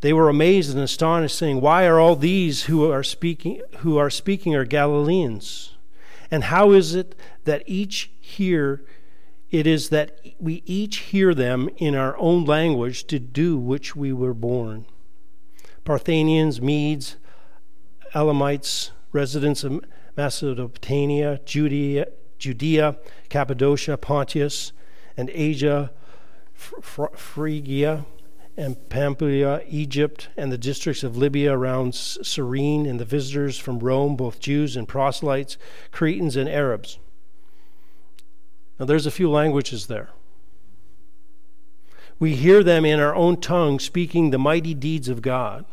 They 0.00 0.12
were 0.12 0.28
amazed 0.28 0.70
and 0.70 0.80
astonished, 0.80 1.36
saying, 1.36 1.60
Why 1.60 1.84
are 1.86 1.98
all 1.98 2.14
these 2.14 2.64
who 2.64 2.88
are 2.88 3.02
speaking 3.02 3.60
who 3.78 3.98
are 3.98 4.10
speaking 4.10 4.54
are 4.54 4.64
Galileans? 4.64 5.74
And 6.30 6.44
how 6.44 6.70
is 6.70 6.94
it 6.94 7.16
that 7.44 7.64
each 7.66 8.12
hear 8.20 8.84
it 9.50 9.66
is 9.66 9.88
that 9.88 10.20
we 10.38 10.62
each 10.66 10.98
hear 10.98 11.34
them 11.34 11.68
in 11.78 11.94
our 11.94 12.16
own 12.18 12.44
language 12.44 13.06
to 13.06 13.18
do 13.18 13.56
which 13.58 13.96
we 13.96 14.12
were 14.12 14.34
born. 14.34 14.84
Parthians, 15.84 16.60
Medes, 16.60 17.16
Elamites, 18.14 18.90
residents 19.10 19.64
of 19.64 19.82
Mesopotamia, 20.16 21.40
Judea, 21.44 22.08
Judea 22.38 22.96
Cappadocia, 23.28 23.96
Pontus, 23.96 24.72
and 25.16 25.30
Asia, 25.30 25.90
Phrygia, 26.54 28.06
and 28.56 28.88
Pamphylia, 28.88 29.62
Egypt, 29.68 30.28
and 30.36 30.50
the 30.50 30.58
districts 30.58 31.04
of 31.04 31.16
Libya 31.16 31.52
around 31.52 31.94
Cyrene, 31.94 32.86
and 32.86 32.98
the 32.98 33.04
visitors 33.04 33.56
from 33.56 33.78
Rome, 33.78 34.16
both 34.16 34.40
Jews 34.40 34.76
and 34.76 34.88
proselytes, 34.88 35.56
Cretans 35.92 36.34
and 36.36 36.48
Arabs. 36.48 36.98
Now, 38.78 38.86
there's 38.86 39.06
a 39.06 39.12
few 39.12 39.30
languages 39.30 39.86
there. 39.86 40.10
We 42.18 42.34
hear 42.34 42.64
them 42.64 42.84
in 42.84 42.98
our 42.98 43.14
own 43.14 43.40
tongue 43.40 43.78
speaking 43.78 44.30
the 44.30 44.38
mighty 44.38 44.74
deeds 44.74 45.08
of 45.08 45.22
God. 45.22 45.64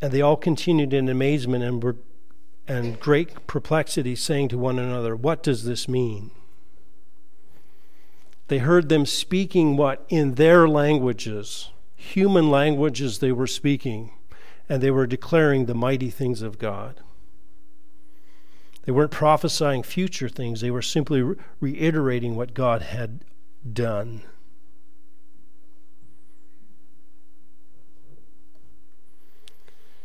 And 0.00 0.12
they 0.12 0.22
all 0.22 0.36
continued 0.36 0.92
in 0.94 1.08
amazement 1.08 1.62
and, 1.62 1.82
were, 1.82 1.96
and 2.66 2.98
great 2.98 3.46
perplexity, 3.46 4.16
saying 4.16 4.48
to 4.48 4.58
one 4.58 4.78
another, 4.78 5.14
What 5.14 5.42
does 5.42 5.64
this 5.64 5.88
mean? 5.88 6.30
They 8.48 8.58
heard 8.58 8.88
them 8.88 9.06
speaking 9.06 9.76
what? 9.76 10.04
In 10.08 10.34
their 10.34 10.68
languages, 10.68 11.70
human 11.94 12.50
languages 12.50 13.18
they 13.18 13.32
were 13.32 13.46
speaking, 13.46 14.12
and 14.68 14.82
they 14.82 14.90
were 14.90 15.06
declaring 15.06 15.66
the 15.66 15.74
mighty 15.74 16.10
things 16.10 16.42
of 16.42 16.58
God. 16.58 17.00
They 18.84 18.92
weren't 18.92 19.10
prophesying 19.10 19.82
future 19.82 20.28
things, 20.28 20.60
they 20.60 20.70
were 20.70 20.82
simply 20.82 21.22
re- 21.22 21.36
reiterating 21.60 22.36
what 22.36 22.54
God 22.54 22.82
had 22.82 23.24
done. 23.70 24.22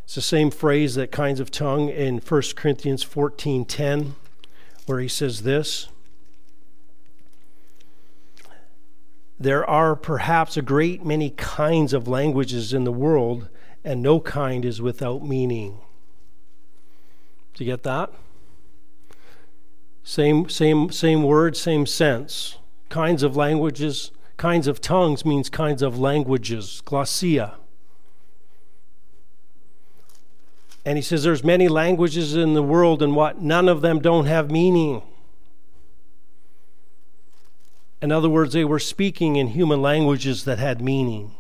It's 0.09 0.15
the 0.15 0.21
same 0.23 0.49
phrase 0.49 0.95
that 0.95 1.11
kinds 1.11 1.39
of 1.39 1.51
tongue 1.51 1.89
in 1.89 2.17
1 2.17 2.55
Corinthians 2.55 3.03
14:10 3.03 4.15
where 4.87 4.99
he 4.99 5.07
says 5.07 5.43
this 5.43 5.89
There 9.39 9.63
are 9.69 9.95
perhaps 9.95 10.57
a 10.57 10.63
great 10.63 11.05
many 11.05 11.29
kinds 11.29 11.93
of 11.93 12.07
languages 12.07 12.73
in 12.73 12.85
the 12.85 12.91
world 12.91 13.49
and 13.83 14.01
no 14.01 14.19
kind 14.19 14.65
is 14.65 14.81
without 14.81 15.23
meaning. 15.23 15.77
Do 17.53 17.63
you 17.63 17.69
get 17.69 17.83
that? 17.83 18.11
Same, 20.03 20.49
same, 20.49 20.89
same 20.89 21.21
word, 21.21 21.55
same 21.55 21.85
sense. 21.85 22.57
Kinds 22.89 23.21
of 23.21 23.37
languages, 23.37 24.09
kinds 24.37 24.65
of 24.65 24.81
tongues 24.81 25.23
means 25.23 25.51
kinds 25.51 25.83
of 25.83 25.99
languages, 25.99 26.81
glossia. 26.83 27.58
And 30.85 30.97
he 30.97 31.01
says 31.01 31.23
there's 31.23 31.43
many 31.43 31.67
languages 31.67 32.35
in 32.35 32.53
the 32.53 32.63
world 32.63 33.01
and 33.01 33.15
what 33.15 33.41
none 33.41 33.67
of 33.67 33.81
them 33.81 33.99
don't 33.99 34.25
have 34.25 34.49
meaning. 34.49 35.01
In 38.01 38.11
other 38.11 38.29
words, 38.29 38.53
they 38.53 38.63
were 38.63 38.79
speaking 38.79 39.35
in 39.35 39.47
human 39.47 39.81
languages 39.81 40.45
that 40.45 40.57
had 40.57 40.81
meaning. 40.81 41.35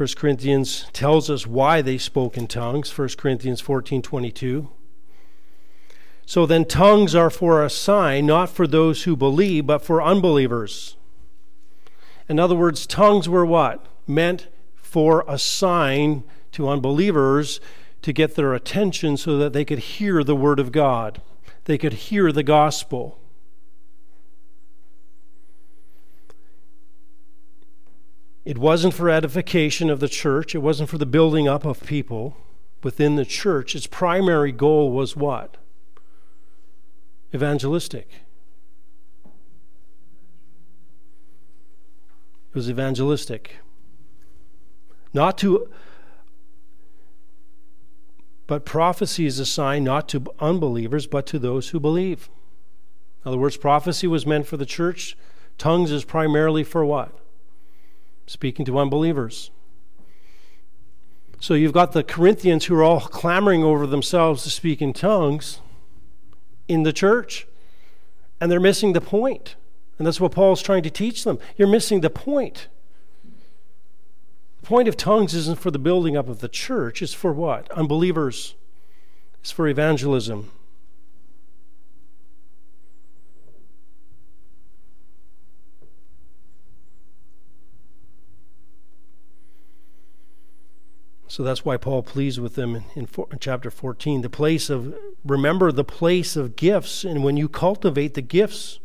1 0.00 0.08
Corinthians 0.16 0.86
tells 0.94 1.28
us 1.28 1.46
why 1.46 1.82
they 1.82 1.98
spoke 1.98 2.38
in 2.38 2.46
tongues. 2.46 2.96
1 2.96 3.08
Corinthians 3.18 3.60
14 3.60 4.00
22. 4.00 4.70
So 6.30 6.46
then, 6.46 6.64
tongues 6.64 7.16
are 7.16 7.28
for 7.28 7.64
a 7.64 7.68
sign, 7.68 8.26
not 8.26 8.50
for 8.50 8.68
those 8.68 9.02
who 9.02 9.16
believe, 9.16 9.66
but 9.66 9.82
for 9.82 10.00
unbelievers. 10.00 10.96
In 12.28 12.38
other 12.38 12.54
words, 12.54 12.86
tongues 12.86 13.28
were 13.28 13.44
what? 13.44 13.84
Meant 14.06 14.46
for 14.76 15.24
a 15.26 15.36
sign 15.36 16.22
to 16.52 16.68
unbelievers 16.68 17.58
to 18.02 18.12
get 18.12 18.36
their 18.36 18.54
attention 18.54 19.16
so 19.16 19.38
that 19.38 19.52
they 19.52 19.64
could 19.64 19.80
hear 19.80 20.22
the 20.22 20.36
Word 20.36 20.60
of 20.60 20.70
God, 20.70 21.20
they 21.64 21.76
could 21.76 21.94
hear 21.94 22.30
the 22.30 22.44
gospel. 22.44 23.18
It 28.44 28.56
wasn't 28.56 28.94
for 28.94 29.10
edification 29.10 29.90
of 29.90 29.98
the 29.98 30.08
church, 30.08 30.54
it 30.54 30.58
wasn't 30.58 30.90
for 30.90 30.98
the 30.98 31.06
building 31.06 31.48
up 31.48 31.64
of 31.64 31.84
people 31.84 32.36
within 32.84 33.16
the 33.16 33.24
church. 33.24 33.74
Its 33.74 33.88
primary 33.88 34.52
goal 34.52 34.92
was 34.92 35.16
what? 35.16 35.56
Evangelistic. 37.34 38.08
It 42.48 42.54
was 42.54 42.68
evangelistic. 42.68 43.56
Not 45.14 45.38
to, 45.38 45.68
but 48.46 48.64
prophecy 48.64 49.26
is 49.26 49.38
a 49.38 49.46
sign 49.46 49.84
not 49.84 50.08
to 50.08 50.24
unbelievers, 50.40 51.06
but 51.06 51.26
to 51.26 51.38
those 51.38 51.68
who 51.68 51.78
believe. 51.78 52.28
In 53.24 53.28
other 53.28 53.38
words, 53.38 53.56
prophecy 53.56 54.06
was 54.06 54.26
meant 54.26 54.46
for 54.46 54.56
the 54.56 54.66
church. 54.66 55.16
Tongues 55.58 55.92
is 55.92 56.04
primarily 56.04 56.64
for 56.64 56.84
what? 56.84 57.20
speaking 58.30 58.64
to 58.64 58.78
unbelievers. 58.78 59.50
So 61.40 61.54
you've 61.54 61.72
got 61.72 61.90
the 61.90 62.04
Corinthians 62.04 62.66
who 62.66 62.76
are 62.76 62.84
all 62.84 63.00
clamoring 63.00 63.64
over 63.64 63.88
themselves 63.88 64.44
to 64.44 64.50
speak 64.50 64.80
in 64.80 64.92
tongues 64.92 65.58
in 66.70 66.84
the 66.84 66.92
church, 66.92 67.46
and 68.40 68.50
they're 68.50 68.60
missing 68.60 68.92
the 68.92 69.00
point. 69.00 69.56
And 69.98 70.06
that's 70.06 70.20
what 70.20 70.32
Paul's 70.32 70.62
trying 70.62 70.82
to 70.84 70.90
teach 70.90 71.24
them. 71.24 71.38
You're 71.56 71.68
missing 71.68 72.00
the 72.00 72.08
point. 72.08 72.68
The 74.60 74.66
point 74.66 74.88
of 74.88 74.96
tongues 74.96 75.34
isn't 75.34 75.58
for 75.58 75.70
the 75.70 75.78
building 75.78 76.16
up 76.16 76.28
of 76.28 76.40
the 76.40 76.48
church, 76.48 77.02
it's 77.02 77.12
for 77.12 77.32
what? 77.32 77.70
Unbelievers, 77.72 78.54
it's 79.40 79.50
for 79.50 79.66
evangelism. 79.66 80.50
So 91.40 91.44
that's 91.44 91.64
why 91.64 91.78
Paul 91.78 92.02
pleads 92.02 92.38
with 92.38 92.54
them 92.54 92.84
in, 92.94 93.06
for, 93.06 93.26
in, 93.32 93.38
chapter 93.38 93.70
14. 93.70 94.20
The 94.20 94.28
place 94.28 94.68
of, 94.68 94.94
remember 95.24 95.72
the 95.72 95.84
place 95.84 96.36
of 96.36 96.54
gifts. 96.54 97.02
And 97.02 97.24
when 97.24 97.38
you 97.38 97.48
cultivate 97.48 98.12
the 98.12 98.20
gifts, 98.20 98.78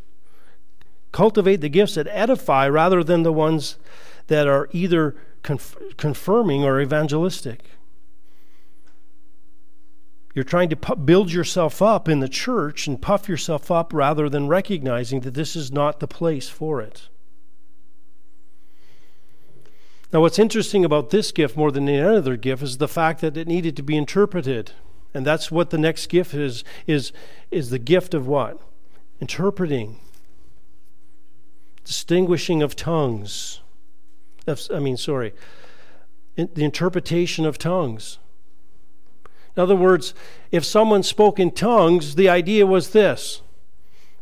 cultivate 1.11 1.57
the 1.57 1.67
gifts 1.67 1.95
that 1.95 2.07
edify 2.07 2.69
rather 2.69 3.03
than 3.03 3.23
the 3.23 3.33
ones 3.33 3.77
that 4.27 4.47
are 4.47 4.69
either 4.71 5.17
conf- 5.43 5.75
confirming 5.97 6.63
or 6.63 6.79
evangelistic. 6.79 7.71
You're 10.33 10.45
trying 10.45 10.69
to 10.69 10.77
pu- 10.77 10.95
build 10.95 11.33
yourself 11.33 11.81
up 11.81 12.07
in 12.07 12.21
the 12.21 12.29
church 12.29 12.87
and 12.87 13.01
puff 13.01 13.27
yourself 13.27 13.69
up 13.69 13.91
rather 13.93 14.29
than 14.29 14.47
recognizing 14.47 15.19
that 15.19 15.33
this 15.33 15.57
is 15.57 15.73
not 15.73 15.99
the 15.99 16.07
place 16.07 16.47
for 16.47 16.81
it. 16.81 17.09
Now, 20.15 20.21
what's 20.21 20.39
interesting 20.39 20.85
about 20.85 21.09
this 21.09 21.33
gift 21.33 21.57
more 21.57 21.73
than 21.73 21.89
any 21.89 21.99
other 21.99 22.37
gift 22.37 22.63
is 22.63 22.77
the 22.77 22.87
fact 22.87 23.19
that 23.19 23.35
it 23.35 23.49
needed 23.49 23.75
to 23.75 23.83
be 23.83 23.97
interpreted. 23.97 24.71
And 25.13 25.25
that's 25.25 25.51
what 25.51 25.71
the 25.71 25.77
next 25.77 26.07
gift 26.07 26.33
is 26.33 26.63
is 26.87 27.11
is 27.51 27.69
the 27.69 27.79
gift 27.79 28.13
of 28.13 28.25
what? 28.25 28.61
Interpreting. 29.19 29.99
Distinguishing 31.83 32.63
of 32.63 32.77
tongues. 32.77 33.59
I 34.47 34.79
mean, 34.79 34.95
sorry. 34.95 35.33
The 36.37 36.63
interpretation 36.63 37.45
of 37.45 37.57
tongues. 37.57 38.17
In 39.57 39.63
other 39.63 39.75
words, 39.75 40.13
if 40.49 40.63
someone 40.63 41.03
spoke 41.03 41.41
in 41.41 41.51
tongues, 41.51 42.15
the 42.15 42.29
idea 42.29 42.65
was 42.65 42.91
this. 42.91 43.41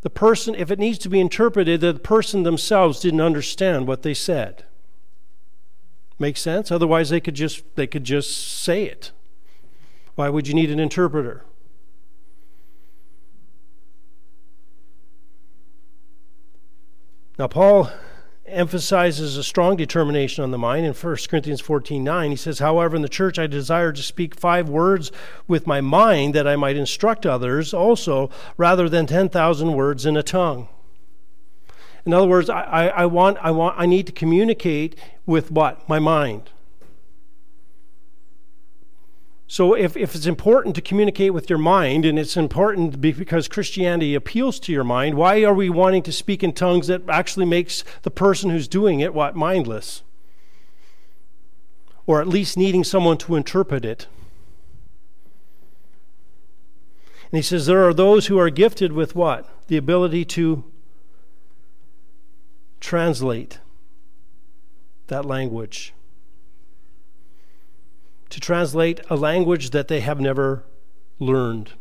The 0.02 0.10
person, 0.10 0.56
if 0.56 0.72
it 0.72 0.80
needs 0.80 0.98
to 0.98 1.10
be 1.10 1.20
interpreted, 1.20 1.82
the 1.82 1.94
person 1.94 2.42
themselves 2.42 3.00
didn't 3.00 3.22
understand 3.22 3.86
what 3.86 4.02
they 4.02 4.16
said. 4.16 4.66
Make 6.20 6.38
sense? 6.38 6.72
Otherwise 6.72 7.10
they 7.10 7.20
could 7.20 7.36
just 7.36 7.64
they 7.76 7.88
could 7.88 8.04
just 8.04 8.38
say 8.62 8.84
it. 8.84 9.12
Why 10.16 10.30
would 10.30 10.48
you 10.48 10.54
need 10.54 10.70
an 10.70 10.80
interpreter? 10.80 11.44
Now, 17.40 17.48
Paul 17.48 17.90
emphasizes 18.46 19.38
a 19.38 19.44
strong 19.44 19.76
determination 19.76 20.44
on 20.44 20.52
the 20.52 20.58
mind 20.58 20.86
in 20.86 20.94
1 20.94 21.18
Corinthians 21.28 21.62
14 21.62 22.04
9. 22.04 22.30
He 22.30 22.36
says, 22.36 22.60
However, 22.60 22.96
in 22.96 23.02
the 23.02 23.10
church 23.10 23.40
I 23.40 23.48
desire 23.48 23.92
to 23.92 24.04
speak 24.04 24.36
five 24.36 24.70
words 24.70 25.12
with 25.48 25.66
my 25.66 25.82
mind 25.82 26.36
that 26.36 26.48
I 26.48 26.56
might 26.56 26.78
instruct 26.78 27.26
others 27.26 27.74
also, 27.74 28.30
rather 28.56 28.88
than 28.88 29.08
10,000 29.08 29.74
words 29.74 30.06
in 30.06 30.16
a 30.16 30.24
tongue. 30.24 30.68
In 32.06 32.14
other 32.14 32.28
words, 32.28 32.50
I, 32.50 32.62
I, 32.62 32.88
I, 32.88 33.06
want, 33.06 33.38
I, 33.42 33.52
want, 33.52 33.76
I 33.78 33.86
need 33.86 34.08
to 34.08 34.12
communicate 34.12 34.98
with 35.26 35.52
what? 35.52 35.88
My 35.88 36.00
mind. 36.00 36.50
So, 39.48 39.76
if, 39.76 39.96
if 39.96 40.16
it's 40.16 40.26
important 40.26 40.74
to 40.76 40.82
communicate 40.82 41.34
with 41.34 41.50
your 41.50 41.60
mind, 41.60 42.06
and 42.06 42.18
it's 42.18 42.36
important 42.36 43.00
because 43.00 43.48
Christianity 43.48 44.16
appeals 44.16 44.60
to 44.62 44.72
your 44.72 44.84
mind, 44.84 45.16
why 45.16 45.44
are 45.44 45.54
we 45.54 45.70
wanting 45.70 46.02
to 46.04 46.12
speak 46.12 46.44
in 46.44 46.54
tongues 46.54 46.88
that 46.88 47.08
actually 47.08 47.46
makes 47.46 47.84
the 48.02 48.10
person 48.10 48.50
who's 48.50 48.68
doing 48.68 49.00
it 49.00 49.14
what? 49.14 49.36
Mindless? 49.36 50.02
Or 52.08 52.20
at 52.20 52.28
least 52.28 52.58
needing 52.58 52.84
someone 52.84 53.18
to 53.20 53.36
interpret 53.36 53.86
it. 53.86 54.08
And 57.32 57.38
he 57.38 57.42
says 57.44 57.66
there 57.66 57.88
are 57.88 57.94
those 57.94 58.28
who 58.28 58.40
are 58.40 58.50
gifted 58.50 58.92
with 58.92 59.16
what? 59.16 59.48
The 59.68 59.78
ability 59.78 60.26
to 60.26 60.64
translate 62.84 63.60
that 65.08 65.24
language 65.26 65.94
to 68.30 68.42
translate 68.42 69.00
a 69.10 69.16
language 69.16 69.70
that 69.70 69.88
they 69.88 70.02
have 70.02 70.20
never 70.20 70.66
learned, 71.18 71.74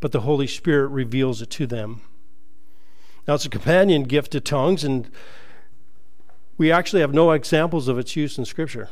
but 0.00 0.10
the 0.10 0.22
Holy 0.22 0.46
Spirit 0.48 0.88
reveals 0.88 1.40
it 1.40 1.50
to 1.50 1.66
them. 1.66 2.00
Now, 3.28 3.34
it's 3.34 3.44
a 3.44 3.50
companion 3.50 4.02
gift 4.02 4.32
to 4.32 4.40
tongues, 4.40 4.82
and 4.82 5.08
we 6.58 6.72
actually 6.72 7.02
have 7.02 7.14
no 7.14 7.30
examples 7.30 7.86
of 7.86 7.98
its 7.98 8.16
use 8.16 8.36
in 8.36 8.44
Scripture. 8.44 8.88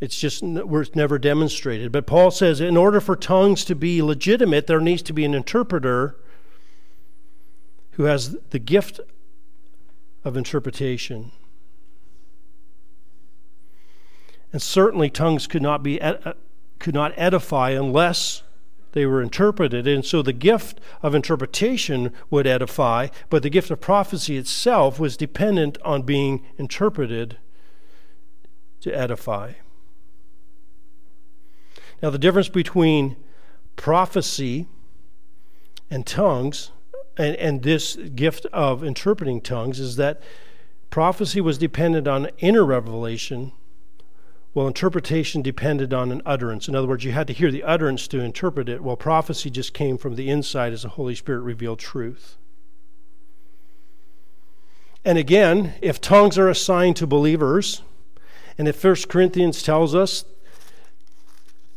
It's 0.00 0.18
just 0.18 0.42
where 0.42 0.82
it's 0.82 0.96
never 0.96 1.18
demonstrated. 1.18 1.92
But 1.92 2.06
Paul 2.06 2.30
says 2.30 2.60
in 2.60 2.76
order 2.76 3.00
for 3.00 3.14
tongues 3.14 3.64
to 3.66 3.74
be 3.74 4.02
legitimate, 4.02 4.66
there 4.66 4.80
needs 4.80 5.02
to 5.02 5.12
be 5.12 5.24
an 5.24 5.34
interpreter 5.34 6.16
who 7.92 8.04
has 8.04 8.36
the 8.50 8.58
gift 8.58 9.00
of 10.24 10.36
interpretation. 10.36 11.32
And 14.52 14.60
certainly 14.60 15.10
tongues 15.10 15.46
could 15.46 15.62
not 15.62 15.82
be 15.82 16.00
uh, 16.00 16.32
could 16.78 16.94
not 16.94 17.12
edify 17.16 17.70
unless 17.70 18.42
they 18.92 19.06
were 19.06 19.22
interpreted. 19.22 19.86
And 19.86 20.04
so 20.04 20.22
the 20.22 20.32
gift 20.32 20.80
of 21.02 21.14
interpretation 21.14 22.12
would 22.30 22.46
edify, 22.46 23.08
but 23.28 23.42
the 23.42 23.50
gift 23.50 23.70
of 23.70 23.80
prophecy 23.80 24.36
itself 24.36 24.98
was 24.98 25.16
dependent 25.16 25.78
on 25.82 26.02
being 26.02 26.44
interpreted 26.58 27.38
to 28.80 28.90
edify. 28.92 29.52
Now, 32.02 32.10
the 32.10 32.18
difference 32.18 32.48
between 32.48 33.16
prophecy 33.76 34.66
and 35.90 36.06
tongues, 36.06 36.70
and, 37.20 37.36
and 37.36 37.62
this 37.62 37.96
gift 37.96 38.46
of 38.46 38.82
interpreting 38.82 39.40
tongues, 39.40 39.78
is 39.78 39.96
that 39.96 40.22
prophecy 40.88 41.40
was 41.40 41.58
dependent 41.58 42.08
on 42.08 42.30
inner 42.38 42.64
revelation, 42.64 43.52
well, 44.52 44.66
interpretation 44.66 45.42
depended 45.42 45.94
on 45.94 46.10
an 46.10 46.22
utterance. 46.26 46.66
In 46.66 46.74
other 46.74 46.88
words, 46.88 47.04
you 47.04 47.12
had 47.12 47.28
to 47.28 47.32
hear 47.32 47.52
the 47.52 47.62
utterance 47.62 48.08
to 48.08 48.20
interpret 48.20 48.68
it, 48.68 48.82
while 48.82 48.96
prophecy 48.96 49.48
just 49.48 49.74
came 49.74 49.96
from 49.96 50.16
the 50.16 50.28
inside 50.28 50.72
as 50.72 50.82
the 50.82 50.88
Holy 50.88 51.14
Spirit 51.14 51.40
revealed 51.40 51.78
truth. 51.78 52.36
And 55.04 55.16
again, 55.16 55.74
if 55.80 56.00
tongues 56.00 56.36
are 56.36 56.48
assigned 56.48 56.96
to 56.96 57.06
believers, 57.06 57.82
and 58.58 58.66
if 58.66 58.82
1 58.82 58.96
Corinthians 59.08 59.62
tells 59.62 59.94
us 59.94 60.24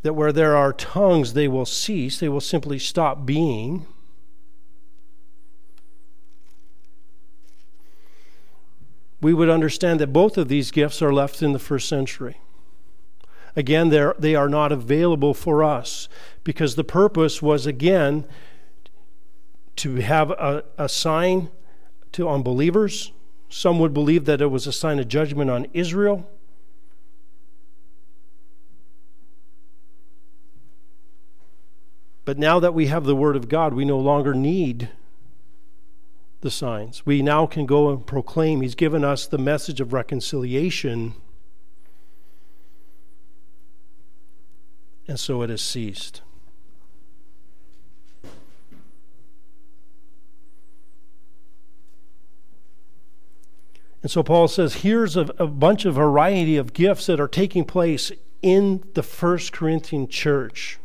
that 0.01 0.13
where 0.13 0.33
there 0.33 0.55
are 0.57 0.73
tongues, 0.73 1.33
they 1.33 1.47
will 1.47 1.65
cease, 1.65 2.19
they 2.19 2.27
will 2.27 2.41
simply 2.41 2.79
stop 2.79 3.25
being. 3.25 3.85
We 9.23 9.33
would 9.33 9.49
understand 9.49 10.01
that 10.01 10.11
both 10.11 10.37
of 10.37 10.49
these 10.49 10.69
gifts 10.69 11.01
are 11.01 11.13
left 11.13 11.41
in 11.41 11.53
the 11.53 11.59
first 11.59 11.87
century. 11.87 12.41
Again, 13.55 13.89
they 14.19 14.35
are 14.35 14.49
not 14.49 14.73
available 14.73 15.33
for 15.33 15.63
us 15.63 16.09
because 16.43 16.75
the 16.75 16.83
purpose 16.83 17.41
was, 17.41 17.65
again, 17.65 18.25
to 19.77 19.95
have 19.95 20.31
a, 20.31 20.65
a 20.77 20.89
sign 20.89 21.49
to 22.11 22.27
unbelievers. 22.27 23.13
Some 23.47 23.79
would 23.79 23.93
believe 23.93 24.25
that 24.25 24.41
it 24.41 24.47
was 24.47 24.67
a 24.67 24.73
sign 24.73 24.99
of 24.99 25.07
judgment 25.07 25.49
on 25.49 25.67
Israel. 25.73 26.29
But 32.25 32.37
now 32.37 32.59
that 32.59 32.73
we 32.73 32.87
have 32.87 33.05
the 33.05 33.15
Word 33.15 33.37
of 33.37 33.47
God, 33.47 33.73
we 33.73 33.85
no 33.85 33.99
longer 33.99 34.33
need 34.33 34.89
the 36.43 36.51
signs. 36.51 37.05
We 37.05 37.21
now 37.21 37.45
can 37.47 37.65
go 37.65 37.89
and 37.89 38.05
proclaim. 38.05 38.61
He's 38.61 38.75
given 38.75 39.03
us 39.03 39.25
the 39.25 39.39
message 39.39 39.81
of 39.81 39.91
reconciliation 39.91 41.15
and 45.07 45.19
so 45.19 45.41
it 45.41 45.49
has 45.49 45.61
ceased. 45.61 46.21
And 54.01 54.11
so 54.11 54.21
Paul 54.21 54.49
says 54.49 54.75
here's 54.75 55.15
a, 55.15 55.21
a, 55.37 55.47
bunch 55.47 55.85
of 55.85 55.95
variety 55.95 56.57
of 56.57 56.73
gifts 56.73 57.05
that 57.05 57.21
are 57.21 57.27
taking 57.27 57.63
place 57.63 58.11
in 58.41 58.83
the 58.95 59.03
First 59.03 59.53
Corinthian 59.53 60.09
church. 60.09 60.77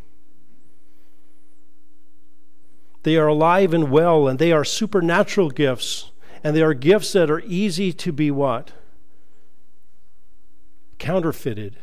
They 3.03 3.17
are 3.17 3.29
alive 3.29 3.73
and 3.73 3.91
well, 3.91 4.29
and 4.29 4.39
they 4.39 4.53
are 4.53 4.65
supernatural 4.65 5.51
gifts, 5.51 6.11
and 6.43 6.55
they 6.55 6.63
are 6.63 6.75
gifts 6.75 7.13
that 7.13 7.31
are 7.31 7.41
easy 7.41 7.93
to 7.93 8.13
be 8.13 8.31
what? 8.31 8.73
Counterfeited. 10.99 11.77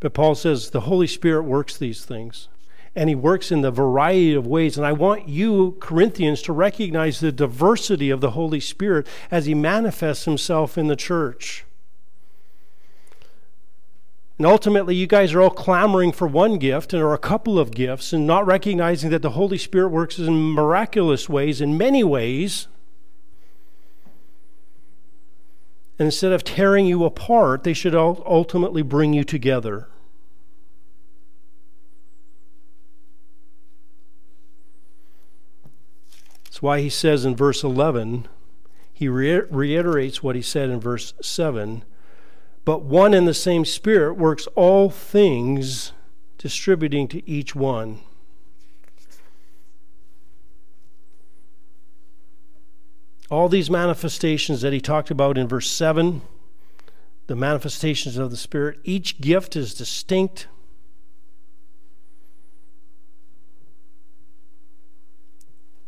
But 0.00 0.14
Paul 0.14 0.34
says 0.34 0.70
the 0.70 0.82
Holy 0.82 1.06
Spirit 1.06 1.42
works 1.42 1.76
these 1.76 2.04
things. 2.04 2.48
And 2.94 3.10
he 3.10 3.14
works 3.14 3.52
in 3.52 3.60
the 3.60 3.70
variety 3.70 4.32
of 4.32 4.46
ways. 4.46 4.78
And 4.78 4.86
I 4.86 4.92
want 4.92 5.28
you, 5.28 5.76
Corinthians, 5.80 6.40
to 6.42 6.52
recognize 6.54 7.20
the 7.20 7.30
diversity 7.30 8.08
of 8.08 8.22
the 8.22 8.30
Holy 8.30 8.58
Spirit 8.58 9.06
as 9.30 9.44
he 9.44 9.54
manifests 9.54 10.24
himself 10.24 10.78
in 10.78 10.86
the 10.86 10.96
church. 10.96 11.65
And 14.38 14.46
ultimately, 14.46 14.94
you 14.94 15.06
guys 15.06 15.32
are 15.32 15.40
all 15.40 15.48
clamoring 15.50 16.12
for 16.12 16.26
one 16.26 16.58
gift 16.58 16.92
and 16.92 17.02
or 17.02 17.14
a 17.14 17.18
couple 17.18 17.58
of 17.58 17.70
gifts 17.70 18.12
and 18.12 18.26
not 18.26 18.46
recognizing 18.46 19.08
that 19.10 19.22
the 19.22 19.30
Holy 19.30 19.56
Spirit 19.56 19.88
works 19.88 20.18
in 20.18 20.52
miraculous 20.52 21.26
ways, 21.26 21.62
in 21.62 21.78
many 21.78 22.04
ways. 22.04 22.68
And 25.98 26.06
instead 26.06 26.32
of 26.32 26.44
tearing 26.44 26.84
you 26.84 27.04
apart, 27.04 27.64
they 27.64 27.72
should 27.72 27.94
ultimately 27.94 28.82
bring 28.82 29.14
you 29.14 29.24
together. 29.24 29.88
That's 36.44 36.60
why 36.60 36.82
he 36.82 36.90
says 36.90 37.24
in 37.24 37.34
verse 37.34 37.64
11, 37.64 38.28
he 38.92 39.08
reiterates 39.08 40.22
what 40.22 40.36
he 40.36 40.42
said 40.42 40.68
in 40.68 40.78
verse 40.78 41.14
7 41.22 41.84
but 42.66 42.82
one 42.82 43.14
and 43.14 43.28
the 43.28 43.32
same 43.32 43.64
Spirit 43.64 44.14
works 44.14 44.48
all 44.56 44.90
things, 44.90 45.92
distributing 46.36 47.06
to 47.08 47.26
each 47.30 47.54
one. 47.54 48.00
All 53.30 53.48
these 53.48 53.70
manifestations 53.70 54.62
that 54.62 54.72
he 54.72 54.80
talked 54.80 55.12
about 55.12 55.38
in 55.38 55.46
verse 55.46 55.70
7, 55.70 56.22
the 57.28 57.36
manifestations 57.36 58.18
of 58.18 58.32
the 58.32 58.36
Spirit, 58.36 58.80
each 58.82 59.20
gift 59.20 59.54
is 59.54 59.72
distinct. 59.72 60.48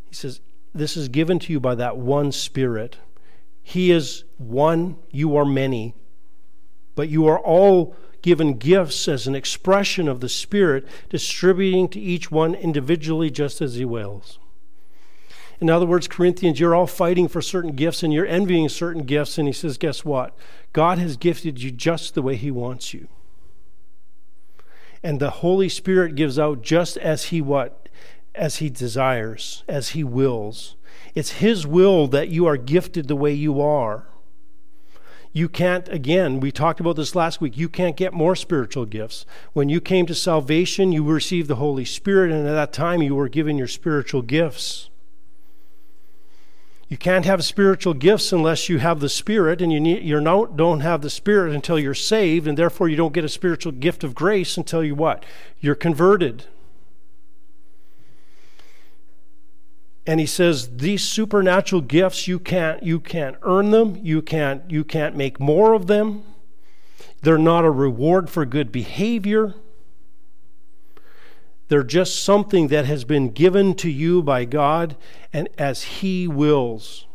He 0.09 0.15
says, 0.15 0.41
This 0.73 0.97
is 0.97 1.09
given 1.09 1.41
to 1.41 1.53
you 1.53 1.59
by 1.59 1.75
that 1.75 1.97
one 1.97 2.31
Spirit. 2.31 2.99
He 3.65 3.91
is 3.91 4.23
one, 4.37 4.97
you 5.11 5.37
are 5.37 5.45
many. 5.45 5.97
But 6.99 7.11
you 7.11 7.29
are 7.29 7.39
all 7.39 7.95
given 8.23 8.59
gifts 8.59 9.07
as 9.07 9.29
an 9.29 9.37
expression 9.37 10.09
of 10.09 10.19
the 10.19 10.29
Spirit, 10.29 10.85
distributing 11.09 11.87
to 11.91 12.01
each 12.01 12.33
one 12.33 12.57
individually 12.57 13.31
just 13.31 13.61
as 13.61 13.77
He 13.77 13.85
wills. 13.85 14.41
In 15.61 15.71
other 15.71 15.87
words, 15.87 16.09
Corinthians, 16.09 16.59
you're 16.59 16.75
all 16.75 16.89
fighting 16.89 17.29
for 17.29 17.41
certain 17.41 17.77
gifts 17.77 18.03
and 18.03 18.13
you're 18.13 18.27
envying 18.27 18.69
certain 18.69 19.05
gifts. 19.05 19.39
And 19.39 19.47
he 19.47 19.53
says, 19.53 19.79
guess 19.79 20.05
what? 20.05 20.37
God 20.73 20.99
has 20.99 21.17
gifted 21.17 21.63
you 21.63 21.71
just 21.71 22.17
the 22.17 22.23
way 22.23 22.35
He 22.35 22.51
wants 22.51 22.93
you. 22.93 23.07
And 25.01 25.21
the 25.21 25.31
Holy 25.31 25.69
Spirit 25.69 26.17
gives 26.17 26.37
out 26.37 26.63
just 26.63 26.97
as 26.97 27.27
He 27.27 27.41
what? 27.41 27.89
As 28.35 28.57
He 28.57 28.71
desires, 28.71 29.63
as 29.69 29.91
He 29.91 30.03
wills. 30.03 30.75
It's 31.15 31.35
His 31.35 31.65
will 31.65 32.09
that 32.09 32.29
you 32.29 32.45
are 32.47 32.57
gifted 32.57 33.07
the 33.07 33.15
way 33.15 33.33
you 33.33 33.61
are. 33.61 34.09
You 35.33 35.49
can't, 35.49 35.89
again, 35.89 36.41
we 36.41 36.51
talked 36.51 36.81
about 36.81 36.97
this 36.97 37.15
last 37.15 37.41
week, 37.41 37.57
you 37.57 37.69
can't 37.69 37.97
get 37.97 38.13
more 38.13 38.35
spiritual 38.35 38.87
gifts. 38.87 39.27
When 39.53 39.69
you 39.69 39.81
came 39.81 40.07
to 40.07 40.15
salvation, 40.15 40.91
you 40.91 41.05
received 41.05 41.49
the 41.49 41.57
Holy 41.57 41.85
Spirit, 41.85 42.33
and 42.33 42.49
at 42.49 42.53
that 42.53 42.73
time 42.73 43.03
you 43.03 43.15
were 43.15 43.29
given 43.29 43.59
your 43.59 43.69
spiritual 43.69 44.23
gifts. 44.23 44.89
You 46.89 46.97
can't 46.97 47.27
have 47.27 47.45
spiritual 47.45 47.93
gifts 47.93 48.33
unless 48.33 48.71
you 48.71 48.79
have 48.79 49.01
the 49.01 49.11
Spirit, 49.11 49.61
and 49.61 49.71
you 49.71 49.79
need, 49.79 50.03
you 50.03 50.19
don't 50.19 50.81
have 50.81 51.03
the 51.03 51.11
Spirit 51.11 51.55
until 51.55 51.79
you're 51.79 51.93
saved, 51.93 52.49
and 52.49 52.57
therefore 52.57 52.89
you 52.89 52.97
don't 52.97 53.13
get 53.13 53.25
a 53.25 53.29
spiritual 53.29 53.73
gift 53.73 54.03
of 54.03 54.15
grace 54.15 54.57
until 54.57 54.83
you 54.83 54.95
what? 54.95 55.25
You're 55.61 55.75
converted. 55.75 56.47
And 60.09 60.21
he 60.21 60.25
says 60.25 60.79
these 60.79 61.05
supernatural 61.05 61.83
gifts 61.83 62.27
you 62.27 62.39
can't 62.39 62.83
you 62.83 62.99
can't 62.99 63.37
earn 63.43 63.73
them, 63.73 64.01
you 64.03 64.23
can't 64.23 64.63
you 64.71 64.83
can't 64.83 65.15
make 65.15 65.39
more 65.39 65.75
of 65.75 65.87
them. 65.87 66.23
They're 67.21 67.37
not 67.37 67.67
a 67.67 67.71
reward 67.71 68.31
for 68.31 68.47
good 68.47 68.73
behavior. 68.73 69.55
They're 71.69 71.83
just 71.83 72.25
something 72.25 72.69
that 72.69 72.87
has 72.87 73.05
been 73.05 73.33
given 73.33 73.75
to 73.75 73.91
you 73.91 74.23
by 74.23 74.47
God 74.47 74.97
and 75.31 75.47
as 75.59 75.83
He 75.83 76.27
wills. 76.27 77.07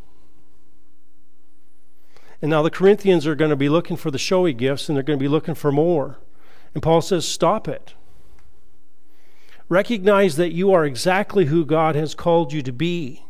And 2.40 2.48
now 2.48 2.62
the 2.62 2.70
Corinthians 2.70 3.26
are 3.26 3.34
going 3.34 3.50
to 3.50 3.56
be 3.56 3.68
looking 3.68 3.96
for 3.96 4.12
the 4.12 4.18
showy 4.18 4.52
gifts 4.52 4.88
and 4.88 4.94
they're 4.94 5.02
going 5.02 5.18
to 5.18 5.24
be 5.24 5.26
looking 5.26 5.56
for 5.56 5.72
more. 5.72 6.18
And 6.74 6.80
Paul 6.80 7.00
says, 7.00 7.26
Stop 7.26 7.66
it. 7.66 7.94
Recognize 9.74 10.36
that 10.36 10.52
you 10.52 10.72
are 10.72 10.84
exactly 10.84 11.46
who 11.46 11.64
God 11.64 11.96
has 11.96 12.14
called 12.14 12.52
you 12.52 12.62
to 12.62 12.70
be. 12.70 13.24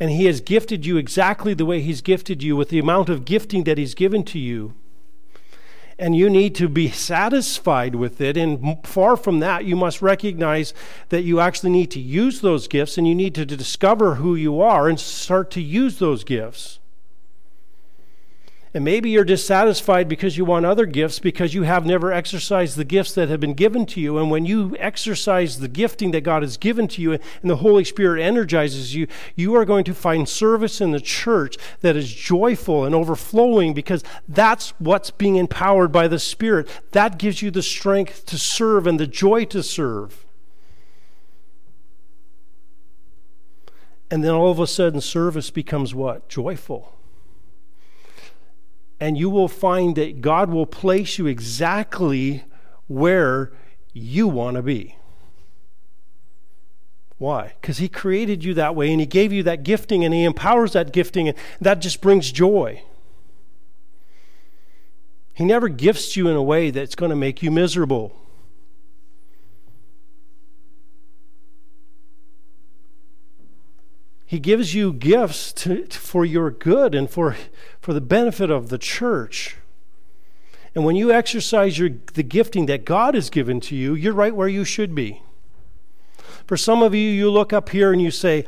And 0.00 0.10
He 0.10 0.24
has 0.24 0.40
gifted 0.40 0.84
you 0.84 0.96
exactly 0.96 1.54
the 1.54 1.64
way 1.64 1.80
He's 1.80 2.00
gifted 2.00 2.42
you 2.42 2.56
with 2.56 2.70
the 2.70 2.80
amount 2.80 3.08
of 3.08 3.24
gifting 3.24 3.62
that 3.64 3.78
He's 3.78 3.94
given 3.94 4.24
to 4.24 4.38
you 4.40 4.74
and 5.96 6.16
you 6.16 6.28
need 6.28 6.56
to 6.56 6.68
be 6.68 6.90
satisfied 6.90 7.94
with 7.94 8.20
it. 8.20 8.36
And 8.36 8.84
far 8.84 9.16
from 9.16 9.38
that, 9.38 9.64
you 9.64 9.76
must 9.76 10.02
recognize 10.02 10.74
that 11.10 11.22
you 11.22 11.38
actually 11.38 11.70
need 11.70 11.90
to 11.92 12.00
use 12.00 12.40
those 12.40 12.66
gifts 12.66 12.98
and 12.98 13.06
you 13.06 13.14
need 13.14 13.34
to 13.36 13.46
discover 13.46 14.16
who 14.16 14.34
you 14.34 14.60
are 14.60 14.88
and 14.88 14.98
start 14.98 15.52
to 15.52 15.62
use 15.62 15.98
those 15.98 16.24
gifts. 16.24 16.80
And 18.76 18.84
maybe 18.84 19.08
you're 19.08 19.24
dissatisfied 19.24 20.06
because 20.06 20.36
you 20.36 20.44
want 20.44 20.66
other 20.66 20.84
gifts 20.84 21.18
because 21.18 21.54
you 21.54 21.62
have 21.62 21.86
never 21.86 22.12
exercised 22.12 22.76
the 22.76 22.84
gifts 22.84 23.14
that 23.14 23.30
have 23.30 23.40
been 23.40 23.54
given 23.54 23.86
to 23.86 24.02
you. 24.02 24.18
And 24.18 24.30
when 24.30 24.44
you 24.44 24.76
exercise 24.78 25.60
the 25.60 25.66
gifting 25.66 26.10
that 26.10 26.24
God 26.24 26.42
has 26.42 26.58
given 26.58 26.86
to 26.88 27.00
you 27.00 27.12
and 27.12 27.22
the 27.42 27.56
Holy 27.56 27.84
Spirit 27.84 28.20
energizes 28.20 28.94
you, 28.94 29.06
you 29.34 29.54
are 29.54 29.64
going 29.64 29.84
to 29.84 29.94
find 29.94 30.28
service 30.28 30.82
in 30.82 30.90
the 30.90 31.00
church 31.00 31.56
that 31.80 31.96
is 31.96 32.12
joyful 32.12 32.84
and 32.84 32.94
overflowing 32.94 33.72
because 33.72 34.04
that's 34.28 34.74
what's 34.78 35.10
being 35.10 35.36
empowered 35.36 35.90
by 35.90 36.06
the 36.06 36.18
Spirit. 36.18 36.68
That 36.92 37.16
gives 37.16 37.40
you 37.40 37.50
the 37.50 37.62
strength 37.62 38.26
to 38.26 38.36
serve 38.36 38.86
and 38.86 39.00
the 39.00 39.06
joy 39.06 39.46
to 39.46 39.62
serve. 39.62 40.26
And 44.10 44.22
then 44.22 44.32
all 44.32 44.50
of 44.50 44.60
a 44.60 44.66
sudden, 44.66 45.00
service 45.00 45.48
becomes 45.48 45.94
what? 45.94 46.28
Joyful 46.28 46.95
and 48.98 49.18
you 49.18 49.28
will 49.28 49.48
find 49.48 49.96
that 49.96 50.20
God 50.20 50.50
will 50.50 50.66
place 50.66 51.18
you 51.18 51.26
exactly 51.26 52.44
where 52.86 53.52
you 53.92 54.28
want 54.28 54.56
to 54.56 54.62
be. 54.62 54.96
Why? 57.18 57.54
Because 57.60 57.78
He 57.78 57.88
created 57.88 58.44
you 58.44 58.54
that 58.54 58.74
way 58.74 58.90
and 58.90 59.00
He 59.00 59.06
gave 59.06 59.32
you 59.32 59.42
that 59.44 59.62
gifting 59.62 60.04
and 60.04 60.12
He 60.12 60.24
empowers 60.24 60.72
that 60.72 60.92
gifting, 60.92 61.28
and 61.28 61.36
that 61.60 61.80
just 61.80 62.00
brings 62.00 62.30
joy. 62.30 62.82
He 65.34 65.44
never 65.44 65.68
gifts 65.68 66.16
you 66.16 66.28
in 66.28 66.36
a 66.36 66.42
way 66.42 66.70
that's 66.70 66.94
going 66.94 67.10
to 67.10 67.16
make 67.16 67.42
you 67.42 67.50
miserable. 67.50 68.25
He 74.26 74.40
gives 74.40 74.74
you 74.74 74.92
gifts 74.92 75.52
to, 75.52 75.86
for 75.86 76.24
your 76.24 76.50
good 76.50 76.94
and 76.94 77.08
for, 77.08 77.36
for 77.80 77.94
the 77.94 78.00
benefit 78.00 78.50
of 78.50 78.68
the 78.68 78.78
church. 78.78 79.56
And 80.74 80.84
when 80.84 80.96
you 80.96 81.12
exercise 81.12 81.78
your, 81.78 81.90
the 82.14 82.24
gifting 82.24 82.66
that 82.66 82.84
God 82.84 83.14
has 83.14 83.30
given 83.30 83.60
to 83.60 83.76
you, 83.76 83.94
you're 83.94 84.12
right 84.12 84.34
where 84.34 84.48
you 84.48 84.64
should 84.64 84.94
be. 84.94 85.22
For 86.46 86.56
some 86.56 86.82
of 86.82 86.94
you, 86.94 87.08
you 87.08 87.30
look 87.30 87.52
up 87.52 87.68
here 87.70 87.92
and 87.92 88.02
you 88.02 88.10
say, 88.10 88.44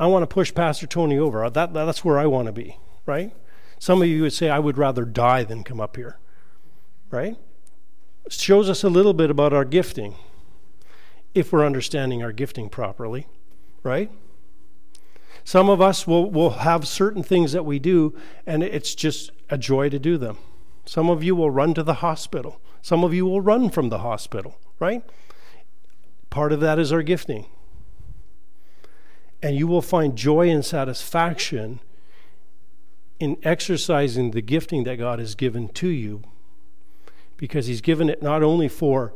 I 0.00 0.06
want 0.06 0.22
to 0.22 0.26
push 0.32 0.54
Pastor 0.54 0.86
Tony 0.86 1.18
over. 1.18 1.44
Uh, 1.44 1.50
that, 1.50 1.74
that's 1.74 2.04
where 2.04 2.18
I 2.18 2.26
want 2.26 2.46
to 2.46 2.52
be, 2.52 2.78
right? 3.04 3.34
Some 3.80 4.00
of 4.00 4.08
you 4.08 4.22
would 4.22 4.32
say, 4.32 4.48
I 4.48 4.58
would 4.58 4.78
rather 4.78 5.04
die 5.04 5.44
than 5.44 5.64
come 5.64 5.80
up 5.80 5.96
here, 5.96 6.18
right? 7.10 7.36
It 8.24 8.32
shows 8.32 8.70
us 8.70 8.84
a 8.84 8.88
little 8.88 9.14
bit 9.14 9.28
about 9.28 9.52
our 9.52 9.64
gifting, 9.64 10.14
if 11.34 11.52
we're 11.52 11.66
understanding 11.66 12.22
our 12.22 12.32
gifting 12.32 12.68
properly, 12.68 13.26
right? 13.82 14.10
Some 15.48 15.70
of 15.70 15.80
us 15.80 16.06
will, 16.06 16.30
will 16.30 16.50
have 16.50 16.86
certain 16.86 17.22
things 17.22 17.52
that 17.52 17.64
we 17.64 17.78
do, 17.78 18.14
and 18.44 18.62
it's 18.62 18.94
just 18.94 19.30
a 19.48 19.56
joy 19.56 19.88
to 19.88 19.98
do 19.98 20.18
them. 20.18 20.36
Some 20.84 21.08
of 21.08 21.24
you 21.24 21.34
will 21.34 21.50
run 21.50 21.72
to 21.72 21.82
the 21.82 22.04
hospital. 22.04 22.60
Some 22.82 23.02
of 23.02 23.14
you 23.14 23.24
will 23.24 23.40
run 23.40 23.70
from 23.70 23.88
the 23.88 24.00
hospital, 24.00 24.58
right? 24.78 25.02
Part 26.28 26.52
of 26.52 26.60
that 26.60 26.78
is 26.78 26.92
our 26.92 27.00
gifting. 27.00 27.46
And 29.42 29.56
you 29.56 29.66
will 29.66 29.80
find 29.80 30.16
joy 30.16 30.50
and 30.50 30.62
satisfaction 30.62 31.80
in 33.18 33.38
exercising 33.42 34.32
the 34.32 34.42
gifting 34.42 34.84
that 34.84 34.96
God 34.96 35.18
has 35.18 35.34
given 35.34 35.70
to 35.70 35.88
you 35.88 36.24
because 37.38 37.68
He's 37.68 37.80
given 37.80 38.10
it 38.10 38.22
not 38.22 38.42
only 38.42 38.68
for 38.68 39.14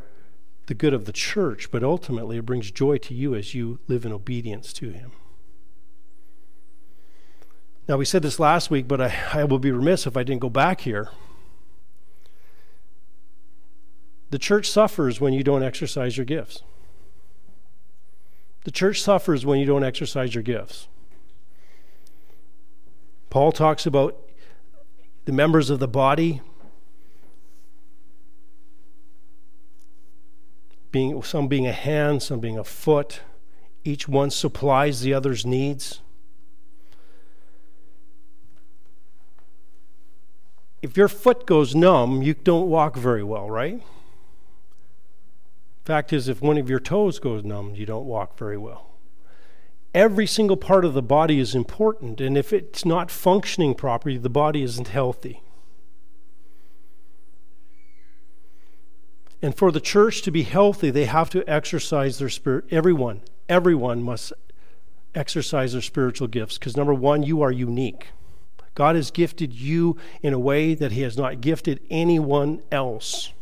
the 0.64 0.72
good 0.72 0.94
of 0.94 1.04
the 1.04 1.12
church, 1.12 1.70
but 1.70 1.84
ultimately 1.84 2.38
it 2.38 2.46
brings 2.46 2.70
joy 2.70 2.96
to 2.96 3.12
you 3.12 3.34
as 3.34 3.54
you 3.54 3.80
live 3.86 4.06
in 4.06 4.12
obedience 4.12 4.72
to 4.72 4.92
Him. 4.92 5.12
Now, 7.88 7.96
we 7.96 8.04
said 8.04 8.22
this 8.22 8.38
last 8.38 8.70
week, 8.70 8.86
but 8.86 9.00
I, 9.00 9.14
I 9.32 9.44
will 9.44 9.58
be 9.58 9.72
remiss 9.72 10.06
if 10.06 10.16
I 10.16 10.22
didn't 10.22 10.40
go 10.40 10.50
back 10.50 10.82
here. 10.82 11.10
The 14.30 14.38
church 14.38 14.70
suffers 14.70 15.20
when 15.20 15.32
you 15.32 15.42
don't 15.42 15.62
exercise 15.62 16.16
your 16.16 16.24
gifts. 16.24 16.62
The 18.64 18.70
church 18.70 19.02
suffers 19.02 19.44
when 19.44 19.58
you 19.58 19.66
don't 19.66 19.84
exercise 19.84 20.34
your 20.34 20.42
gifts. 20.42 20.88
Paul 23.28 23.50
talks 23.50 23.84
about 23.84 24.16
the 25.24 25.32
members 25.32 25.68
of 25.68 25.80
the 25.80 25.88
body 25.88 26.40
being 30.92 31.22
some 31.22 31.48
being 31.48 31.66
a 31.66 31.72
hand, 31.72 32.22
some 32.22 32.38
being 32.38 32.58
a 32.58 32.64
foot. 32.64 33.20
Each 33.84 34.06
one 34.06 34.30
supplies 34.30 35.00
the 35.00 35.12
other's 35.12 35.44
needs. 35.44 36.00
If 40.82 40.96
your 40.96 41.08
foot 41.08 41.46
goes 41.46 41.74
numb, 41.74 42.22
you 42.22 42.34
don't 42.34 42.68
walk 42.68 42.96
very 42.96 43.22
well, 43.22 43.48
right? 43.48 43.80
Fact 45.84 46.12
is, 46.12 46.28
if 46.28 46.42
one 46.42 46.58
of 46.58 46.68
your 46.68 46.80
toes 46.80 47.18
goes 47.18 47.44
numb, 47.44 47.74
you 47.74 47.86
don't 47.86 48.04
walk 48.04 48.36
very 48.36 48.58
well. 48.58 48.88
Every 49.94 50.26
single 50.26 50.56
part 50.56 50.84
of 50.84 50.94
the 50.94 51.02
body 51.02 51.38
is 51.38 51.54
important, 51.54 52.20
and 52.20 52.36
if 52.36 52.52
it's 52.52 52.84
not 52.84 53.10
functioning 53.10 53.74
properly, 53.74 54.16
the 54.16 54.30
body 54.30 54.62
isn't 54.62 54.88
healthy. 54.88 55.42
And 59.40 59.56
for 59.56 59.72
the 59.72 59.80
church 59.80 60.22
to 60.22 60.30
be 60.30 60.44
healthy, 60.44 60.90
they 60.90 61.04
have 61.06 61.30
to 61.30 61.48
exercise 61.50 62.18
their 62.18 62.28
spirit. 62.28 62.64
Everyone, 62.70 63.22
everyone 63.48 64.02
must 64.02 64.32
exercise 65.14 65.72
their 65.72 65.82
spiritual 65.82 66.28
gifts 66.28 66.58
because 66.58 66.76
number 66.76 66.94
one, 66.94 67.22
you 67.22 67.42
are 67.42 67.50
unique. 67.50 68.08
God 68.74 68.96
has 68.96 69.10
gifted 69.10 69.52
you 69.52 69.96
in 70.22 70.32
a 70.32 70.38
way 70.38 70.74
that 70.74 70.92
He 70.92 71.02
has 71.02 71.16
not 71.16 71.40
gifted 71.40 71.80
anyone 71.90 72.62
else. 72.70 73.32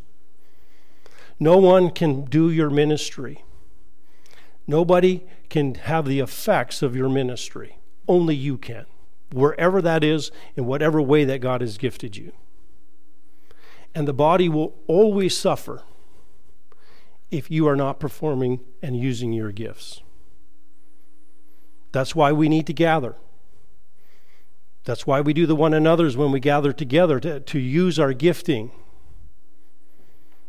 No 1.39 1.57
one 1.57 1.91
can 1.91 2.25
do 2.25 2.51
your 2.51 2.71
ministry. 2.71 3.45
Nobody 4.67 5.25
can 5.49 5.75
have 5.75 6.05
the 6.05 6.21
effects 6.21 6.83
of 6.83 6.95
your 6.95 7.09
ministry. 7.09 7.79
Only 8.07 8.35
you 8.35 8.59
can, 8.59 8.87
wherever 9.33 9.81
that 9.81 10.05
is, 10.05 10.31
in 10.57 10.67
whatever 10.67 11.01
way 11.01 11.25
that 11.25 11.41
God 11.41 11.61
has 11.61 11.79
gifted 11.79 12.17
you. 12.17 12.33
And 13.95 14.07
the 14.07 14.13
body 14.13 14.49
will 14.49 14.75
always 14.87 15.37
suffer 15.37 15.83
if 17.31 17.51
you 17.51 17.67
are 17.67 17.77
not 17.77 18.01
performing 18.01 18.61
and 18.83 18.97
using 18.97 19.33
your 19.33 19.53
gifts. 19.53 20.03
That's 21.93 22.15
why 22.15 22.33
we 22.33 22.49
need 22.49 22.67
to 22.67 22.73
gather. 22.73 23.17
That's 24.85 25.07
why 25.07 25.21
we 25.21 25.33
do 25.33 25.47
the 25.47 25.57
one 25.57 25.75
another's 25.75 26.17
when 26.17 26.33
we 26.33 26.41
gather 26.41 26.73
together 26.73 27.21
to, 27.21 27.41
to 27.41 27.59
use 27.59 27.99
our 27.99 28.13
gifting. 28.13 28.71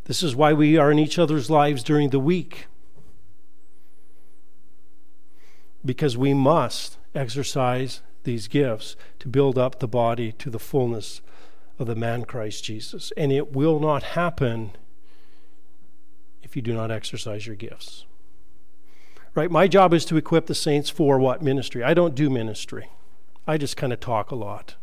This 0.06 0.24
is 0.24 0.36
why 0.36 0.54
we 0.54 0.78
are 0.78 0.92
in 0.92 1.00
each 1.00 1.20
other's 1.20 1.50
lives 1.50 1.84
during 1.84 2.10
the 2.10 2.20
week. 2.20 2.68
Because 5.84 6.18
we 6.18 6.34
must 6.34 6.98
exercise 7.14 8.02
these 8.24 8.48
gifts 8.48 8.96
to 9.20 9.28
build 9.28 9.58
up 9.58 9.80
the 9.80 9.88
body 9.88 10.32
to 10.34 10.50
the 10.50 10.60
fullness 10.60 11.22
of 11.80 11.88
the 11.88 11.96
man 11.96 12.26
Christ 12.26 12.64
Jesus. 12.64 13.12
And 13.18 13.32
it 13.32 13.54
will 13.54 13.80
not 13.80 14.04
happen 14.04 14.72
if 16.42 16.56
you 16.56 16.62
do 16.62 16.74
not 16.74 16.92
exercise 16.92 17.48
your 17.48 17.56
gifts. 17.56 18.06
Right? 19.34 19.50
My 19.50 19.68
job 19.68 19.94
is 19.94 20.06
to 20.06 20.18
equip 20.18 20.46
the 20.46 20.56
saints 20.56 20.90
for 20.90 21.18
what? 21.18 21.42
Ministry. 21.42 21.84
I 21.84 21.94
don't 21.94 22.16
do 22.16 22.30
ministry. 22.30 22.90
I 23.48 23.58
just 23.58 23.78
kind 23.78 23.92
of 23.92 24.00
talk 24.00 24.32
a 24.32 24.36
lot. 24.36 24.76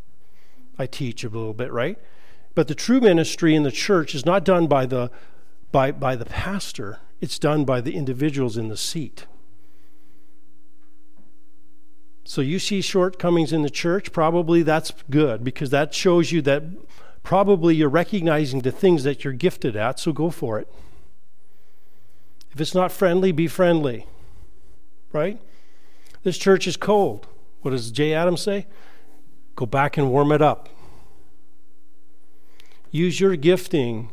I 0.79 0.87
teach 0.87 1.25
a 1.25 1.29
little 1.29 1.55
bit, 1.55 1.73
right? 1.73 1.99
But 2.55 2.69
the 2.69 2.75
true 2.75 3.01
ministry 3.01 3.55
in 3.55 3.63
the 3.63 3.71
church 3.71 4.15
is 4.15 4.27
not 4.27 4.45
done 4.45 4.67
by 4.67 4.87
the 4.87 5.11
by 5.71 5.93
by 5.93 6.17
the 6.17 6.25
pastor. 6.25 6.99
It's 7.21 7.39
done 7.39 7.65
by 7.65 7.81
the 7.81 7.95
individuals 7.95 8.57
in 8.57 8.69
the 8.69 8.77
seat. 8.77 9.27
So 12.25 12.43
you 12.43 12.59
see 12.59 12.83
shortcomings 12.83 13.53
in 13.53 13.63
the 13.63 13.71
church, 13.71 14.13
probably 14.13 14.63
that's 14.63 14.93
good 15.09 15.43
because 15.43 15.71
that 15.71 15.95
shows 15.95 16.31
you 16.31 16.43
that 16.43 16.63
probably 17.23 17.75
you're 17.75 17.89
recognizing 17.89 18.61
the 18.61 18.71
things 18.71 19.03
that 19.05 19.25
you're 19.25 19.33
gifted 19.33 19.77
at, 19.77 19.99
so 19.99 20.13
go 20.13 20.31
for 20.31 20.59
it. 20.59 20.71
If 22.53 22.61
it's 22.61 22.75
not 22.75 22.93
friendly, 22.93 23.33
be 23.33 23.47
friendly. 23.47 24.07
Right? 25.11 25.41
This 26.23 26.37
church 26.37 26.67
is 26.67 26.77
cold. 26.77 27.27
What 27.63 27.73
does 27.73 27.91
Jay 27.91 28.15
Adams 28.15 28.41
say? 28.41 28.67
Go 29.57 29.67
back 29.67 29.97
and 29.97 30.11
warm 30.11 30.33
it 30.33 30.41
up. 30.41 30.69
Use 32.91 33.21
your 33.21 33.37
gifting 33.37 34.11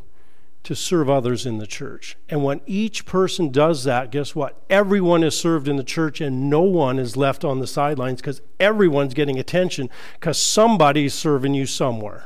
to 0.64 0.76
serve 0.76 1.08
others 1.10 1.46
in 1.46 1.60
the 1.60 1.68
church. 1.68 2.18
And 2.28 2.44
when 2.44 2.60
each 2.66 3.06
person 3.06 3.52
does 3.52 3.84
that, 3.84 4.12
guess 4.12 4.34
what? 4.34 4.60
Everyone 4.68 5.24
is 5.24 5.40
served 5.40 5.68
in 5.68 5.76
the 5.76 5.84
church 5.84 6.20
and 6.20 6.50
no 6.50 6.62
one 6.62 6.98
is 6.98 7.16
left 7.16 7.46
on 7.46 7.60
the 7.60 7.68
sidelines 7.68 8.20
because 8.20 8.42
everyone's 8.60 9.14
getting 9.14 9.38
attention 9.38 9.92
because 10.20 10.40
somebody's 10.40 11.14
serving 11.14 11.54
you 11.54 11.68
somewhere. 11.68 12.26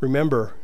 Remember, 0.00 0.54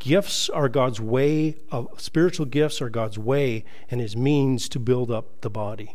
Gifts 0.00 0.48
are 0.48 0.68
God's 0.70 0.98
way 0.98 1.56
of 1.70 1.88
spiritual 1.98 2.46
gifts 2.46 2.80
are 2.80 2.88
God's 2.88 3.18
way 3.18 3.64
and 3.90 4.00
his 4.00 4.16
means 4.16 4.68
to 4.70 4.80
build 4.80 5.10
up 5.10 5.42
the 5.42 5.50
body. 5.50 5.94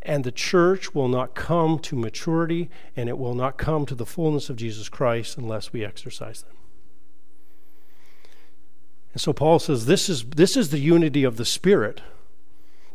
And 0.00 0.22
the 0.22 0.32
church 0.32 0.94
will 0.94 1.08
not 1.08 1.34
come 1.34 1.80
to 1.80 1.96
maturity 1.96 2.70
and 2.96 3.08
it 3.08 3.18
will 3.18 3.34
not 3.34 3.58
come 3.58 3.84
to 3.84 3.96
the 3.96 4.06
fullness 4.06 4.48
of 4.48 4.56
Jesus 4.56 4.88
Christ 4.88 5.36
unless 5.36 5.72
we 5.72 5.84
exercise 5.84 6.42
them. 6.42 6.54
And 9.12 9.20
so 9.20 9.32
Paul 9.32 9.58
says 9.58 9.86
this 9.86 10.08
is 10.08 10.24
this 10.24 10.56
is 10.56 10.70
the 10.70 10.78
unity 10.78 11.24
of 11.24 11.36
the 11.36 11.44
spirit. 11.44 12.00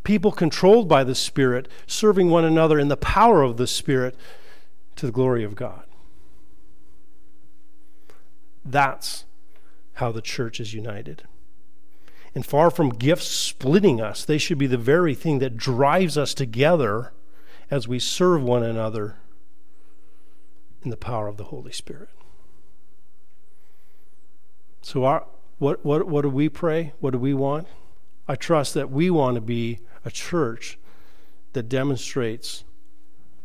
People 0.05 0.31
controlled 0.31 0.88
by 0.88 1.03
the 1.03 1.13
spirit 1.13 1.67
serving 1.88 2.29
one 2.29 2.45
another 2.45 2.79
in 2.79 2.88
the 2.88 2.95
power 2.95 3.43
of 3.43 3.57
the 3.57 3.67
spirit 3.67 4.15
to 4.95 5.05
the 5.05 5.11
glory 5.11 5.43
of 5.43 5.55
God. 5.55 5.84
That's 8.66 9.26
how 9.93 10.11
the 10.11 10.22
church 10.22 10.59
is 10.59 10.74
united. 10.74 11.24
And 12.34 12.45
far 12.45 12.70
from 12.70 12.89
gifts 12.89 13.28
splitting 13.28 14.01
us, 14.01 14.26
they 14.26 14.38
should 14.38 14.57
be 14.57 14.68
the 14.68 14.78
very 14.78 15.16
thing 15.16 15.39
that 15.39 15.55
drives 15.55 16.18
us 16.18 16.34
together 16.34 17.13
as 17.72 17.88
we 17.88 17.99
serve 17.99 18.43
one 18.43 18.63
another 18.63 19.18
in 20.84 20.89
the 20.89 20.97
power 20.97 21.28
of 21.28 21.38
the 21.38 21.45
Holy 21.45 21.72
Spirit. 21.72 22.09
So, 24.82 25.05
our, 25.05 25.26
what, 25.57 25.84
what, 25.86 26.07
what 26.07 26.22
do 26.22 26.30
we 26.30 26.49
pray? 26.49 26.93
What 26.99 27.11
do 27.11 27.20
we 27.20 27.34
want? 27.34 27.68
I 28.28 28.36
trust 28.36 28.74
that 28.74 28.91
we 28.91 29.09
want 29.09 29.36
to 29.36 29.41
be 29.41 29.80
a 30.03 30.11
church 30.11 30.78
that 31.53 31.70
demonstrates 31.70 32.66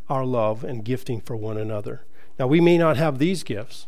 our 0.08 0.24
love 0.24 0.64
and 0.64 0.84
gifting 0.84 1.20
for 1.20 1.36
one 1.36 1.56
another. 1.56 2.04
Now, 2.38 2.46
we 2.46 2.60
may 2.60 2.76
not 2.76 2.96
have 2.96 3.18
these 3.18 3.42
gifts, 3.42 3.86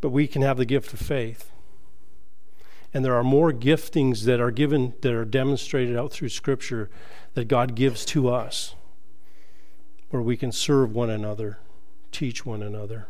but 0.00 0.10
we 0.10 0.26
can 0.26 0.42
have 0.42 0.56
the 0.56 0.64
gift 0.64 0.92
of 0.92 1.00
faith. 1.00 1.50
And 2.94 3.04
there 3.04 3.14
are 3.14 3.24
more 3.24 3.52
giftings 3.52 4.24
that 4.24 4.40
are 4.40 4.50
given, 4.50 4.94
that 5.02 5.12
are 5.12 5.24
demonstrated 5.24 5.96
out 5.96 6.12
through 6.12 6.30
Scripture 6.30 6.88
that 7.34 7.46
God 7.46 7.74
gives 7.74 8.04
to 8.06 8.28
us, 8.28 8.74
where 10.10 10.22
we 10.22 10.36
can 10.36 10.52
serve 10.52 10.94
one 10.94 11.10
another, 11.10 11.58
teach 12.12 12.46
one 12.46 12.62
another, 12.62 13.06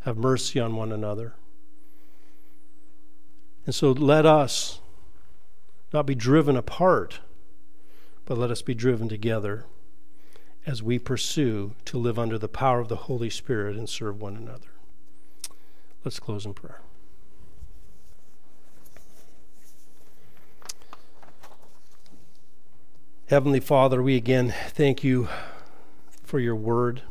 have 0.00 0.16
mercy 0.16 0.60
on 0.60 0.76
one 0.76 0.92
another. 0.92 1.34
And 3.66 3.74
so 3.74 3.92
let 3.92 4.26
us 4.26 4.80
not 5.92 6.06
be 6.06 6.14
driven 6.14 6.56
apart, 6.56 7.20
but 8.24 8.38
let 8.38 8.50
us 8.50 8.62
be 8.62 8.74
driven 8.74 9.08
together 9.08 9.66
as 10.64 10.82
we 10.82 10.98
pursue 10.98 11.74
to 11.84 11.98
live 11.98 12.18
under 12.18 12.38
the 12.38 12.48
power 12.48 12.80
of 12.80 12.88
the 12.88 12.96
Holy 12.96 13.30
Spirit 13.30 13.76
and 13.76 13.88
serve 13.88 14.20
one 14.20 14.36
another. 14.36 14.71
Let's 16.04 16.18
close 16.18 16.44
in 16.44 16.54
prayer. 16.54 16.80
Heavenly 23.28 23.60
Father, 23.60 24.02
we 24.02 24.16
again 24.16 24.52
thank 24.70 25.04
you 25.04 25.28
for 26.24 26.40
your 26.40 26.56
word. 26.56 27.02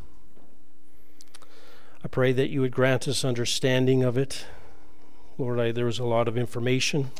I 2.04 2.08
pray 2.08 2.32
that 2.32 2.50
you 2.50 2.60
would 2.60 2.72
grant 2.72 3.08
us 3.08 3.24
understanding 3.24 4.02
of 4.02 4.18
it. 4.18 4.44
Lord, 5.38 5.58
I, 5.58 5.72
there 5.72 5.86
was 5.86 5.98
a 5.98 6.04
lot 6.04 6.28
of 6.28 6.36
information. 6.36 7.10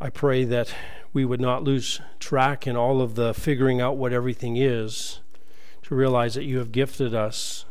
I 0.00 0.10
pray 0.10 0.44
that 0.44 0.74
we 1.12 1.24
would 1.24 1.40
not 1.40 1.62
lose 1.62 2.00
track 2.18 2.66
in 2.66 2.76
all 2.76 3.00
of 3.00 3.14
the 3.14 3.32
figuring 3.32 3.80
out 3.80 3.96
what 3.96 4.12
everything 4.12 4.56
is, 4.56 5.20
to 5.82 5.94
realize 5.94 6.34
that 6.34 6.44
you 6.44 6.58
have 6.58 6.72
gifted 6.72 7.14
us 7.14 7.64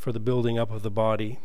for 0.00 0.12
the 0.12 0.18
building 0.18 0.58
up 0.58 0.70
of 0.70 0.82
the 0.82 0.90
body. 0.90 1.38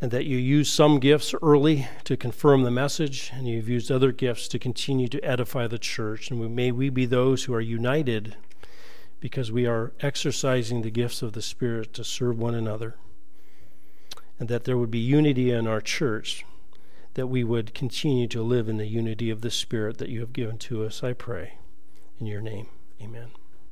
And 0.00 0.12
that 0.12 0.26
you 0.26 0.36
use 0.36 0.70
some 0.70 1.00
gifts 1.00 1.34
early 1.42 1.88
to 2.04 2.16
confirm 2.16 2.62
the 2.62 2.70
message, 2.70 3.32
and 3.34 3.48
you've 3.48 3.68
used 3.68 3.90
other 3.90 4.12
gifts 4.12 4.46
to 4.48 4.58
continue 4.58 5.08
to 5.08 5.24
edify 5.24 5.66
the 5.66 5.78
church. 5.78 6.30
And 6.30 6.54
may 6.54 6.70
we 6.70 6.88
be 6.88 7.04
those 7.04 7.44
who 7.44 7.54
are 7.54 7.60
united 7.60 8.36
because 9.18 9.50
we 9.50 9.66
are 9.66 9.92
exercising 10.00 10.82
the 10.82 10.90
gifts 10.90 11.20
of 11.20 11.32
the 11.32 11.42
Spirit 11.42 11.92
to 11.94 12.04
serve 12.04 12.38
one 12.38 12.54
another. 12.54 12.94
And 14.38 14.48
that 14.48 14.64
there 14.64 14.78
would 14.78 14.90
be 14.90 14.98
unity 14.98 15.50
in 15.50 15.66
our 15.66 15.80
church, 15.80 16.44
that 17.14 17.26
we 17.26 17.42
would 17.42 17.74
continue 17.74 18.28
to 18.28 18.42
live 18.42 18.68
in 18.68 18.76
the 18.76 18.86
unity 18.86 19.30
of 19.30 19.40
the 19.40 19.50
Spirit 19.50 19.98
that 19.98 20.10
you 20.10 20.20
have 20.20 20.34
given 20.34 20.58
to 20.58 20.84
us, 20.84 21.02
I 21.02 21.12
pray. 21.12 21.54
In 22.20 22.26
your 22.26 22.42
name, 22.42 22.68
amen. 23.02 23.30